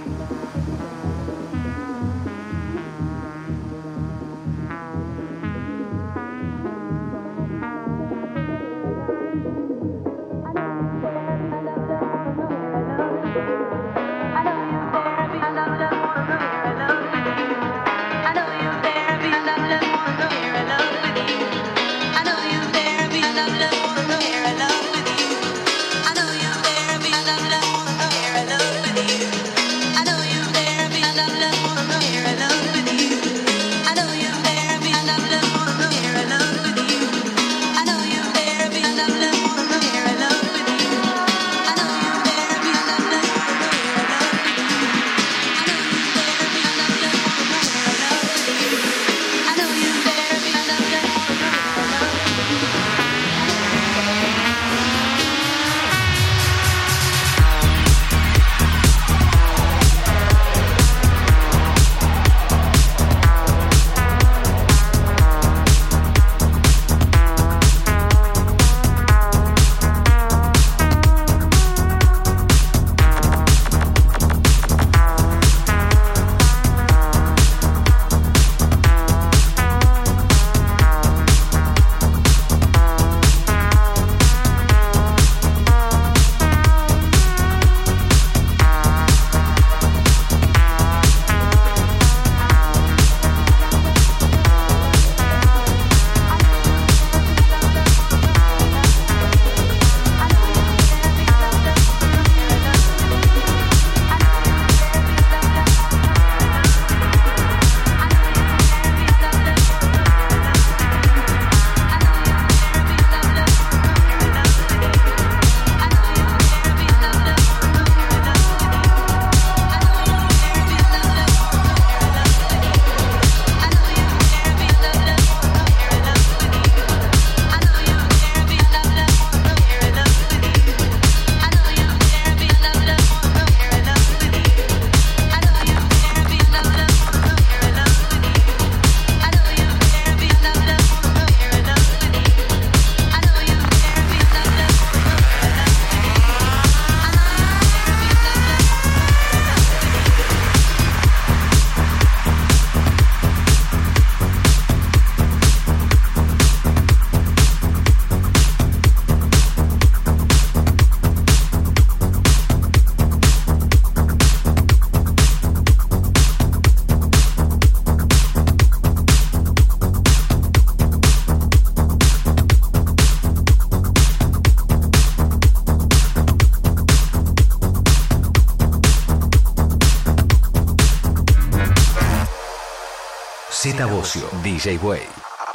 DJ 184.42 184.76
Way. 184.82 185.02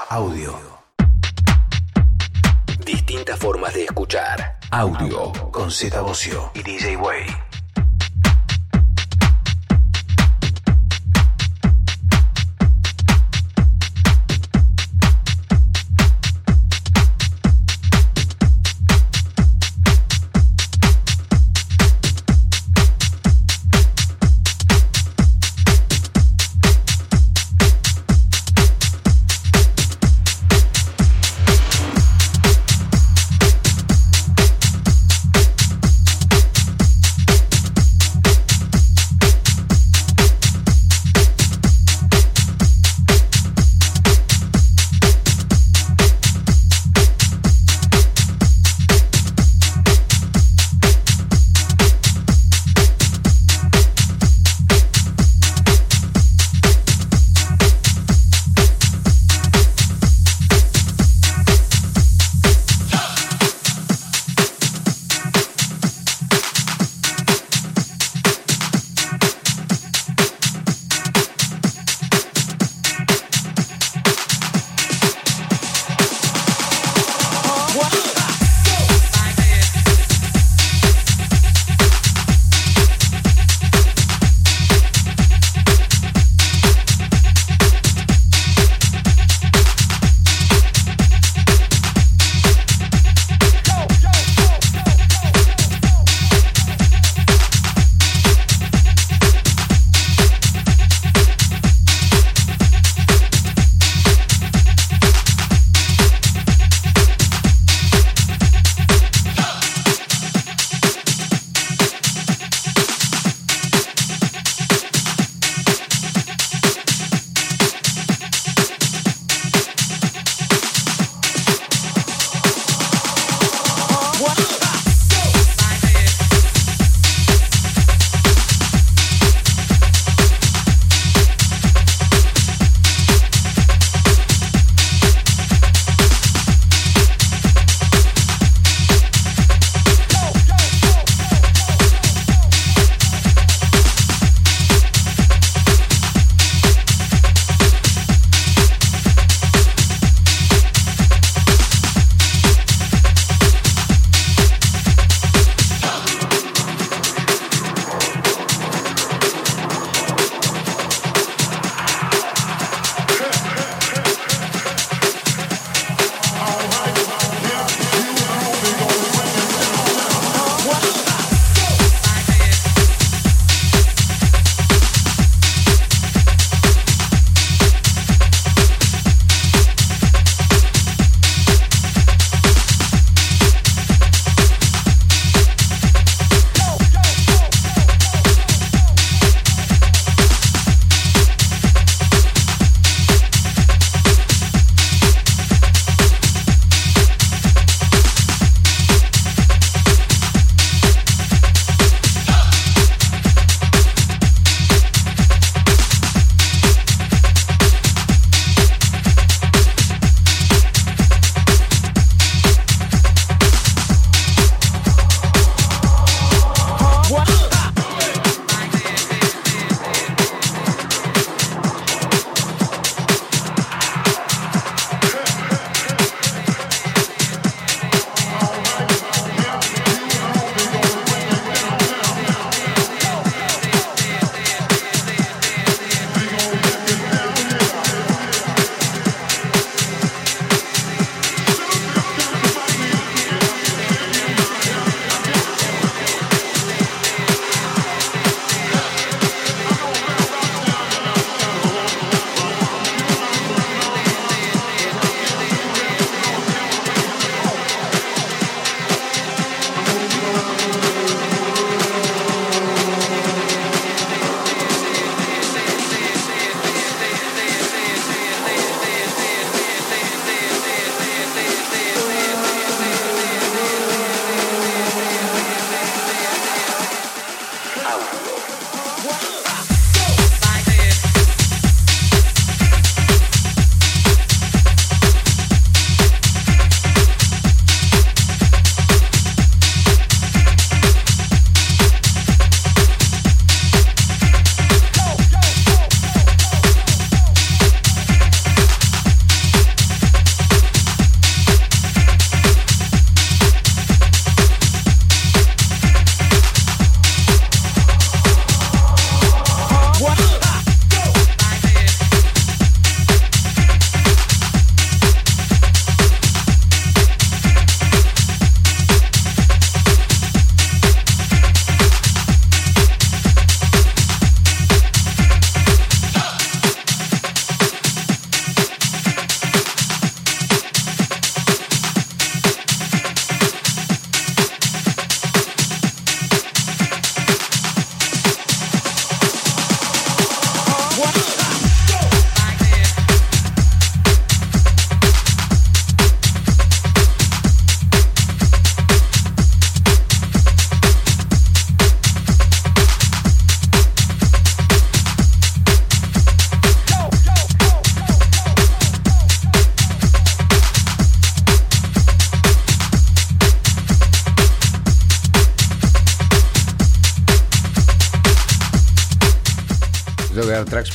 Audio. 0.09 0.57
Distintas 2.85 3.37
formas 3.37 3.73
de 3.73 3.83
escuchar. 3.83 4.59
Audio. 4.71 5.33
Con 5.51 5.69
Z 5.69 5.99
Bocio 6.01 6.51
y 6.53 6.63
DJ 6.63 6.95
Way. 6.95 7.46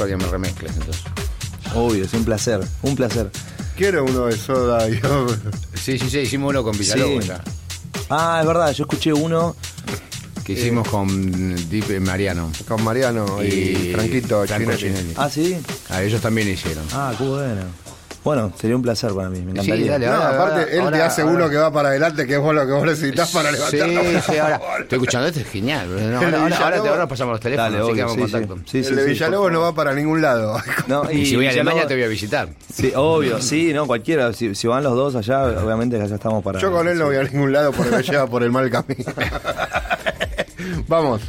Para 0.02 0.16
que 0.18 0.24
me 0.24 0.30
remezcles 0.30 0.72
entonces. 0.76 1.02
Obvio, 1.74 2.04
es 2.04 2.12
un 2.12 2.24
placer, 2.24 2.60
un 2.82 2.96
placer. 2.96 3.30
Quiero 3.76 4.04
uno 4.04 4.26
de 4.26 4.36
soda. 4.36 4.88
Yo. 4.88 5.26
Sí, 5.74 5.98
sí, 5.98 6.10
sí, 6.10 6.18
hicimos 6.20 6.50
uno 6.50 6.62
con 6.64 6.76
Villalobos 6.76 7.24
Sí. 7.24 7.28
ya, 7.30 7.42
Ah, 8.10 8.38
es 8.40 8.46
verdad, 8.46 8.72
yo 8.72 8.84
escuché 8.84 9.12
uno. 9.12 9.54
que 10.44 10.54
hicimos 10.54 10.88
con 10.88 11.08
Deep 11.70 11.90
y 11.96 12.00
Mariano. 12.00 12.50
Con 12.66 12.82
Mariano 12.82 13.42
y, 13.44 13.92
Franquito 13.94 14.44
Franco 14.44 14.72
Chinelli. 14.74 14.78
Chinelli. 14.98 15.14
Ah, 15.16 15.30
sí. 15.30 15.56
Ah, 15.88 16.02
ellos 16.02 16.20
también 16.20 16.48
hicieron. 16.48 16.84
Ah, 16.92 17.14
qué 17.16 17.22
bueno. 17.24 17.62
Bueno, 18.24 18.52
sería 18.56 18.76
un 18.76 18.82
placer 18.82 19.12
para 19.12 19.28
mí, 19.28 19.40
me 19.40 19.50
encantaría. 19.50 19.82
Sí, 19.84 19.88
dale, 19.88 20.06
No, 20.06 20.12
ahora- 20.12 20.28
aparte, 20.28 20.52
ahora- 20.60 20.62
él 20.62 20.70
te 20.70 20.80
ahora- 20.80 21.06
hace 21.06 21.22
ahora- 21.22 21.34
uno 21.34 21.50
que 21.50 21.56
va 21.56 21.72
para 21.72 21.88
adelante, 21.88 22.24
que 22.26 22.34
es 22.34 22.38
vos 22.40 22.54
lo 22.54 22.64
que 22.66 22.72
vos 22.72 22.84
necesitas 22.84 23.30
para 23.32 23.50
Sí, 23.50 23.76
levantar. 23.76 24.22
sí, 24.22 24.38
ahora 24.38 24.60
estoy 24.80 24.96
escuchando 24.96 25.26
esto, 25.28 25.40
es 25.40 25.48
genial. 25.48 25.88
No, 25.88 25.94
ahora, 25.96 26.14
ahora, 26.16 26.38
ahora 26.38 26.46
Villalobos- 26.76 26.82
te 26.84 26.88
ahora 26.88 27.08
pasamos 27.08 27.32
los 27.32 27.40
teléfonos, 27.40 27.72
Dale, 27.72 27.82
así 27.84 27.86
que 27.86 27.92
obvio, 27.92 28.04
vamos 28.04 28.14
sí, 28.14 28.20
en 28.22 28.26
sí. 28.42 28.46
contacto. 28.48 28.70
Sí, 28.70 28.78
el 28.78 28.84
sí, 28.84 28.94
de 28.94 29.02
sí, 29.02 29.08
Villalobos 29.10 29.52
no 29.52 29.60
va 29.62 29.74
para 29.74 29.92
ningún 29.94 30.22
lado. 30.22 30.56
No, 30.86 31.10
Y, 31.10 31.26
si 31.26 31.34
voy 31.36 31.46
a 31.46 31.50
Alemania 31.50 31.86
te 31.86 31.94
voy 31.94 32.04
a 32.04 32.08
visitar. 32.08 32.48
Sí, 32.72 32.92
obvio, 32.94 33.42
sí, 33.42 33.72
no, 33.72 33.86
cualquiera. 33.88 34.32
Si, 34.32 34.54
si 34.54 34.66
van 34.68 34.84
los 34.84 34.94
dos 34.94 35.16
allá, 35.16 35.42
obviamente 35.60 35.96
que 35.98 36.04
allá 36.04 36.14
estamos 36.14 36.44
para. 36.44 36.60
Yo 36.60 36.70
con 36.70 36.86
él 36.86 36.98
no 36.98 37.06
voy 37.06 37.16
a 37.16 37.24
ningún 37.24 37.52
lado 37.52 37.72
porque 37.72 37.90
me 37.96 38.02
lleva 38.04 38.26
por 38.28 38.42
el 38.44 38.52
mal 38.52 38.70
camino. 38.70 39.04
Vamos. 40.86 41.22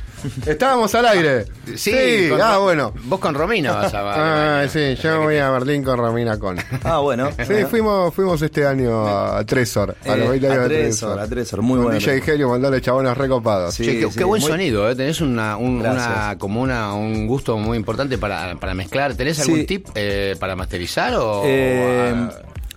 Estábamos 0.45 0.93
al 0.95 1.05
aire. 1.07 1.45
Sí, 1.75 2.27
con- 2.29 2.41
ah, 2.41 2.57
bueno. 2.59 2.93
Vos 3.05 3.19
con 3.19 3.33
Romina 3.35 3.71
vas 3.73 3.93
a 3.93 4.03
Ah, 4.63 4.67
sí, 4.67 4.95
yo 5.01 5.21
voy 5.21 5.37
a 5.37 5.49
Berlín 5.51 5.83
con 5.83 5.97
Romina 5.97 6.37
con. 6.39 6.57
Ah, 6.83 6.99
bueno. 6.99 7.29
Sí, 7.47 7.53
fuimos, 7.69 8.13
fuimos 8.13 8.41
este 8.41 8.65
año 8.65 9.07
a 9.07 9.43
Tresor, 9.45 9.95
a 10.05 10.15
los 10.15 10.27
Eh, 10.27 10.29
20 10.31 10.47
años 10.47 10.59
a 10.59 10.67
de 10.67 10.81
Tresor, 10.83 11.19
a 11.19 11.27
Tresor, 11.27 11.61
muy 11.61 11.75
Con 11.77 11.85
bueno. 11.85 11.99
DJ 11.99 12.21
Helio, 12.33 12.49
mandale 12.49 12.81
chabones 12.81 13.17
recopados. 13.17 13.73
Sí, 13.75 13.85
Che, 13.85 13.99
qué, 13.99 14.11
sí, 14.11 14.17
qué 14.17 14.23
buen 14.23 14.41
muy- 14.41 14.51
sonido, 14.51 14.89
¿eh? 14.89 14.95
Tenés 14.95 15.21
una, 15.21 15.57
un, 15.57 15.79
una- 15.79 16.35
como 16.37 16.61
una, 16.61 16.93
un 16.93 17.27
gusto 17.27 17.57
muy 17.57 17.77
importante 17.77 18.17
para, 18.17 18.55
para 18.55 18.73
mezclar. 18.73 19.13
¿Tenés 19.15 19.39
algún 19.39 19.59
Sí. 19.59 19.65
tip 19.65 19.87
eh, 19.95 20.35
para 20.39 20.55
masterizar 20.55 21.13
o...? 21.15 21.43
Eh, 21.45 22.27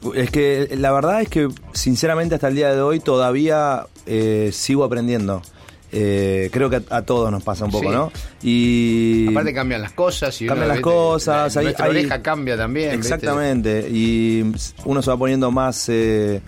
o, 0.02 0.14
es 0.14 0.30
que 0.30 0.68
la 0.76 0.92
verdad 0.92 1.22
es 1.22 1.28
que, 1.28 1.48
sinceramente, 1.72 2.34
hasta 2.36 2.48
el 2.48 2.54
día 2.54 2.72
de 2.72 2.80
hoy 2.80 3.00
todavía 3.00 3.86
eh, 4.06 4.50
sigo 4.52 4.84
aprendiendo. 4.84 5.42
Eh, 5.92 6.50
creo 6.52 6.68
que 6.68 6.76
a, 6.76 6.82
a 6.96 7.02
todos 7.02 7.30
nos 7.30 7.42
pasa 7.44 7.64
un 7.64 7.70
poco, 7.70 7.84
Sí. 7.88 7.94
¿no? 7.94 8.12
Y. 8.42 9.28
aparte 9.30 9.54
cambian 9.54 9.80
las 9.82 9.92
cosas 9.92 10.40
y 10.42 10.46
Cambian 10.46 10.68
las 10.68 10.80
cosas, 10.80 11.54
La- 11.54 11.62
nuestra 11.62 11.88
oreja 11.88 12.22
cambia 12.22 12.56
también. 12.56 12.90
¿viste? 12.98 13.14
Exactamente. 13.14 13.88
Y 13.90 14.52
uno 14.84 15.00
se 15.02 15.10
va 15.10 15.16
poniendo 15.16 15.50
más 15.50 15.88
eh, 15.88 16.40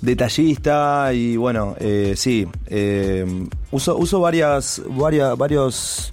detallista 0.00 1.12
y 1.12 1.36
bueno, 1.36 1.74
eh, 1.80 2.14
sí. 2.16 2.46
eh, 2.66 3.46
uso, 3.70 3.96
uso 3.96 4.20
varias, 4.20 4.80
varias, 4.88 5.36
varios 5.36 6.12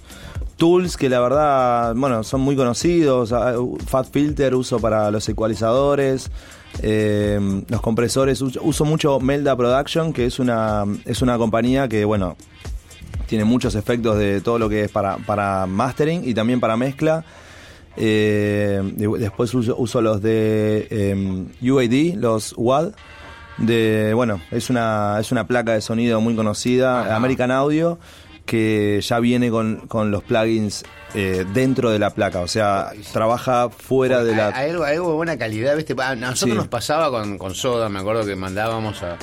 tools 0.56 0.96
que 0.96 1.08
la 1.08 1.20
verdad, 1.20 1.94
bueno, 1.94 2.24
son 2.24 2.40
muy 2.40 2.56
conocidos. 2.56 3.32
Ah, 3.32 3.54
Fat 3.86 4.08
Filter 4.10 4.54
uso 4.54 4.78
para 4.80 5.10
los 5.10 5.28
ecualizadores. 5.28 6.30
eh, 6.82 7.38
los 7.68 7.80
compresores, 7.82 8.40
uso, 8.40 8.60
uso 8.62 8.84
mucho 8.84 9.20
Melda 9.20 9.54
Production, 9.56 10.12
que 10.12 10.24
es 10.26 10.38
una, 10.38 10.84
es 11.04 11.20
una 11.20 11.36
compañía 11.36 11.86
que, 11.88 12.04
bueno, 12.06 12.36
tiene 13.32 13.46
muchos 13.46 13.74
efectos 13.76 14.18
de 14.18 14.42
todo 14.42 14.58
lo 14.58 14.68
que 14.68 14.82
es 14.84 14.90
para, 14.90 15.16
para 15.16 15.64
mastering 15.64 16.20
y 16.28 16.34
también 16.34 16.60
para 16.60 16.76
mezcla. 16.76 17.24
Eh, 17.96 18.80
de- 18.94 19.18
después 19.18 19.54
uso, 19.54 19.74
uso 19.78 20.02
los 20.02 20.20
de 20.20 20.86
eh, 20.90 21.46
UAD, 21.70 22.16
los 22.20 22.52
WAD. 22.58 22.92
De, 23.56 24.12
bueno, 24.14 24.38
es 24.50 24.68
una, 24.68 25.16
es 25.18 25.32
una 25.32 25.46
placa 25.46 25.72
de 25.72 25.80
sonido 25.80 26.20
muy 26.20 26.34
conocida, 26.36 27.00
Ajá. 27.02 27.16
American 27.16 27.50
Audio, 27.50 27.98
que 28.44 29.00
ya 29.02 29.18
viene 29.18 29.50
con, 29.50 29.86
con 29.88 30.10
los 30.10 30.22
plugins 30.22 30.84
eh, 31.14 31.46
dentro 31.54 31.90
de 31.90 31.98
la 31.98 32.10
placa, 32.10 32.40
o 32.40 32.48
sea, 32.48 32.90
trabaja 33.14 33.70
fuera 33.70 34.24
de 34.24 34.34
la... 34.34 34.48
Hay 34.48 34.70
algo, 34.70 34.84
hay 34.84 34.96
algo 34.96 35.10
de 35.10 35.16
buena 35.16 35.38
calidad, 35.38 35.74
¿viste? 35.76 35.94
A 35.98 36.14
nosotros 36.16 36.50
Sí. 36.50 36.56
nos 36.56 36.68
pasaba 36.68 37.10
con, 37.10 37.38
con 37.38 37.54
Soda, 37.54 37.88
me 37.88 38.00
acuerdo 38.00 38.26
que 38.26 38.34
mandábamos 38.36 39.02
a, 39.02 39.16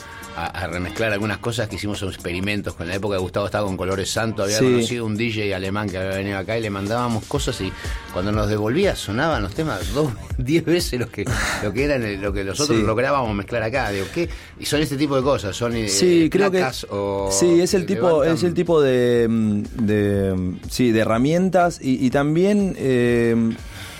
a- 0.45 0.47
a 0.63 0.67
remezclar 0.67 1.11
algunas 1.13 1.37
cosas 1.39 1.67
que 1.67 1.75
hicimos 1.75 2.01
experimentos 2.03 2.73
con 2.73 2.87
la 2.87 2.95
época 2.95 3.15
de 3.15 3.21
Gustavo 3.21 3.45
estaba 3.45 3.65
con 3.65 3.77
Colores 3.77 4.09
Santo, 4.09 4.43
había 4.43 4.57
Sí. 4.59 4.65
conocido 4.65 5.05
un 5.05 5.15
DJ 5.17 5.53
alemán 5.55 5.89
que 5.89 5.97
había 5.97 6.17
venido 6.17 6.37
acá 6.37 6.57
y 6.57 6.61
le 6.61 6.69
mandábamos 6.69 7.25
cosas 7.25 7.59
y 7.61 7.71
cuando 8.13 8.31
nos 8.31 8.49
devolvía 8.49 8.95
sonaban 8.95 9.43
los 9.43 9.53
temas 9.53 9.93
dos, 9.93 10.11
diez 10.37 10.63
veces 10.65 10.99
los 10.99 11.09
que, 11.09 11.25
lo 11.63 11.73
que 11.73 11.83
eran 11.83 12.21
lo 12.21 12.31
que 12.33 12.43
nosotros 12.43 12.77
Sí. 12.79 12.85
lográbamos 12.85 13.35
mezclar 13.35 13.63
acá. 13.63 13.89
Digo, 13.91 14.05
¿qué? 14.13 14.29
Y 14.59 14.65
son 14.65 14.81
este 14.81 14.97
tipo 14.97 15.15
de 15.15 15.23
cosas, 15.23 15.55
son 15.55 15.75
eh, 15.75 15.87
Sí, 15.89 16.29
creo 16.31 16.49
que 16.51 16.63
o 16.89 17.29
sí 17.31 17.59
es 17.61 17.73
el 17.73 17.85
tipo 17.85 18.23
levantan- 18.23 18.33
es 18.33 18.43
el 18.43 18.53
tipo 18.53 18.81
de, 18.81 19.27
mm, 19.29 19.61
de 19.85 20.33
mm, 20.35 20.59
sí 20.69 20.91
de 20.91 20.99
herramientas 20.99 21.79
y, 21.81 22.05
y 22.05 22.09
también 22.09 22.75
eh, 22.77 23.35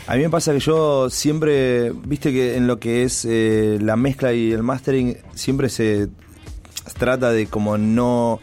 a 0.07 0.15
mí 0.15 0.21
me 0.23 0.29
pasa 0.29 0.51
que 0.53 0.59
yo 0.59 1.09
siempre 1.09 1.91
viste 1.91 2.31
que 2.31 2.55
en 2.57 2.65
lo 2.65 2.79
que 2.79 3.03
es 3.03 3.25
eh, 3.29 3.77
la 3.81 3.95
mezcla 3.95 4.33
y 4.33 4.51
el 4.51 4.63
mastering 4.63 5.17
siempre 5.35 5.69
se 5.69 6.07
trata 6.97 7.31
de 7.31 7.47
como 7.47 7.77
no 7.77 8.39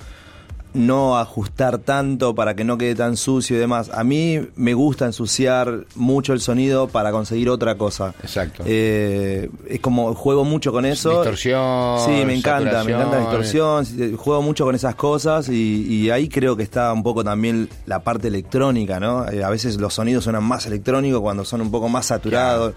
no 0.75 1.17
ajustar 1.19 1.79
tanto 1.79 2.35
para 2.35 2.55
que 2.55 2.63
no 2.63 2.77
quede 2.77 2.95
tan 2.95 3.17
sucio 3.17 3.57
y 3.57 3.59
demás. 3.59 3.91
A 3.95 4.05
mí 4.05 4.41
me 4.57 4.75
gusta 4.75 5.07
ensuciar 5.07 5.87
mucho 5.95 6.35
el 6.35 6.41
sonido 6.43 6.87
para 6.89 7.13
conseguir 7.13 7.49
otra 7.49 7.77
cosa. 7.79 8.15
Exacto. 8.23 8.63
Eh, 8.67 9.49
es 9.71 9.81
como 9.81 10.15
juego 10.15 10.45
mucho 10.45 10.73
con 10.73 10.85
eso. 10.85 11.13
Distorsión, 11.13 12.01
Sí, 12.05 12.25
me 12.27 12.35
encanta, 12.35 12.85
me 12.85 12.93
encanta 12.93 13.17
la 13.17 13.21
distorsión. 13.23 13.87
sí, 13.87 14.15
Juego 14.19 14.43
mucho 14.43 14.67
con 14.67 14.75
esas 14.75 14.95
cosas 14.97 15.49
y, 15.49 15.87
y 15.89 16.11
ahí 16.11 16.29
creo 16.29 16.57
que 16.57 16.63
está 16.63 16.93
un 16.93 17.03
poco 17.03 17.25
también 17.25 17.71
la 17.87 18.01
parte 18.01 18.29
electrónica, 18.29 19.01
¿no? 19.01 19.27
Eh, 19.31 19.43
a 19.43 19.49
veces 19.49 19.79
los 19.79 19.95
sonidos 19.95 20.25
suenan 20.25 20.45
más 20.45 20.67
electrónicos 20.67 21.23
cuando 21.23 21.47
son 21.47 21.63
un 21.63 21.71
poco 21.71 21.89
más 21.89 22.05
saturados. 22.07 22.75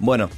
Bueno. 0.00 0.28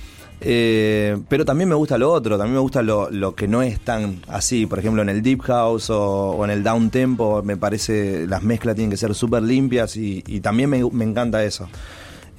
Eh, 0.41 1.19
pero 1.29 1.45
también 1.45 1.69
me 1.69 1.75
gusta 1.75 1.99
lo 1.99 2.13
otro, 2.13 2.37
también 2.39 2.55
me 2.55 2.61
gusta 2.61 2.83
lo, 2.83 3.11
lo 3.11 3.35
que 3.35 3.49
no 3.49 3.63
es 3.63 3.81
tan 3.81 4.21
así, 4.29 4.67
por 4.67 4.79
ejemplo 4.79 5.03
en 5.03 5.09
el 5.09 5.23
deep 5.23 5.41
house 5.43 5.91
o, 5.91 6.45
en 6.45 6.51
el 6.51 6.63
down 6.63 6.91
tempo, 6.91 7.43
me 7.43 7.57
parece 7.57 8.27
las 8.27 8.43
mezclas 8.43 8.75
tienen 8.77 8.91
que 8.91 8.97
ser 8.97 9.15
súper 9.15 9.43
limpias 9.43 9.97
y, 9.97 10.23
también 10.41 10.71
me, 10.71 10.85
me 10.93 11.05
encanta 11.05 11.45
eso. 11.45 11.69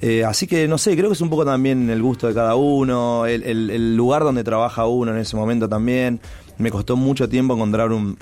Eh, 0.02 0.24
así 0.24 0.46
que 0.46 0.66
no 0.66 0.78
sé, 0.78 0.96
creo 0.96 1.08
que 1.10 1.12
es 1.14 1.20
un 1.20 1.28
poco 1.28 1.44
también 1.44 1.90
el 1.90 2.00
gusto 2.02 2.26
de 2.26 2.32
cada 2.32 2.54
uno, 2.54 3.26
el- 3.26 3.42
el 3.70 3.96
lugar 3.96 4.22
donde 4.24 4.42
trabaja 4.42 4.86
uno 4.86 5.12
en 5.12 5.18
ese 5.18 5.36
momento 5.36 5.68
también. 5.68 6.20
Me 6.56 6.70
costó 6.70 6.96
mucho 6.96 7.28
tiempo 7.28 7.52
encontrar 7.54 7.92
un, 7.92 8.16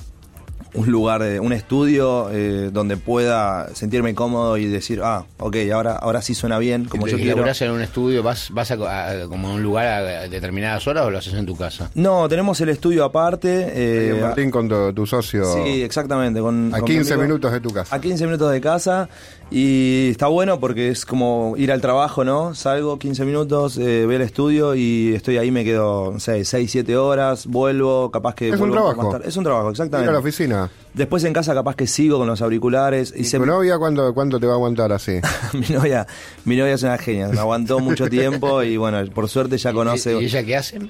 un 0.74 0.90
lugar, 0.90 1.22
eh, 1.22 1.40
un 1.40 1.52
estudio 1.52 2.28
eh, 2.30 2.70
donde 2.72 2.96
pueda 2.96 3.74
sentirme 3.74 4.14
cómodo 4.14 4.56
y 4.56 4.66
decir, 4.66 5.00
ah, 5.02 5.24
ok, 5.38 5.56
ahora, 5.72 5.96
ahora 5.96 6.22
sí 6.22 6.34
suena 6.34 6.58
bien, 6.58 6.84
como 6.86 7.06
¿Y 7.06 7.10
yo 7.10 7.16
quiero. 7.16 7.44
en 7.48 7.70
un 7.70 7.80
estudio? 7.80 8.22
¿Vas, 8.22 8.50
vas 8.50 8.70
a, 8.70 8.74
a- 8.74 9.26
como 9.28 9.48
a 9.48 9.52
un 9.54 9.62
lugar 9.62 9.86
a 9.86 10.28
determinadas 10.28 10.86
horas 10.86 11.04
o 11.06 11.10
lo 11.10 11.18
haces 11.18 11.34
en 11.34 11.46
tu 11.46 11.56
casa? 11.56 11.90
No, 11.94 12.28
tenemos 12.28 12.60
el 12.60 12.68
estudio 12.68 13.04
aparte. 13.04 13.48
eh, 13.72 14.10
en 14.10 14.20
Martín 14.20 14.50
con 14.50 14.68
tu, 14.68 14.92
tu 14.92 15.06
socio. 15.06 15.44
Sí, 15.64 15.82
exactamente. 15.82 16.40
Con, 16.40 16.72
A 16.74 16.80
con 16.80 16.88
mi 16.88 16.96
15 16.96 17.14
amigo. 17.14 17.26
minutos 17.28 17.52
de 17.52 17.60
tu 17.60 17.70
casa. 17.70 17.94
A 17.94 18.00
15 18.00 18.26
minutos 18.26 18.50
de 18.52 18.60
casa. 18.60 19.08
Y 19.50 20.08
está 20.10 20.26
bueno 20.26 20.60
porque 20.60 20.88
es 20.90 21.06
como 21.06 21.54
ir 21.56 21.72
al 21.72 21.80
trabajo, 21.80 22.22
¿no? 22.22 22.54
Salgo 22.54 22.98
15 22.98 23.24
minutos, 23.24 23.78
eh, 23.78 24.02
voy 24.04 24.16
al 24.16 24.20
estudio 24.20 24.74
y 24.74 25.14
estoy 25.14 25.38
ahí, 25.38 25.50
me 25.50 25.64
quedo, 25.64 26.10
no 26.12 26.20
sé, 26.20 26.44
6, 26.44 26.70
7 26.70 26.96
horas, 26.98 27.46
vuelvo, 27.46 28.10
capaz 28.10 28.34
que. 28.34 28.50
Es 28.50 28.60
un 28.60 28.70
trabajo. 28.70 29.02
más 29.02 29.10
tarde. 29.12 29.28
Es 29.28 29.36
un 29.38 29.44
trabajo, 29.44 29.68
Ir 29.68 29.72
exactamente. 29.72 30.10
a 30.10 30.12
la 30.12 30.18
oficina. 30.18 30.57
Después 30.94 31.22
en 31.24 31.32
casa, 31.32 31.54
capaz 31.54 31.76
que 31.76 31.86
sigo 31.86 32.18
con 32.18 32.26
los 32.26 32.42
auriculares. 32.42 33.14
Y, 33.16 33.20
¿Y 33.20 33.24
se 33.24 33.38
tu 33.38 33.46
novia 33.46 33.78
cuándo, 33.78 34.12
cuándo 34.14 34.40
te 34.40 34.46
va 34.46 34.52
a 34.52 34.56
aguantar 34.56 34.92
así? 34.92 35.20
mi 35.52 35.68
novia 35.68 36.06
mi 36.44 36.56
novia 36.56 36.74
es 36.74 36.82
una 36.82 36.98
genia, 36.98 37.28
me 37.28 37.38
aguantó 37.38 37.78
mucho 37.78 38.08
tiempo 38.08 38.62
y 38.62 38.76
bueno, 38.76 38.98
por 39.12 39.28
suerte 39.28 39.58
ya 39.58 39.72
conoce. 39.72 40.14
¿Y, 40.14 40.22
y 40.22 40.24
ella 40.24 40.42
qué 40.44 40.56
hace? 40.56 40.80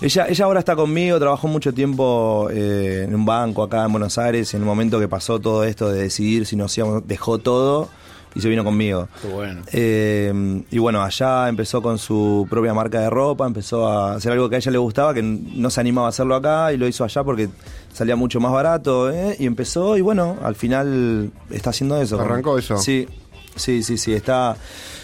Ella, 0.00 0.26
ella 0.28 0.44
ahora 0.44 0.58
está 0.58 0.74
conmigo, 0.76 1.18
trabajó 1.18 1.48
mucho 1.48 1.72
tiempo 1.72 2.48
eh, 2.50 3.04
en 3.06 3.14
un 3.14 3.24
banco 3.24 3.62
acá 3.62 3.84
en 3.84 3.92
Buenos 3.92 4.18
Aires 4.18 4.52
y 4.52 4.56
en 4.56 4.62
el 4.62 4.66
momento 4.66 4.98
que 4.98 5.08
pasó 5.08 5.38
todo 5.40 5.64
esto 5.64 5.88
de 5.88 6.02
decidir 6.02 6.46
si 6.46 6.56
nos 6.56 6.76
íbamos, 6.76 7.06
dejó 7.06 7.38
todo 7.38 7.88
y 8.34 8.40
se 8.40 8.48
vino 8.48 8.64
conmigo. 8.64 9.08
Qué 9.22 9.28
bueno. 9.28 9.62
Eh, 9.72 10.62
y 10.70 10.78
bueno, 10.78 11.02
allá 11.02 11.48
empezó 11.48 11.80
con 11.80 11.98
su 11.98 12.46
propia 12.50 12.74
marca 12.74 13.00
de 13.00 13.08
ropa, 13.08 13.46
empezó 13.46 13.86
a 13.86 14.14
hacer 14.14 14.32
algo 14.32 14.48
que 14.48 14.56
a 14.56 14.58
ella 14.58 14.72
le 14.72 14.78
gustaba, 14.78 15.14
que 15.14 15.22
no 15.22 15.70
se 15.70 15.80
animaba 15.80 16.08
a 16.08 16.10
hacerlo 16.10 16.34
acá 16.34 16.72
y 16.72 16.76
lo 16.76 16.88
hizo 16.88 17.04
allá 17.04 17.22
porque 17.22 17.48
salía 17.94 18.16
mucho 18.16 18.40
más 18.40 18.52
barato. 18.52 19.10
¿eh? 19.10 19.36
Y 19.38 19.46
empezó 19.46 19.96
y 19.96 20.02
bueno, 20.02 20.36
al 20.42 20.56
final 20.56 21.30
está 21.50 21.70
haciendo 21.70 21.98
eso. 22.00 22.20
Arrancó 22.20 22.58
eso. 22.58 22.76
Sí, 22.76 23.08
sí, 23.56 23.82
sí, 23.82 23.96
sí. 23.96 24.12
Está, 24.12 24.56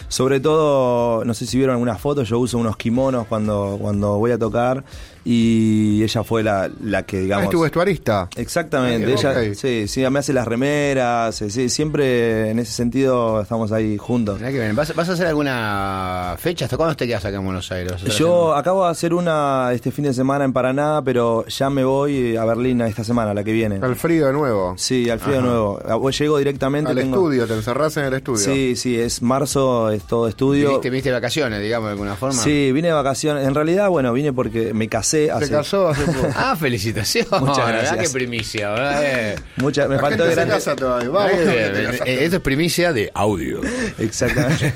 sobre 0.09 0.41
todo, 0.41 1.25
no 1.25 1.33
sé 1.33 1.47
si 1.47 1.57
vieron 1.57 1.75
algunas 1.75 2.01
fotos, 2.01 2.29
yo 2.29 2.39
uso 2.39 2.59
unos 2.59 2.77
kimonos 2.77 3.27
cuando, 3.29 3.79
cuando 3.81 4.19
voy 4.19 4.33
a 4.33 4.39
tocar 4.39 4.85
y 5.33 6.03
ella 6.03 6.25
fue 6.25 6.43
la, 6.43 6.69
la 6.83 7.05
que, 7.05 7.19
Ah, 7.19 7.21
digamos... 7.21 7.45
es 7.45 7.51
tu 7.51 7.61
vestuarista. 7.61 8.29
Exactamente, 8.37 9.13
Ok. 9.13 9.19
ella 9.21 9.55
sí, 9.55 9.87
sí, 9.87 10.05
me 10.11 10.19
hace 10.19 10.33
las 10.33 10.47
remeras, 10.49 11.37
sí, 11.37 11.69
siempre 11.69 12.51
en 12.51 12.59
ese 12.59 12.73
sentido 12.73 13.41
estamos 13.41 13.71
ahí 13.71 13.97
juntos. 13.97 14.39
Mirá 14.39 14.51
que 14.51 14.59
bien. 14.59 14.75
¿Vas, 14.75 14.93
vas 14.95 15.09
a 15.09 15.13
hacer 15.13 15.29
alguna 15.29 16.35
fecha? 16.39 16.65
¿Hasta 16.65 16.77
cuándo 16.77 16.97
te 16.97 17.07
quedas 17.07 17.25
acá 17.25 17.37
en 17.37 17.45
Buenos 17.45 17.71
Aires? 17.71 17.93
¿Vas 17.93 18.03
a 18.03 18.07
hacer 18.07 18.19
Yo 18.19 18.55
acabo 18.57 18.85
de 18.85 18.91
hacer 18.91 19.15
una 19.15 19.71
este 19.73 19.93
fin 19.93 20.05
de 20.07 20.15
semana 20.15 20.45
en 20.45 20.53
Paraná, 20.53 21.01
pero 21.05 21.47
ya 21.47 21.71
me 21.71 21.85
voy 21.85 22.37
a 22.37 22.45
Berlín 22.45 22.81
esta 22.81 23.05
semana, 23.05 23.33
la 23.33 23.45
que 23.45 23.53
viene. 23.53 23.79
Al 23.81 23.95
frío 23.97 24.27
de 24.27 24.33
nuevo. 24.33 24.75
Sí, 24.79 25.09
al 25.11 25.21
frío 25.21 25.35
de 25.35 25.39
Ajá. 25.41 25.49
nuevo. 25.49 25.81
Ah, 25.89 25.95
vos 25.95 26.19
Llego 26.19 26.37
directamente. 26.39 26.91
Al 26.91 26.97
tengo- 26.97 27.17
estudio, 27.17 27.47
te 27.47 27.55
encerrás 27.55 27.97
en 27.97 28.05
el 28.07 28.15
estudio. 28.15 28.39
Sí, 28.45 28.75
sí, 28.77 28.99
es 28.99 29.23
marzo, 29.23 29.91
es 29.91 30.03
todo 30.03 30.27
estudio. 30.29 30.69
¿Viniste, 30.69 30.91
viniste 30.91 31.09
de 31.09 31.15
vacaciones, 31.15 31.63
digamos, 31.63 31.87
de 31.89 31.93
alguna 31.93 32.15
forma? 32.17 32.43
Sí, 32.43 32.73
vine 32.73 32.89
de 32.89 32.95
vacaciones. 32.95 33.47
En 33.47 33.55
realidad, 33.55 33.89
bueno, 33.89 34.13
vine 34.13 34.33
porque 34.33 34.75
me 34.75 34.89
casé 34.89 35.20
hace... 35.29 35.47
Se 35.47 35.51
casó 35.53 35.89
hace 35.89 36.05
poco. 36.05 36.29
Ah, 36.37 36.55
felicitaciones. 36.57 37.31
Muchas 37.33 37.57
¿verdad? 37.67 37.83
gracias. 37.83 38.07
Qué 38.07 38.11
primicia, 38.13 38.71
¿verdad? 38.71 39.03
Eh. 39.05 39.37
Mucha- 39.57 39.89
me 39.89 39.97
La 39.97 40.01
faltó 40.01 40.19
gente 40.25 40.29
se 40.31 40.35
grande... 40.37 40.55
casa 40.55 40.77
todavía. 40.77 41.09
Vamos. 41.09 41.33
Eh, 41.35 42.19
Esto 42.25 42.37
es 42.37 42.43
primicia 42.43 42.93
de 42.93 43.11
audio. 43.15 43.61
Exactamente. 43.99 44.73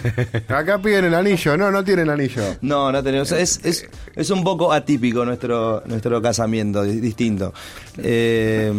Acá 0.49 0.79
piden 0.83 1.05
el 1.05 1.15
anillo. 1.15 1.57
No, 1.57 1.71
no 1.71 1.85
tienen 1.85 2.11
anillo. 2.11 2.43
No, 2.63 2.91
no 2.91 3.03
tenemos. 3.03 3.31
Es, 3.33 3.61
es, 3.65 3.87
es 4.17 4.31
un 4.31 4.43
poco 4.43 4.73
atípico 4.73 5.25
nuestro, 5.25 5.83
nuestro 5.87 6.21
casamiento, 6.21 6.83
di- 6.83 7.01
distinto. 7.01 7.55
Eh, 7.99 8.73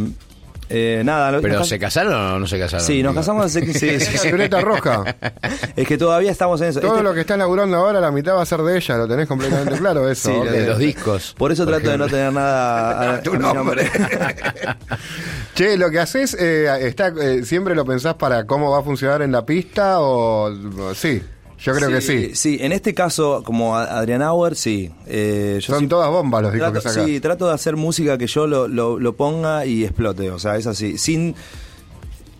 eh, 0.69 1.01
nada, 1.05 1.39
¿Pero 1.41 1.59
nos 1.59 1.67
se 1.69 1.77
cas- 1.79 1.93
casaron 1.93 2.13
o 2.13 2.39
no 2.39 2.47
se 2.47 2.57
casaron? 2.59 2.85
Sí, 2.85 3.01
nos 3.03 3.11
Digo. 3.13 3.21
casamos 3.21 3.45
hace. 3.45 3.73
Sí, 3.73 3.99
sí, 3.99 4.29
La 4.31 4.59
sí. 4.59 4.63
roja. 4.63 5.03
Es 5.75 5.87
que 5.87 5.97
todavía 5.97 6.31
estamos 6.31 6.59
en 6.61 6.69
eso. 6.69 6.79
Todo 6.79 6.93
Este- 6.93 7.03
lo 7.03 7.13
que 7.13 7.21
estás 7.21 7.37
laburando 7.37 7.77
ahora, 7.77 7.99
la 7.99 8.11
mitad 8.11 8.35
va 8.35 8.41
a 8.41 8.45
ser 8.45 8.61
de 8.61 8.77
ella. 8.77 8.97
Lo 8.97 9.07
tenés 9.07 9.27
completamente 9.27 9.77
claro, 9.77 10.09
eso. 10.09 10.43
Sí. 10.43 10.49
De 10.49 10.65
los 10.67 10.77
discos. 10.79 11.35
Por 11.37 11.51
eso 11.51 11.65
trato 11.65 11.89
de 11.89 11.97
no 11.97 12.07
tener 12.07 12.31
nada 12.33 13.15
a, 13.15 13.21
Tu 13.21 13.33
a 13.33 13.37
nombre. 13.37 13.89
Che, 15.53 15.77
lo 15.77 15.89
que 15.89 15.99
haces, 15.99 16.35
eh, 16.39 16.67
está, 16.87 17.07
eh, 17.19 17.43
¿siempre 17.45 17.75
lo 17.75 17.85
pensás 17.85 18.15
para 18.15 18.45
cómo 18.45 18.71
va 18.71 18.79
a 18.79 18.83
funcionar 18.83 19.21
en 19.21 19.31
la 19.31 19.45
pista 19.45 19.99
o 20.01 20.51
sí? 20.93 21.21
Yo 21.59 21.73
creo 21.73 21.89
que 21.89 22.01
sí. 22.01 22.31
Sí, 22.35 22.57
en 22.61 22.71
este 22.73 22.93
caso, 22.93 23.41
como 23.43 23.75
Adrian 23.77 24.21
Auer, 24.21 24.55
sí. 24.55 24.91
Eh, 25.07 25.59
yo 25.61 25.73
Son 25.73 25.79
sí- 25.81 25.87
todas 25.87 26.09
bombas 26.11 26.41
los 26.43 26.51
discos 26.53 26.71
trato, 26.71 26.83
que 26.87 26.93
sacás. 26.93 27.05
Sí, 27.09 27.19
trato 27.19 27.47
de 27.47 27.53
hacer 27.53 27.75
música 27.75 28.17
que 28.17 28.27
yo 28.27 28.45
lo, 28.47 28.67
lo- 28.67 28.99
lo 28.99 29.13
ponga 29.15 29.65
y 29.65 29.83
explote. 29.83 30.29
O 30.31 30.39
sea, 30.39 30.57
es 30.57 30.67
así. 30.67 30.97
Sin. 30.97 31.33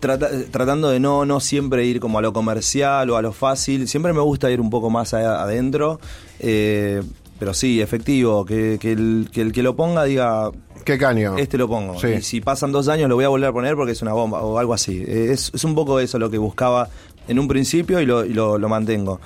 trata- 0.00 0.30
tratando 0.50 0.90
de 0.90 1.00
no, 1.00 1.24
no 1.24 1.40
siempre 1.40 1.84
ir 1.86 2.00
como 2.00 2.18
a 2.18 2.22
lo 2.22 2.32
comercial 2.32 3.08
o 3.10 3.16
a 3.16 3.22
lo 3.22 3.32
fácil. 3.32 3.88
Siempre 3.88 4.12
me 4.12 4.20
gusta 4.20 4.50
ir 4.50 4.60
un 4.60 4.70
poco 4.70 4.90
más 4.90 5.14
a- 5.14 5.42
adentro. 5.42 5.98
eh, 6.38 7.02
pero 7.38 7.52
sí, 7.52 7.80
efectivo. 7.80 8.44
Que, 8.46 8.78
que 8.80 8.92
el, 8.92 9.28
que 9.32 9.40
el 9.42 9.52
que 9.52 9.62
lo 9.62 9.76
ponga 9.76 10.04
diga. 10.04 10.50
¿Qué 10.84 10.96
caño? 10.98 11.36
Este 11.36 11.58
lo 11.58 11.66
pongo. 11.68 11.98
Sí. 12.00 12.08
Y 12.18 12.22
si 12.22 12.40
pasan 12.40 12.70
dos 12.72 12.86
años 12.88 13.08
lo 13.08 13.16
voy 13.16 13.24
a 13.24 13.28
volver 13.28 13.48
a 13.48 13.52
poner 13.52 13.74
porque 13.74 13.92
es 13.92 14.02
una 14.02 14.12
bomba 14.12 14.40
o 14.42 14.58
algo 14.58 14.72
así. 14.72 15.02
Es, 15.06 15.50
es 15.52 15.64
un 15.64 15.74
poco 15.74 15.98
eso 16.00 16.18
lo 16.18 16.30
que 16.30 16.38
buscaba 16.38 16.88
en 17.28 17.38
un 17.38 17.48
principio 17.48 18.00
y 18.00 18.06
lo, 18.06 18.24
y 18.24 18.32
lo, 18.32 18.58
lo 18.58 18.68
mantengo. 18.68 19.20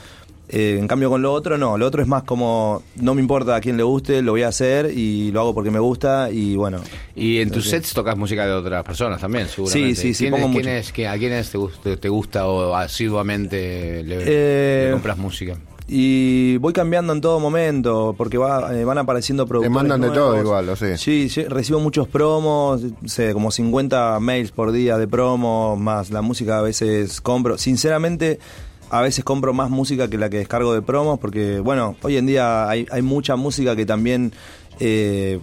Eh, 0.53 0.79
en 0.81 0.89
cambio 0.89 1.09
con 1.11 1.23
lo 1.23 1.33
otro 1.33 1.57
no, 1.59 1.79
lo 1.79 1.87
otro 1.87 2.03
es 2.03 2.09
más 2.09 2.25
como 2.25 2.83
no 2.97 3.15
me 3.15 3.21
importa 3.21 3.55
a 3.55 3.61
quién 3.61 3.77
le 3.77 3.85
guste, 3.85 4.21
lo 4.21 4.33
voy 4.33 4.43
a 4.43 4.49
hacer 4.49 4.91
y 4.93 5.31
lo 5.31 5.39
hago 5.43 5.55
porque 5.55 5.71
me 5.71 5.79
gusta 5.79 6.29
y 6.33 6.57
bueno. 6.57 6.81
Y 7.15 7.39
en 7.39 7.53
tus 7.53 7.69
sets 7.69 7.93
tocas 7.95 8.17
música 8.17 8.45
de 8.47 8.53
otras 8.55 8.83
personas 8.83 9.21
también, 9.21 9.47
seguramente. 9.47 9.95
Sí, 9.95 10.03
sí, 10.09 10.15
sí, 10.15 10.25
¿Quién, 10.25 10.33
pongo 10.33 10.47
es- 10.47 10.51
mucho. 10.53 10.63
quién 10.65 10.75
es- 10.77 10.93
que- 10.93 11.07
¿A 11.07 11.17
quiénes 11.17 11.51
te 11.51 11.57
gusta, 11.59 11.97
te 11.97 12.09
gusta 12.09 12.49
o 12.49 12.75
asiduamente 12.75 14.03
le, 14.03 14.17
Eh, 14.27 14.85
le 14.87 14.93
compras 14.93 15.19
música? 15.19 15.57
Y 15.93 16.57
voy 16.59 16.73
cambiando 16.73 17.12
en 17.12 17.21
todo 17.21 17.41
momento 17.41 18.15
porque 18.17 18.39
va- 18.39 18.73
eh, 18.79 18.85
van 18.85 18.99
apareciendo 18.99 19.45
productores 19.45 19.75
mandan 19.75 20.01
de 20.01 20.11
todo 20.11 20.39
igual, 20.41 20.69
¿o 20.69 20.77
sí? 20.77 20.97
Sí, 20.97 21.29
sí, 21.29 21.43
recibo 21.43 21.81
muchos 21.81 22.07
promos, 22.07 22.81
sé, 23.07 23.33
como 23.33 23.51
50 23.51 24.21
mails 24.21 24.53
por 24.53 24.71
día 24.71 24.99
de 24.99 25.09
promos, 25.09 25.77
más 25.81 26.11
la 26.11 26.23
música 26.23 26.59
a 26.59 26.62
veces 26.62 27.21
compro. 27.21 27.59
Sinceramente, 27.59 28.39
a 28.89 29.01
veces 29.01 29.25
compro 29.25 29.53
más 29.53 29.69
música 29.69 30.09
que 30.09 30.17
la 30.17 30.31
que 30.31 30.37
descargo 30.39 30.73
de 30.75 30.83
promos 30.83 31.19
porque, 31.19 31.59
bueno, 31.59 31.97
hoy 32.03 32.19
en 32.19 32.27
día 32.27 32.69
hay, 32.69 32.87
hay 32.93 33.03
mucha 33.03 33.35
música 33.35 33.75
que 33.75 33.85
también... 33.85 34.33
eh, 34.79 35.41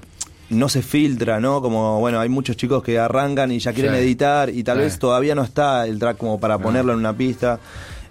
no 0.50 0.70
se 0.70 0.82
filtra, 0.82 1.42
¿no? 1.42 1.62
Como, 1.62 2.00
bueno, 2.00 2.22
hay 2.22 2.30
muchos 2.30 2.56
chicos 2.56 2.82
que 2.82 2.98
arrancan 2.98 3.52
y 3.52 3.60
ya 3.60 3.74
quieren 3.74 3.92
Sí. 3.96 4.00
editar 4.00 4.50
y 4.50 4.64
tal 4.64 4.78
Sí. 4.78 4.84
vez 4.84 4.98
todavía 4.98 5.36
no 5.36 5.44
está 5.44 5.86
el 5.86 6.00
track 6.00 6.16
como 6.16 6.40
para 6.40 6.58
ponerlo 6.58 6.94
en 6.94 7.00
una 7.00 7.12
pista. 7.12 7.60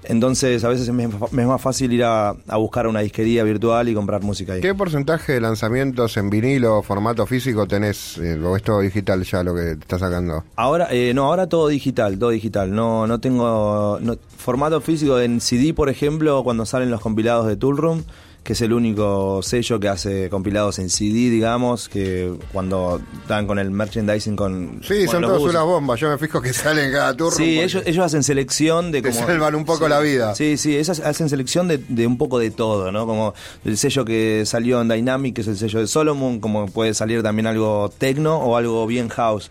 Entonces, 0.09 0.63
a 0.65 0.69
veces 0.69 0.89
me, 0.93 1.09
me 1.09 1.43
es 1.43 1.49
más 1.49 1.61
fácil 1.61 1.93
ir 1.93 2.05
a, 2.05 2.31
a 2.31 2.57
buscar 2.57 2.87
una 2.87 3.01
disquería 3.01 3.43
virtual 3.45 3.89
y 3.89 3.95
comprar 3.95 4.23
música 4.23 4.53
ahí. 4.55 4.61
¿Qué 4.61 4.75
porcentaje 4.75 5.33
de 5.35 5.41
lanzamientos 5.41 6.17
en 6.17 6.31
vinilo 6.31 6.79
o 6.79 6.83
formato 6.83 7.27
físico 7.27 7.67
tenés? 7.67 8.19
eh, 8.19 8.39
¿O 8.43 8.57
es 8.57 8.63
todo 8.63 8.81
digital 8.81 9.23
ya 9.25 9.43
lo 9.43 9.55
que 9.55 9.63
te 9.63 9.81
está 9.81 9.99
sacando? 9.99 10.45
Ahora, 10.57 10.89
eh, 10.91 11.13
no, 11.15 11.25
ahora 11.25 11.49
todo 11.49 11.69
digital, 11.69 12.19
todo 12.19 12.31
digital. 12.31 12.75
No, 12.75 13.07
no 13.07 13.19
tengo 13.21 13.99
no- 14.01 14.17
formato 14.37 14.81
físico 14.81 15.19
en 15.21 15.41
CD, 15.41 15.75
por 15.75 15.89
ejemplo, 15.89 16.43
cuando 16.45 16.65
salen 16.67 16.91
los 16.91 17.01
compilados 17.01 17.47
de 17.47 17.57
Toolroom, 17.57 18.03
que 18.47 18.53
es 18.53 18.61
el 18.61 18.73
único 18.73 19.43
sello 19.43 19.81
que 19.81 19.89
hace 19.89 20.31
compilados 20.31 20.79
en 20.79 20.89
CD, 20.89 21.31
digamos, 21.31 21.89
que 21.89 22.33
cuando 22.53 23.01
dan 23.27 23.45
con 23.49 23.59
el 23.59 23.73
merchandising 23.73 24.37
con... 24.37 24.81
Sí, 24.87 25.05
con 25.07 25.15
son 25.15 25.23
todas 25.23 25.43
unas 25.43 25.65
bombas. 25.65 25.99
Yo 25.99 26.09
me 26.09 26.17
fijo 26.17 26.41
que 26.41 26.53
salen 26.53 26.93
cada 26.93 27.13
turno. 27.17 27.37
Sí, 27.37 27.59
ellos, 27.59 27.83
ellos 27.85 28.07
hacen 28.07 28.23
selección 28.23 28.93
de 28.93 29.03
te 29.03 29.11
como... 29.11 29.27
salvan 29.27 29.57
un 29.57 29.65
poco 29.65 29.89
la 29.89 29.99
vida. 29.99 30.37
Sí, 30.37 30.57
sí, 30.59 30.77
ellos 30.77 31.01
hacen 31.01 31.29
selección 31.29 31.67
de, 31.67 31.79
de 31.79 32.07
un 32.07 32.19
poco 32.19 32.39
de 32.39 32.53
todo, 32.53 32.93
¿no? 32.93 33.05
Como 33.05 33.35
el 33.65 33.77
sello 33.77 34.05
que 34.05 34.45
salió 34.47 34.81
en 34.81 34.87
Dynamic, 34.87 35.35
que 35.35 35.41
es 35.41 35.49
el 35.49 35.59
sello 35.59 35.81
de 35.81 35.89
Solomon, 35.89 36.39
como 36.39 36.67
puede 36.67 36.95
salir 36.95 37.25
también 37.25 37.49
algo 37.49 37.93
techno 37.99 38.37
o 38.39 38.57
algo 38.57 38.87
bien 38.87 39.09
house. 39.09 39.51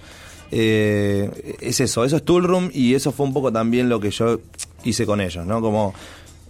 Eh, 0.51 1.57
es 1.59 1.81
eso, 1.81 2.05
eso 2.05 2.15
es 2.15 2.23
Toolroom 2.23 2.69
y 2.71 2.95
eso 2.95 3.11
fue 3.11 3.25
un 3.25 3.33
poco 3.33 3.51
también 3.51 3.89
lo 3.89 3.99
que 3.99 4.11
yo 4.11 4.39
hice 4.85 5.05
con 5.05 5.19
ellos, 5.19 5.45
¿no? 5.45 5.59
Como 5.59 5.93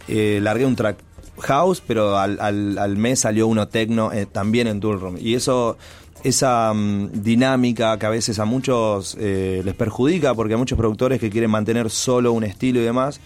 eh, 0.07 0.37
largué 0.43 0.67
un 0.67 0.75
track 0.75 0.97
house, 1.41 1.81
pero 1.85 2.17
al, 2.17 2.39
al- 2.39 2.77
al 2.77 2.97
mes 2.97 3.19
salió 3.21 3.47
uno 3.47 3.67
techno 3.67 4.11
eh, 4.11 4.25
también 4.25 4.67
en 4.67 4.79
Toolroom. 4.79 5.17
Y 5.19 5.35
eso, 5.35 5.77
esa 6.23 6.71
mm, 6.73 7.21
dinámica 7.21 7.97
que 7.99 8.05
a 8.05 8.09
veces 8.09 8.39
a 8.39 8.45
muchos 8.45 9.15
eh, 9.19 9.61
les 9.63 9.73
perjudica, 9.75 10.33
porque 10.33 10.53
hay 10.53 10.59
muchos 10.59 10.77
productores 10.77 11.19
que 11.19 11.29
quieren 11.29 11.51
mantener 11.51 11.89
solo 11.89 12.31
un 12.33 12.43
estilo 12.43 12.79
y 12.79 12.83
demás. 12.83 13.19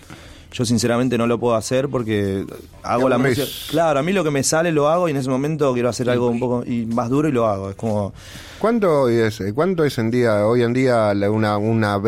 Yo 0.52 0.66
sinceramente 0.66 1.16
no 1.16 1.28
lo 1.28 1.40
puedo 1.40 1.54
hacer 1.56 1.90
porque 1.90 2.44
hago 2.82 3.08
la 3.08 3.20
música. 3.20 3.44
Claro, 3.70 4.00
a 4.00 4.02
mí 4.04 4.12
lo 4.14 4.24
que 4.24 4.32
me 4.32 4.42
sale 4.42 4.72
lo 4.72 4.90
hago 4.90 5.08
y 5.08 5.12
en 5.12 5.18
ese 5.18 5.30
momento 5.30 5.72
quiero 5.74 5.90
hacer 5.90 6.10
algo 6.10 6.28
un 6.28 6.40
poco 6.40 6.64
y 6.66 6.88
más 6.88 7.08
duro 7.10 7.28
y 7.28 7.32
lo 7.32 7.46
hago. 7.46 7.70
Es 7.70 7.76
como 7.76 8.14
¿Cuánto 8.58 9.10
es, 9.10 9.40
eh, 9.42 9.54
cuánto 9.54 9.84
es 9.86 10.00
en 10.00 10.10
día, 10.10 10.48
hoy 10.48 10.64
en 10.64 10.74
día 10.74 11.14
una, 11.32 11.58
una, 11.60 12.02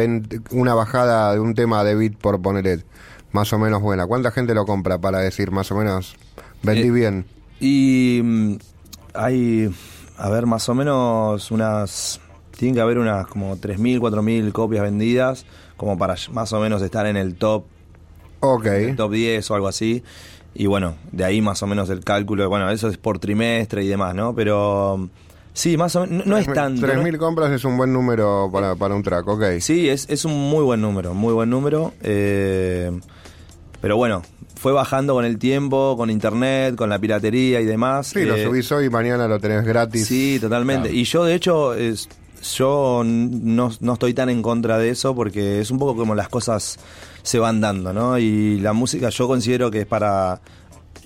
una 0.49 0.73
bajada 0.73 1.33
de 1.33 1.39
un 1.39 1.53
tema 1.53 1.83
de 1.83 1.93
beat 1.93 2.13
por 2.15 2.41
poner 2.41 2.83
más 3.31 3.51
o 3.53 3.59
menos 3.59 3.81
buena? 3.81 4.05
¿Cuánta 4.07 4.31
gente 4.31 4.53
lo 4.53 4.65
compra 4.65 4.97
para 4.99 5.19
decir 5.19 5.51
más 5.51 5.71
o 5.71 5.75
menos 5.75 6.15
vendí 6.63 6.87
Eh, 6.87 6.91
bien? 6.91 7.25
Y 7.59 8.21
mm, 8.23 8.55
hay, 9.13 9.69
a 10.17 10.29
ver, 10.29 10.45
más 10.45 10.67
o 10.69 10.73
menos 10.75 11.51
unas, 11.51 12.19
tienen 12.57 12.75
que 12.75 12.81
haber 12.81 12.97
unas 12.97 13.27
como 13.27 13.57
3.000, 13.57 13.99
4.000 13.99 14.51
copias 14.51 14.83
vendidas, 14.83 15.45
como 15.77 15.97
para 15.97 16.15
más 16.31 16.51
o 16.53 16.59
menos 16.59 16.81
estar 16.81 17.05
en 17.05 17.17
el 17.17 17.35
top, 17.35 17.65
Ok. 18.39 18.65
en 18.65 18.89
el 18.89 18.95
top 18.95 19.11
10 19.11 19.51
o 19.51 19.55
algo 19.55 19.67
así. 19.67 20.03
Y 20.53 20.65
bueno, 20.65 20.95
de 21.11 21.23
ahí 21.23 21.41
más 21.41 21.63
o 21.63 21.67
menos 21.67 21.89
el 21.89 22.03
cálculo, 22.03 22.47
bueno, 22.49 22.69
eso 22.69 22.89
es 22.89 22.97
por 22.97 23.19
trimestre 23.19 23.83
y 23.83 23.87
demás, 23.87 24.13
¿no? 24.15 24.35
Pero 24.35 25.07
sí, 25.53 25.77
más 25.77 25.95
o 25.95 26.01
menos, 26.05 26.25
no, 26.25 26.31
no 26.31 26.37
es 26.37 26.51
tanto. 26.51 26.85
¿no? 26.87 26.93
3.000 26.93 27.17
compras 27.17 27.51
es 27.51 27.63
un 27.63 27.77
buen 27.77 27.93
número 27.93 28.49
para, 28.51 28.75
para 28.75 28.95
un 28.95 29.01
track, 29.03 29.27
ok. 29.27 29.43
Sí, 29.59 29.87
es, 29.87 30.09
es 30.09 30.25
un 30.25 30.33
muy 30.49 30.63
buen 30.63 30.81
número, 30.81 31.13
muy 31.13 31.33
buen 31.33 31.49
número. 31.49 31.93
eh, 32.01 32.91
pero 33.81 33.97
bueno, 33.97 34.21
fue 34.55 34.71
bajando 34.71 35.15
con 35.15 35.25
el 35.25 35.39
tiempo, 35.39 35.95
con 35.97 36.09
internet, 36.11 36.75
con 36.75 36.89
la 36.89 36.99
piratería 36.99 37.59
y 37.61 37.65
demás. 37.65 38.07
Sí, 38.07 38.23
lo 38.23 38.35
eh, 38.35 38.45
subís 38.45 38.71
hoy 38.71 38.85
y 38.85 38.89
mañana 38.89 39.27
lo 39.27 39.39
tenés 39.39 39.65
gratis. 39.65 40.05
Sí, 40.05 40.37
totalmente. 40.39 40.93
Y 40.93 41.03
yo, 41.03 41.25
de 41.25 41.33
hecho, 41.33 41.73
es, 41.73 42.07
yo 42.55 43.01
no, 43.03 43.71
no 43.79 43.93
estoy 43.93 44.13
tan 44.13 44.29
en 44.29 44.43
contra 44.43 44.77
de 44.77 44.89
eso 44.89 45.15
porque 45.15 45.61
es 45.61 45.71
un 45.71 45.79
poco 45.79 45.95
como 45.95 46.13
las 46.13 46.29
cosas 46.29 46.77
se 47.23 47.39
van 47.39 47.59
dando, 47.59 47.91
¿no? 47.91 48.19
Y 48.19 48.59
la 48.59 48.73
música 48.73 49.09
yo 49.09 49.27
considero 49.27 49.71
que 49.71 49.81
es 49.81 49.87
para 49.87 50.41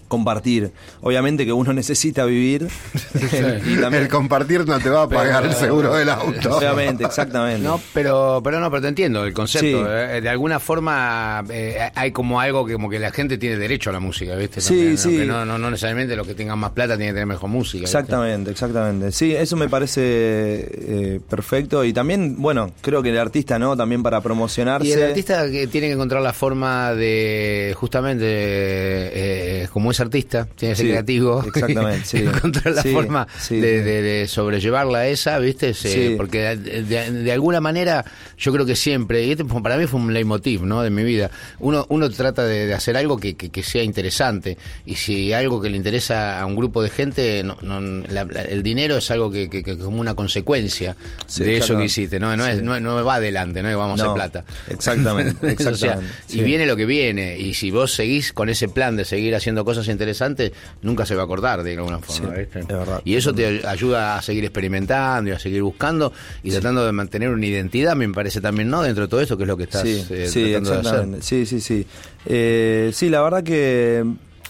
compartir. 0.08 0.72
Obviamente 1.02 1.46
que 1.46 1.54
uno 1.54 1.74
necesita 1.74 2.26
vivir. 2.26 2.68
y 3.14 3.78
también, 3.78 4.04
El 4.04 4.10
compartir 4.10 4.66
no 4.68 4.80
te 4.80 4.90
va 4.90 5.04
a 5.04 5.10
pagar 5.10 5.46
el 5.46 5.54
seguro 5.54 5.94
del 5.96 6.10
auto. 6.10 6.58
Obviamente, 6.58 7.04
exactamente. 7.04 7.64
No, 7.64 7.80
pero, 7.94 8.42
pero 8.44 8.60
no, 8.60 8.70
pero 8.70 8.82
te 8.84 8.88
entiendo 8.90 9.26
el 9.26 9.34
concepto. 9.34 9.66
Sí. 9.68 9.84
eh, 9.88 10.22
De 10.22 10.30
alguna 10.30 10.60
forma 10.60 11.44
eh, 11.50 11.90
hay 11.96 12.12
como 12.12 12.40
algo 12.40 12.66
que 12.66 12.74
como 12.74 12.90
que 12.90 13.00
la 13.00 13.12
gente 13.12 13.38
tiene 13.38 13.58
derecho 13.58 13.90
a 13.90 13.94
la 13.94 14.00
música, 14.00 14.36
¿viste? 14.36 14.62
Sí, 14.62 14.70
También, 14.70 14.92
¿no? 14.94 14.98
sí. 14.98 15.18
Que 15.18 15.26
no, 15.26 15.46
no, 15.46 15.58
no 15.58 15.70
necesariamente 15.72 16.16
los 16.16 16.28
que 16.28 16.36
tengan 16.36 16.60
más 16.60 16.72
plata 16.72 16.96
tienen 16.96 17.10
que 17.10 17.14
tener 17.16 17.28
mejor 17.28 17.50
música. 17.50 17.82
¿viste? 17.82 17.98
Exactamente, 17.98 18.52
exactamente. 18.52 19.12
Sí, 19.12 19.34
eso 19.36 19.56
me 19.56 19.70
parece 19.70 20.02
eh, 20.04 21.20
perfecto. 21.30 21.84
Y 21.84 21.94
también, 21.94 22.36
bueno, 22.42 22.72
creo 22.82 23.02
que 23.02 23.10
el 23.10 23.18
artista, 23.18 23.58
¿no? 23.60 23.76
También 23.76 24.04
para 24.04 24.22
promocionarse. 24.22 24.88
Y 24.88 24.92
el 24.92 25.04
artista 25.04 25.50
que 25.50 25.68
tiene 25.68 25.88
que 25.88 25.94
encontrar 25.94 26.22
la 26.22 26.34
forma 26.34 26.94
de 26.94 27.74
justamente 27.78 28.26
eh, 28.28 29.68
como 29.72 29.92
es 29.92 29.95
artista, 30.04 30.48
tiene 30.56 30.74
que 30.74 30.78
ser 30.78 30.86
Sí, 30.86 30.92
creativo. 30.92 31.44
exactamente, 31.48 32.06
sí. 32.06 32.18
Encontrar 32.18 32.74
la 32.76 32.82
Sí, 32.82 32.92
forma 32.94 33.26
de, 33.26 33.40
sí. 33.42 33.60
de- 33.60 34.02
de 34.02 34.28
sobrellevarla 34.28 35.00
a 35.00 35.08
esa, 35.08 35.40
¿viste? 35.40 35.74
Porque 36.18 36.56
de, 36.56 37.32
alguna 37.32 37.62
manera 37.62 38.06
yo 38.38 38.52
creo 38.54 38.66
que 38.66 38.76
siempre, 38.76 39.24
y 39.26 39.32
este 39.32 39.44
para 39.46 39.78
mí 39.78 39.88
fue 39.88 40.00
un 40.00 40.14
leitmotiv, 40.14 40.64
¿no? 40.64 40.82
De 40.82 40.90
mi 40.90 41.04
vida. 41.04 41.30
Uno, 41.60 41.86
uno 41.90 42.10
trata 42.10 42.44
de, 42.46 42.74
hacer 42.74 42.98
algo 42.98 43.18
que, 43.18 43.36
que- 43.36 43.50
que 43.50 43.64
sea 43.64 43.84
interesante. 43.84 44.58
Y 44.86 44.96
si 44.96 45.34
algo 45.34 45.62
que 45.62 45.70
le 45.70 45.78
interesa 45.78 46.40
a 46.42 46.46
un 46.46 46.56
grupo 46.56 46.82
de 46.84 46.90
gente, 46.90 47.44
no- 47.44 47.58
no- 47.62 47.80
la- 48.10 48.26
la- 48.26 48.42
el 48.44 48.64
dinero 48.64 48.98
es 48.98 49.10
algo 49.12 49.32
que, 49.32 49.50
que- 49.50 49.64
como 49.78 50.00
una 50.02 50.14
consecuencia 50.16 50.96
de 50.96 51.26
eso 51.28 51.42
exactamente. 51.44 51.80
que 51.82 51.86
hiciste. 51.86 52.20
No, 52.20 52.36
no, 52.38 52.46
es, 52.48 52.62
no, 52.62 52.80
no 52.80 53.04
va 53.06 53.16
adelante, 53.16 53.62
no 53.64 53.70
es 53.70 53.76
vamos 53.76 54.00
a 54.02 54.14
plata. 54.14 54.44
exactamente, 54.70 55.36
O 55.46 55.58
sea, 55.58 55.72
exactamente, 55.74 56.14
y 56.30 56.42
viene 56.42 56.66
lo 56.66 56.76
que 56.76 56.86
viene. 56.86 57.38
Y 57.38 57.54
si 57.54 57.72
vos 57.72 57.94
seguís 57.94 58.34
con 58.34 58.50
ese 58.50 58.68
plan 58.68 58.96
de 58.96 59.06
seguir 59.06 59.36
haciendo 59.36 59.64
cosas 59.66 59.85
interesantes, 59.92 60.52
nunca 60.82 61.06
se 61.06 61.16
va 61.16 61.22
a 61.22 61.26
acordar 61.26 61.64
de 61.64 61.76
alguna 61.76 62.00
forma. 62.00 62.34
Sí, 62.34 62.40
¿viste? 62.40 62.60
es 62.60 62.68
verdad. 62.68 63.02
Y 63.06 63.16
eso 63.16 63.34
te 63.34 63.66
ayuda 63.68 64.18
a 64.18 64.22
seguir 64.22 64.44
experimentando 64.46 65.30
y 65.30 65.34
a 65.34 65.40
seguir 65.40 65.64
buscando 65.64 66.12
y 66.44 66.52
tratando 66.52 66.86
de 66.86 66.92
mantener 66.92 67.30
una 67.30 67.46
identidad, 67.46 67.96
me 67.96 68.08
parece 68.10 68.42
también, 68.42 68.70
¿no? 68.70 68.82
Dentro 68.82 69.04
de 69.04 69.10
todo 69.10 69.22
eso, 69.22 69.38
que 69.38 69.44
es 69.44 69.48
lo 69.48 69.58
que 69.58 69.64
estás 69.64 69.84
sí, 69.84 70.06
eh, 70.10 70.28
sí, 70.28 70.52
tratando 70.52 70.72
de 70.72 70.80
hacer. 70.80 71.24
Sí, 71.24 71.46
sí, 71.46 71.62
sí. 71.62 71.86
Eh, 72.26 72.92
sí, 72.94 73.10
la 73.10 73.22
verdad 73.22 73.44
que 73.44 74.04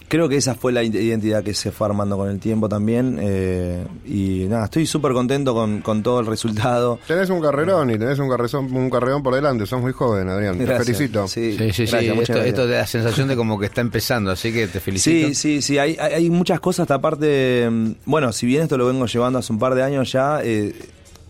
creo 0.08 0.30
que 0.30 0.38
esa 0.38 0.56
fue 0.56 0.72
la 0.72 0.84
identidad 0.84 1.44
que 1.44 1.54
se 1.54 1.72
fue 1.72 1.88
armando 1.88 2.18
con 2.18 2.30
el 2.30 2.40
tiempo 2.40 2.68
también. 2.70 3.18
eh, 3.22 3.86
y 4.06 4.46
nada, 4.50 4.66
estoy 4.66 4.86
súper 4.86 5.14
contento 5.14 5.54
con, 5.54 5.82
con 5.82 6.04
todo 6.04 6.20
el 6.20 6.26
resultado. 6.26 7.00
Tenés 7.08 7.30
un 7.30 7.42
carrerón 7.42 7.90
y 7.92 7.98
tenés 7.98 8.20
un, 8.20 8.30
carrezón, 8.30 8.74
un 8.76 8.90
carrerón 8.90 9.24
por 9.24 9.36
delante. 9.36 9.66
Sos 9.66 9.82
muy 9.82 9.92
joven, 9.94 10.30
Adrián. 10.30 10.58
Te 10.58 10.66
felicito. 10.66 11.28
Sí, 11.28 11.56
Sí, 11.58 11.72
sí, 11.72 11.86
gracias, 11.86 12.18
Esto, 12.18 12.34
gracias. 12.34 12.46
esto 12.48 12.68
da 12.68 12.78
la 12.80 12.88
sensación 12.88 13.28
de 13.28 13.36
como 13.36 13.60
que 13.60 13.66
está 13.68 13.82
empezando, 13.82 14.32
así 14.32 14.52
que 14.52 14.68
te 14.68 14.80
felicito. 14.80 15.28
Sí, 15.28 15.36
sí, 15.36 15.62
sí, 15.62 15.78
hay, 15.78 15.98
hay 16.00 16.14
hay 16.14 16.30
muchas 16.30 16.60
cosas, 16.60 16.82
hasta 16.84 16.96
aparte, 16.96 17.68
mm, 17.70 17.92
bueno, 18.06 18.32
si 18.32 18.46
bien 18.46 18.64
esto 18.64 18.78
lo 18.78 18.86
vengo 18.88 19.06
llevando 19.06 19.40
hace 19.40 19.52
un 19.54 19.60
par 19.60 19.76
de 19.76 19.84
años 19.84 20.12
ya, 20.12 20.40
eh, 20.44 20.74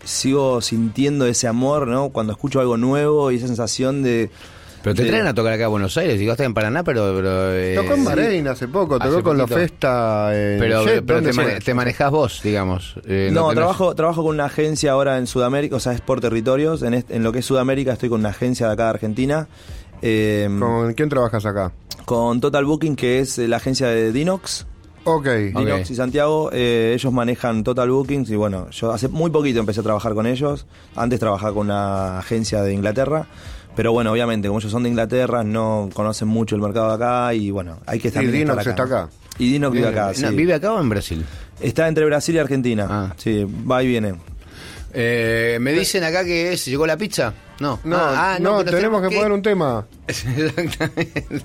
sigo 0.04 0.60
sintiendo 0.60 1.26
ese 1.26 1.48
amor, 1.48 1.86
¿no? 1.88 2.10
Cuando 2.10 2.32
escucho 2.32 2.60
algo 2.60 2.76
nuevo 2.76 3.30
y 3.30 3.36
esa 3.36 3.46
sensación 3.46 4.02
de... 4.02 4.30
Pero 4.82 4.94
te 4.94 5.04
traen 5.04 5.26
a 5.26 5.34
tocar 5.34 5.52
acá 5.52 5.64
a 5.64 5.68
Buenos 5.68 5.96
Aires, 5.96 6.18
digo, 6.18 6.30
estás 6.32 6.46
en 6.46 6.54
Paraná, 6.54 6.84
pero... 6.84 7.12
pero 7.16 7.52
eh, 7.54 7.74
Tocó 7.74 7.94
en 7.94 8.00
sí. 8.00 8.04
Bahrein 8.06 8.46
hace 8.48 8.68
poco, 8.68 8.98
tocó 8.98 9.14
Hace 9.14 9.22
con 9.22 9.36
la 9.36 9.44
poquito. 9.44 9.58
Festa 9.60 10.28
en 10.32 10.60
Pero, 10.60 10.84
Jet, 10.84 11.04
pero 11.04 11.16
¿dónde 11.20 11.30
te, 11.32 11.36
mane- 11.36 11.58
te 11.60 11.74
manejás 11.74 12.10
vos, 12.12 12.40
digamos. 12.44 12.94
eh, 13.04 13.30
No, 13.32 13.48
tenés- 13.50 13.54
trabajo, 13.56 13.94
trabajo 13.96 14.22
con 14.22 14.34
una 14.36 14.44
agencia 14.44 14.92
ahora 14.92 15.18
en 15.18 15.26
Sudamérica, 15.26 15.74
o 15.76 15.80
sea, 15.80 15.92
es 15.92 16.00
por 16.00 16.20
territorios. 16.20 16.82
En, 16.82 16.94
est- 16.94 17.10
en 17.10 17.24
lo 17.24 17.32
que 17.32 17.40
es 17.40 17.44
Sudamérica 17.46 17.94
estoy 17.94 18.08
con 18.08 18.20
una 18.20 18.28
agencia 18.28 18.68
de 18.68 18.72
acá 18.74 18.84
de 18.84 18.90
Argentina. 18.90 19.48
eh, 20.02 20.48
¿Con 20.58 20.94
quién 20.94 21.08
trabajas 21.08 21.44
acá? 21.46 21.72
con 22.04 22.40
Total 22.40 22.64
Booking, 22.64 22.94
que 22.94 23.18
es 23.18 23.38
la 23.38 23.56
agencia 23.56 23.88
de 23.88 24.12
Dinox. 24.12 24.66
Ok. 25.02 25.26
Dinox 25.56 25.90
y 25.90 25.94
Santiago, 25.96 26.50
eh, 26.52 26.92
ellos 26.94 27.12
manejan 27.12 27.64
Total 27.64 27.90
Bookings 27.90 28.30
y 28.30 28.36
bueno, 28.36 28.70
yo 28.70 28.92
hace 28.92 29.08
muy 29.08 29.30
poquito 29.30 29.58
empecé 29.58 29.80
a 29.80 29.82
trabajar 29.82 30.14
con 30.14 30.26
ellos. 30.26 30.66
Antes 30.94 31.18
trabajaba 31.18 31.52
con 31.54 31.66
una 31.66 32.18
agencia 32.20 32.62
de 32.62 32.72
Inglaterra. 32.72 33.26
Pero 33.76 33.92
bueno, 33.92 34.10
obviamente, 34.10 34.48
como 34.48 34.58
ellos 34.58 34.72
son 34.72 34.82
de 34.82 34.88
Inglaterra, 34.88 35.44
no 35.44 35.90
conocen 35.92 36.28
mucho 36.28 36.56
el 36.56 36.62
mercado 36.62 36.88
de 36.88 36.94
acá 36.94 37.34
y 37.34 37.50
bueno, 37.50 37.78
hay 37.86 38.00
que 38.00 38.08
Y 38.08 38.10
estar 38.10 38.26
Dinox 38.26 38.66
está 38.66 38.82
acá. 38.82 39.08
Y 39.38 39.52
Dinox 39.52 39.74
vive 39.74 39.88
acá, 39.88 40.12
No, 40.18 40.30
sí. 40.30 40.34
¿Vive 40.34 40.54
acá 40.54 40.72
o 40.72 40.80
en 40.80 40.88
Brasil? 40.88 41.24
Está 41.60 41.86
entre 41.86 42.06
Brasil 42.06 42.34
y 42.34 42.38
Argentina. 42.38 42.86
Ah. 42.88 43.14
Sí, 43.18 43.44
va 43.70 43.82
y 43.82 43.88
viene. 43.88 44.14
Eh, 44.94 45.58
me 45.60 45.72
dicen 45.72 46.02
acá 46.04 46.24
que 46.24 46.54
es, 46.54 46.64
llegó 46.64 46.86
la 46.86 46.96
pizza. 46.96 47.34
No, 47.60 47.78
No, 47.84 47.96
Ah, 47.98 48.34
ah, 48.34 48.38
no, 48.40 48.58
pero 48.64 48.78
tenemos 48.78 49.02
que 49.06 49.14
poner 49.14 49.30
un 49.30 49.42
tema. 49.42 49.86
Exactamente. 50.08 51.44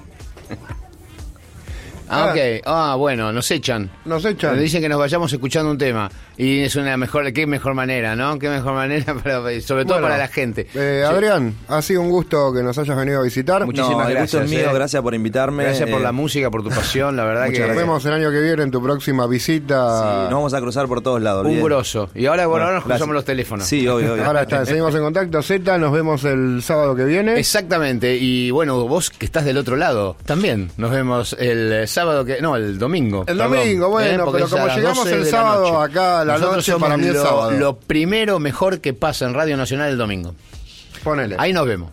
Ah, 2.12 2.28
ok. 2.32 2.62
Ah, 2.66 2.96
bueno, 2.98 3.32
nos 3.32 3.50
echan. 3.52 3.90
Nos 4.06 4.26
echan. 4.26 4.52
Nos 4.52 4.60
dicen 4.62 4.82
que 4.82 4.90
nos 4.90 5.00
vayamos 5.00 5.32
escuchando 5.32 5.72
un 5.72 5.78
tema. 5.78 6.10
Y 6.38 6.62
es 6.62 6.76
una 6.76 6.98
mejor, 6.98 7.32
qué 7.34 7.46
mejor 7.48 7.74
manera, 7.74 8.16
¿no? 8.16 8.38
Qué 8.40 8.50
mejor 8.50 8.74
manera, 8.74 9.14
para, 9.24 9.36
sobre 9.62 9.86
todo 9.86 9.96
Bueno, 9.96 10.02
para 10.08 10.18
la 10.18 10.28
gente. 10.28 10.68
Eh, 10.74 11.00
Sí. 11.02 11.08
Adrián, 11.14 11.56
ha 11.68 11.82
sido 11.82 12.02
un 12.02 12.10
gusto 12.10 12.52
que 12.54 12.62
nos 12.64 12.78
hayas 12.78 12.96
venido 12.98 13.20
a 13.20 13.24
visitar. 13.24 13.66
Muchísimas 13.66 13.92
No, 13.92 14.02
el 14.10 14.18
gusto 14.20 14.38
gracias. 14.38 14.44
es 14.44 14.50
mío, 14.50 14.70
eh. 14.72 14.74
gracias 14.74 15.02
por 15.02 15.14
invitarme. 15.16 15.64
Gracias 15.64 15.90
por 15.90 16.00
eh, 16.00 16.04
la 16.04 16.12
música, 16.12 16.50
por 16.52 16.64
tu 16.64 16.70
pasión, 16.70 17.16
la 17.16 17.24
verdad 17.24 17.46
muchas 17.48 17.62
que 17.62 17.68
Nos 17.68 17.78
vemos 17.78 18.06
el 18.06 18.14
año 18.14 18.32
que 18.32 18.42
viene 18.42 18.64
en 18.64 18.72
tu 18.72 18.82
próxima 18.84 19.26
visita. 19.28 19.76
Nos 19.76 20.34
vamos 20.34 20.54
a 20.54 20.60
cruzar 20.62 20.88
por 20.88 21.02
todos 21.02 21.22
lados. 21.22 21.46
un 21.46 21.62
grosso. 21.64 22.10
Y 22.16 22.26
ahora, 22.26 22.46
bueno, 22.48 22.66
ahora 22.66 22.76
nos 22.78 22.84
gracias. 22.86 22.98
cruzamos 23.00 23.16
los 23.16 23.26
teléfonos. 23.26 23.66
Sí, 23.68 23.88
obvio, 23.88 24.14
obvio. 24.14 24.26
Ahora 24.26 24.42
está, 24.44 24.66
seguimos 24.66 24.94
en 24.96 25.02
contacto. 25.02 25.42
Z, 25.42 25.78
nos 25.78 25.92
vemos 25.92 26.24
el 26.26 26.62
sábado 26.64 26.96
que 26.96 27.06
viene. 27.06 27.40
Exactamente, 27.40 28.16
y 28.18 28.52
bueno, 28.52 28.86
vos 28.88 29.10
que 29.12 29.26
estás 29.26 29.46
del 29.46 29.58
otro 29.58 29.76
lado, 29.76 30.18
también 30.26 30.72
nos 30.78 30.92
vemos 30.92 31.36
el 31.40 31.72
eh, 31.72 31.88
sábado 32.02 32.26
que. 32.26 32.42
No, 32.42 32.56
el 32.56 32.78
domingo. 32.80 33.22
El 33.28 33.38
perdón, 33.38 33.58
domingo, 33.58 33.90
bueno, 33.90 34.26
porque 34.26 34.44
pero 34.44 34.50
como 34.50 34.68
llegamos 34.76 34.98
12 35.06 35.16
el 35.16 35.26
sábado 35.28 35.72
noche. 35.74 35.92
acá 35.92 36.22
a 36.22 36.26
la 36.26 36.34
Nosotros 36.34 36.68
noche, 36.68 36.80
para 36.80 36.98
mí 36.98 37.08
es 37.08 37.14
lo, 37.14 37.24
sábado. 37.24 37.52
lo 37.52 37.78
primero 37.78 38.40
mejor 38.40 38.80
que 38.82 38.94
pasa 38.94 39.26
en 39.26 39.34
Radio 39.34 39.58
Nacional 39.58 39.90
el 39.90 39.98
domingo. 39.98 40.34
Ponele. 41.04 41.36
Ahí 41.40 41.54
nos 41.54 41.66
vemos. 41.68 41.90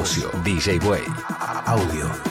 DJ 0.00 0.82
Way. 0.82 1.04
Audio. 1.66 2.29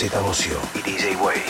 Z 0.00 0.18
Bocio 0.22 0.58
y 0.86 1.14
Way. 1.16 1.49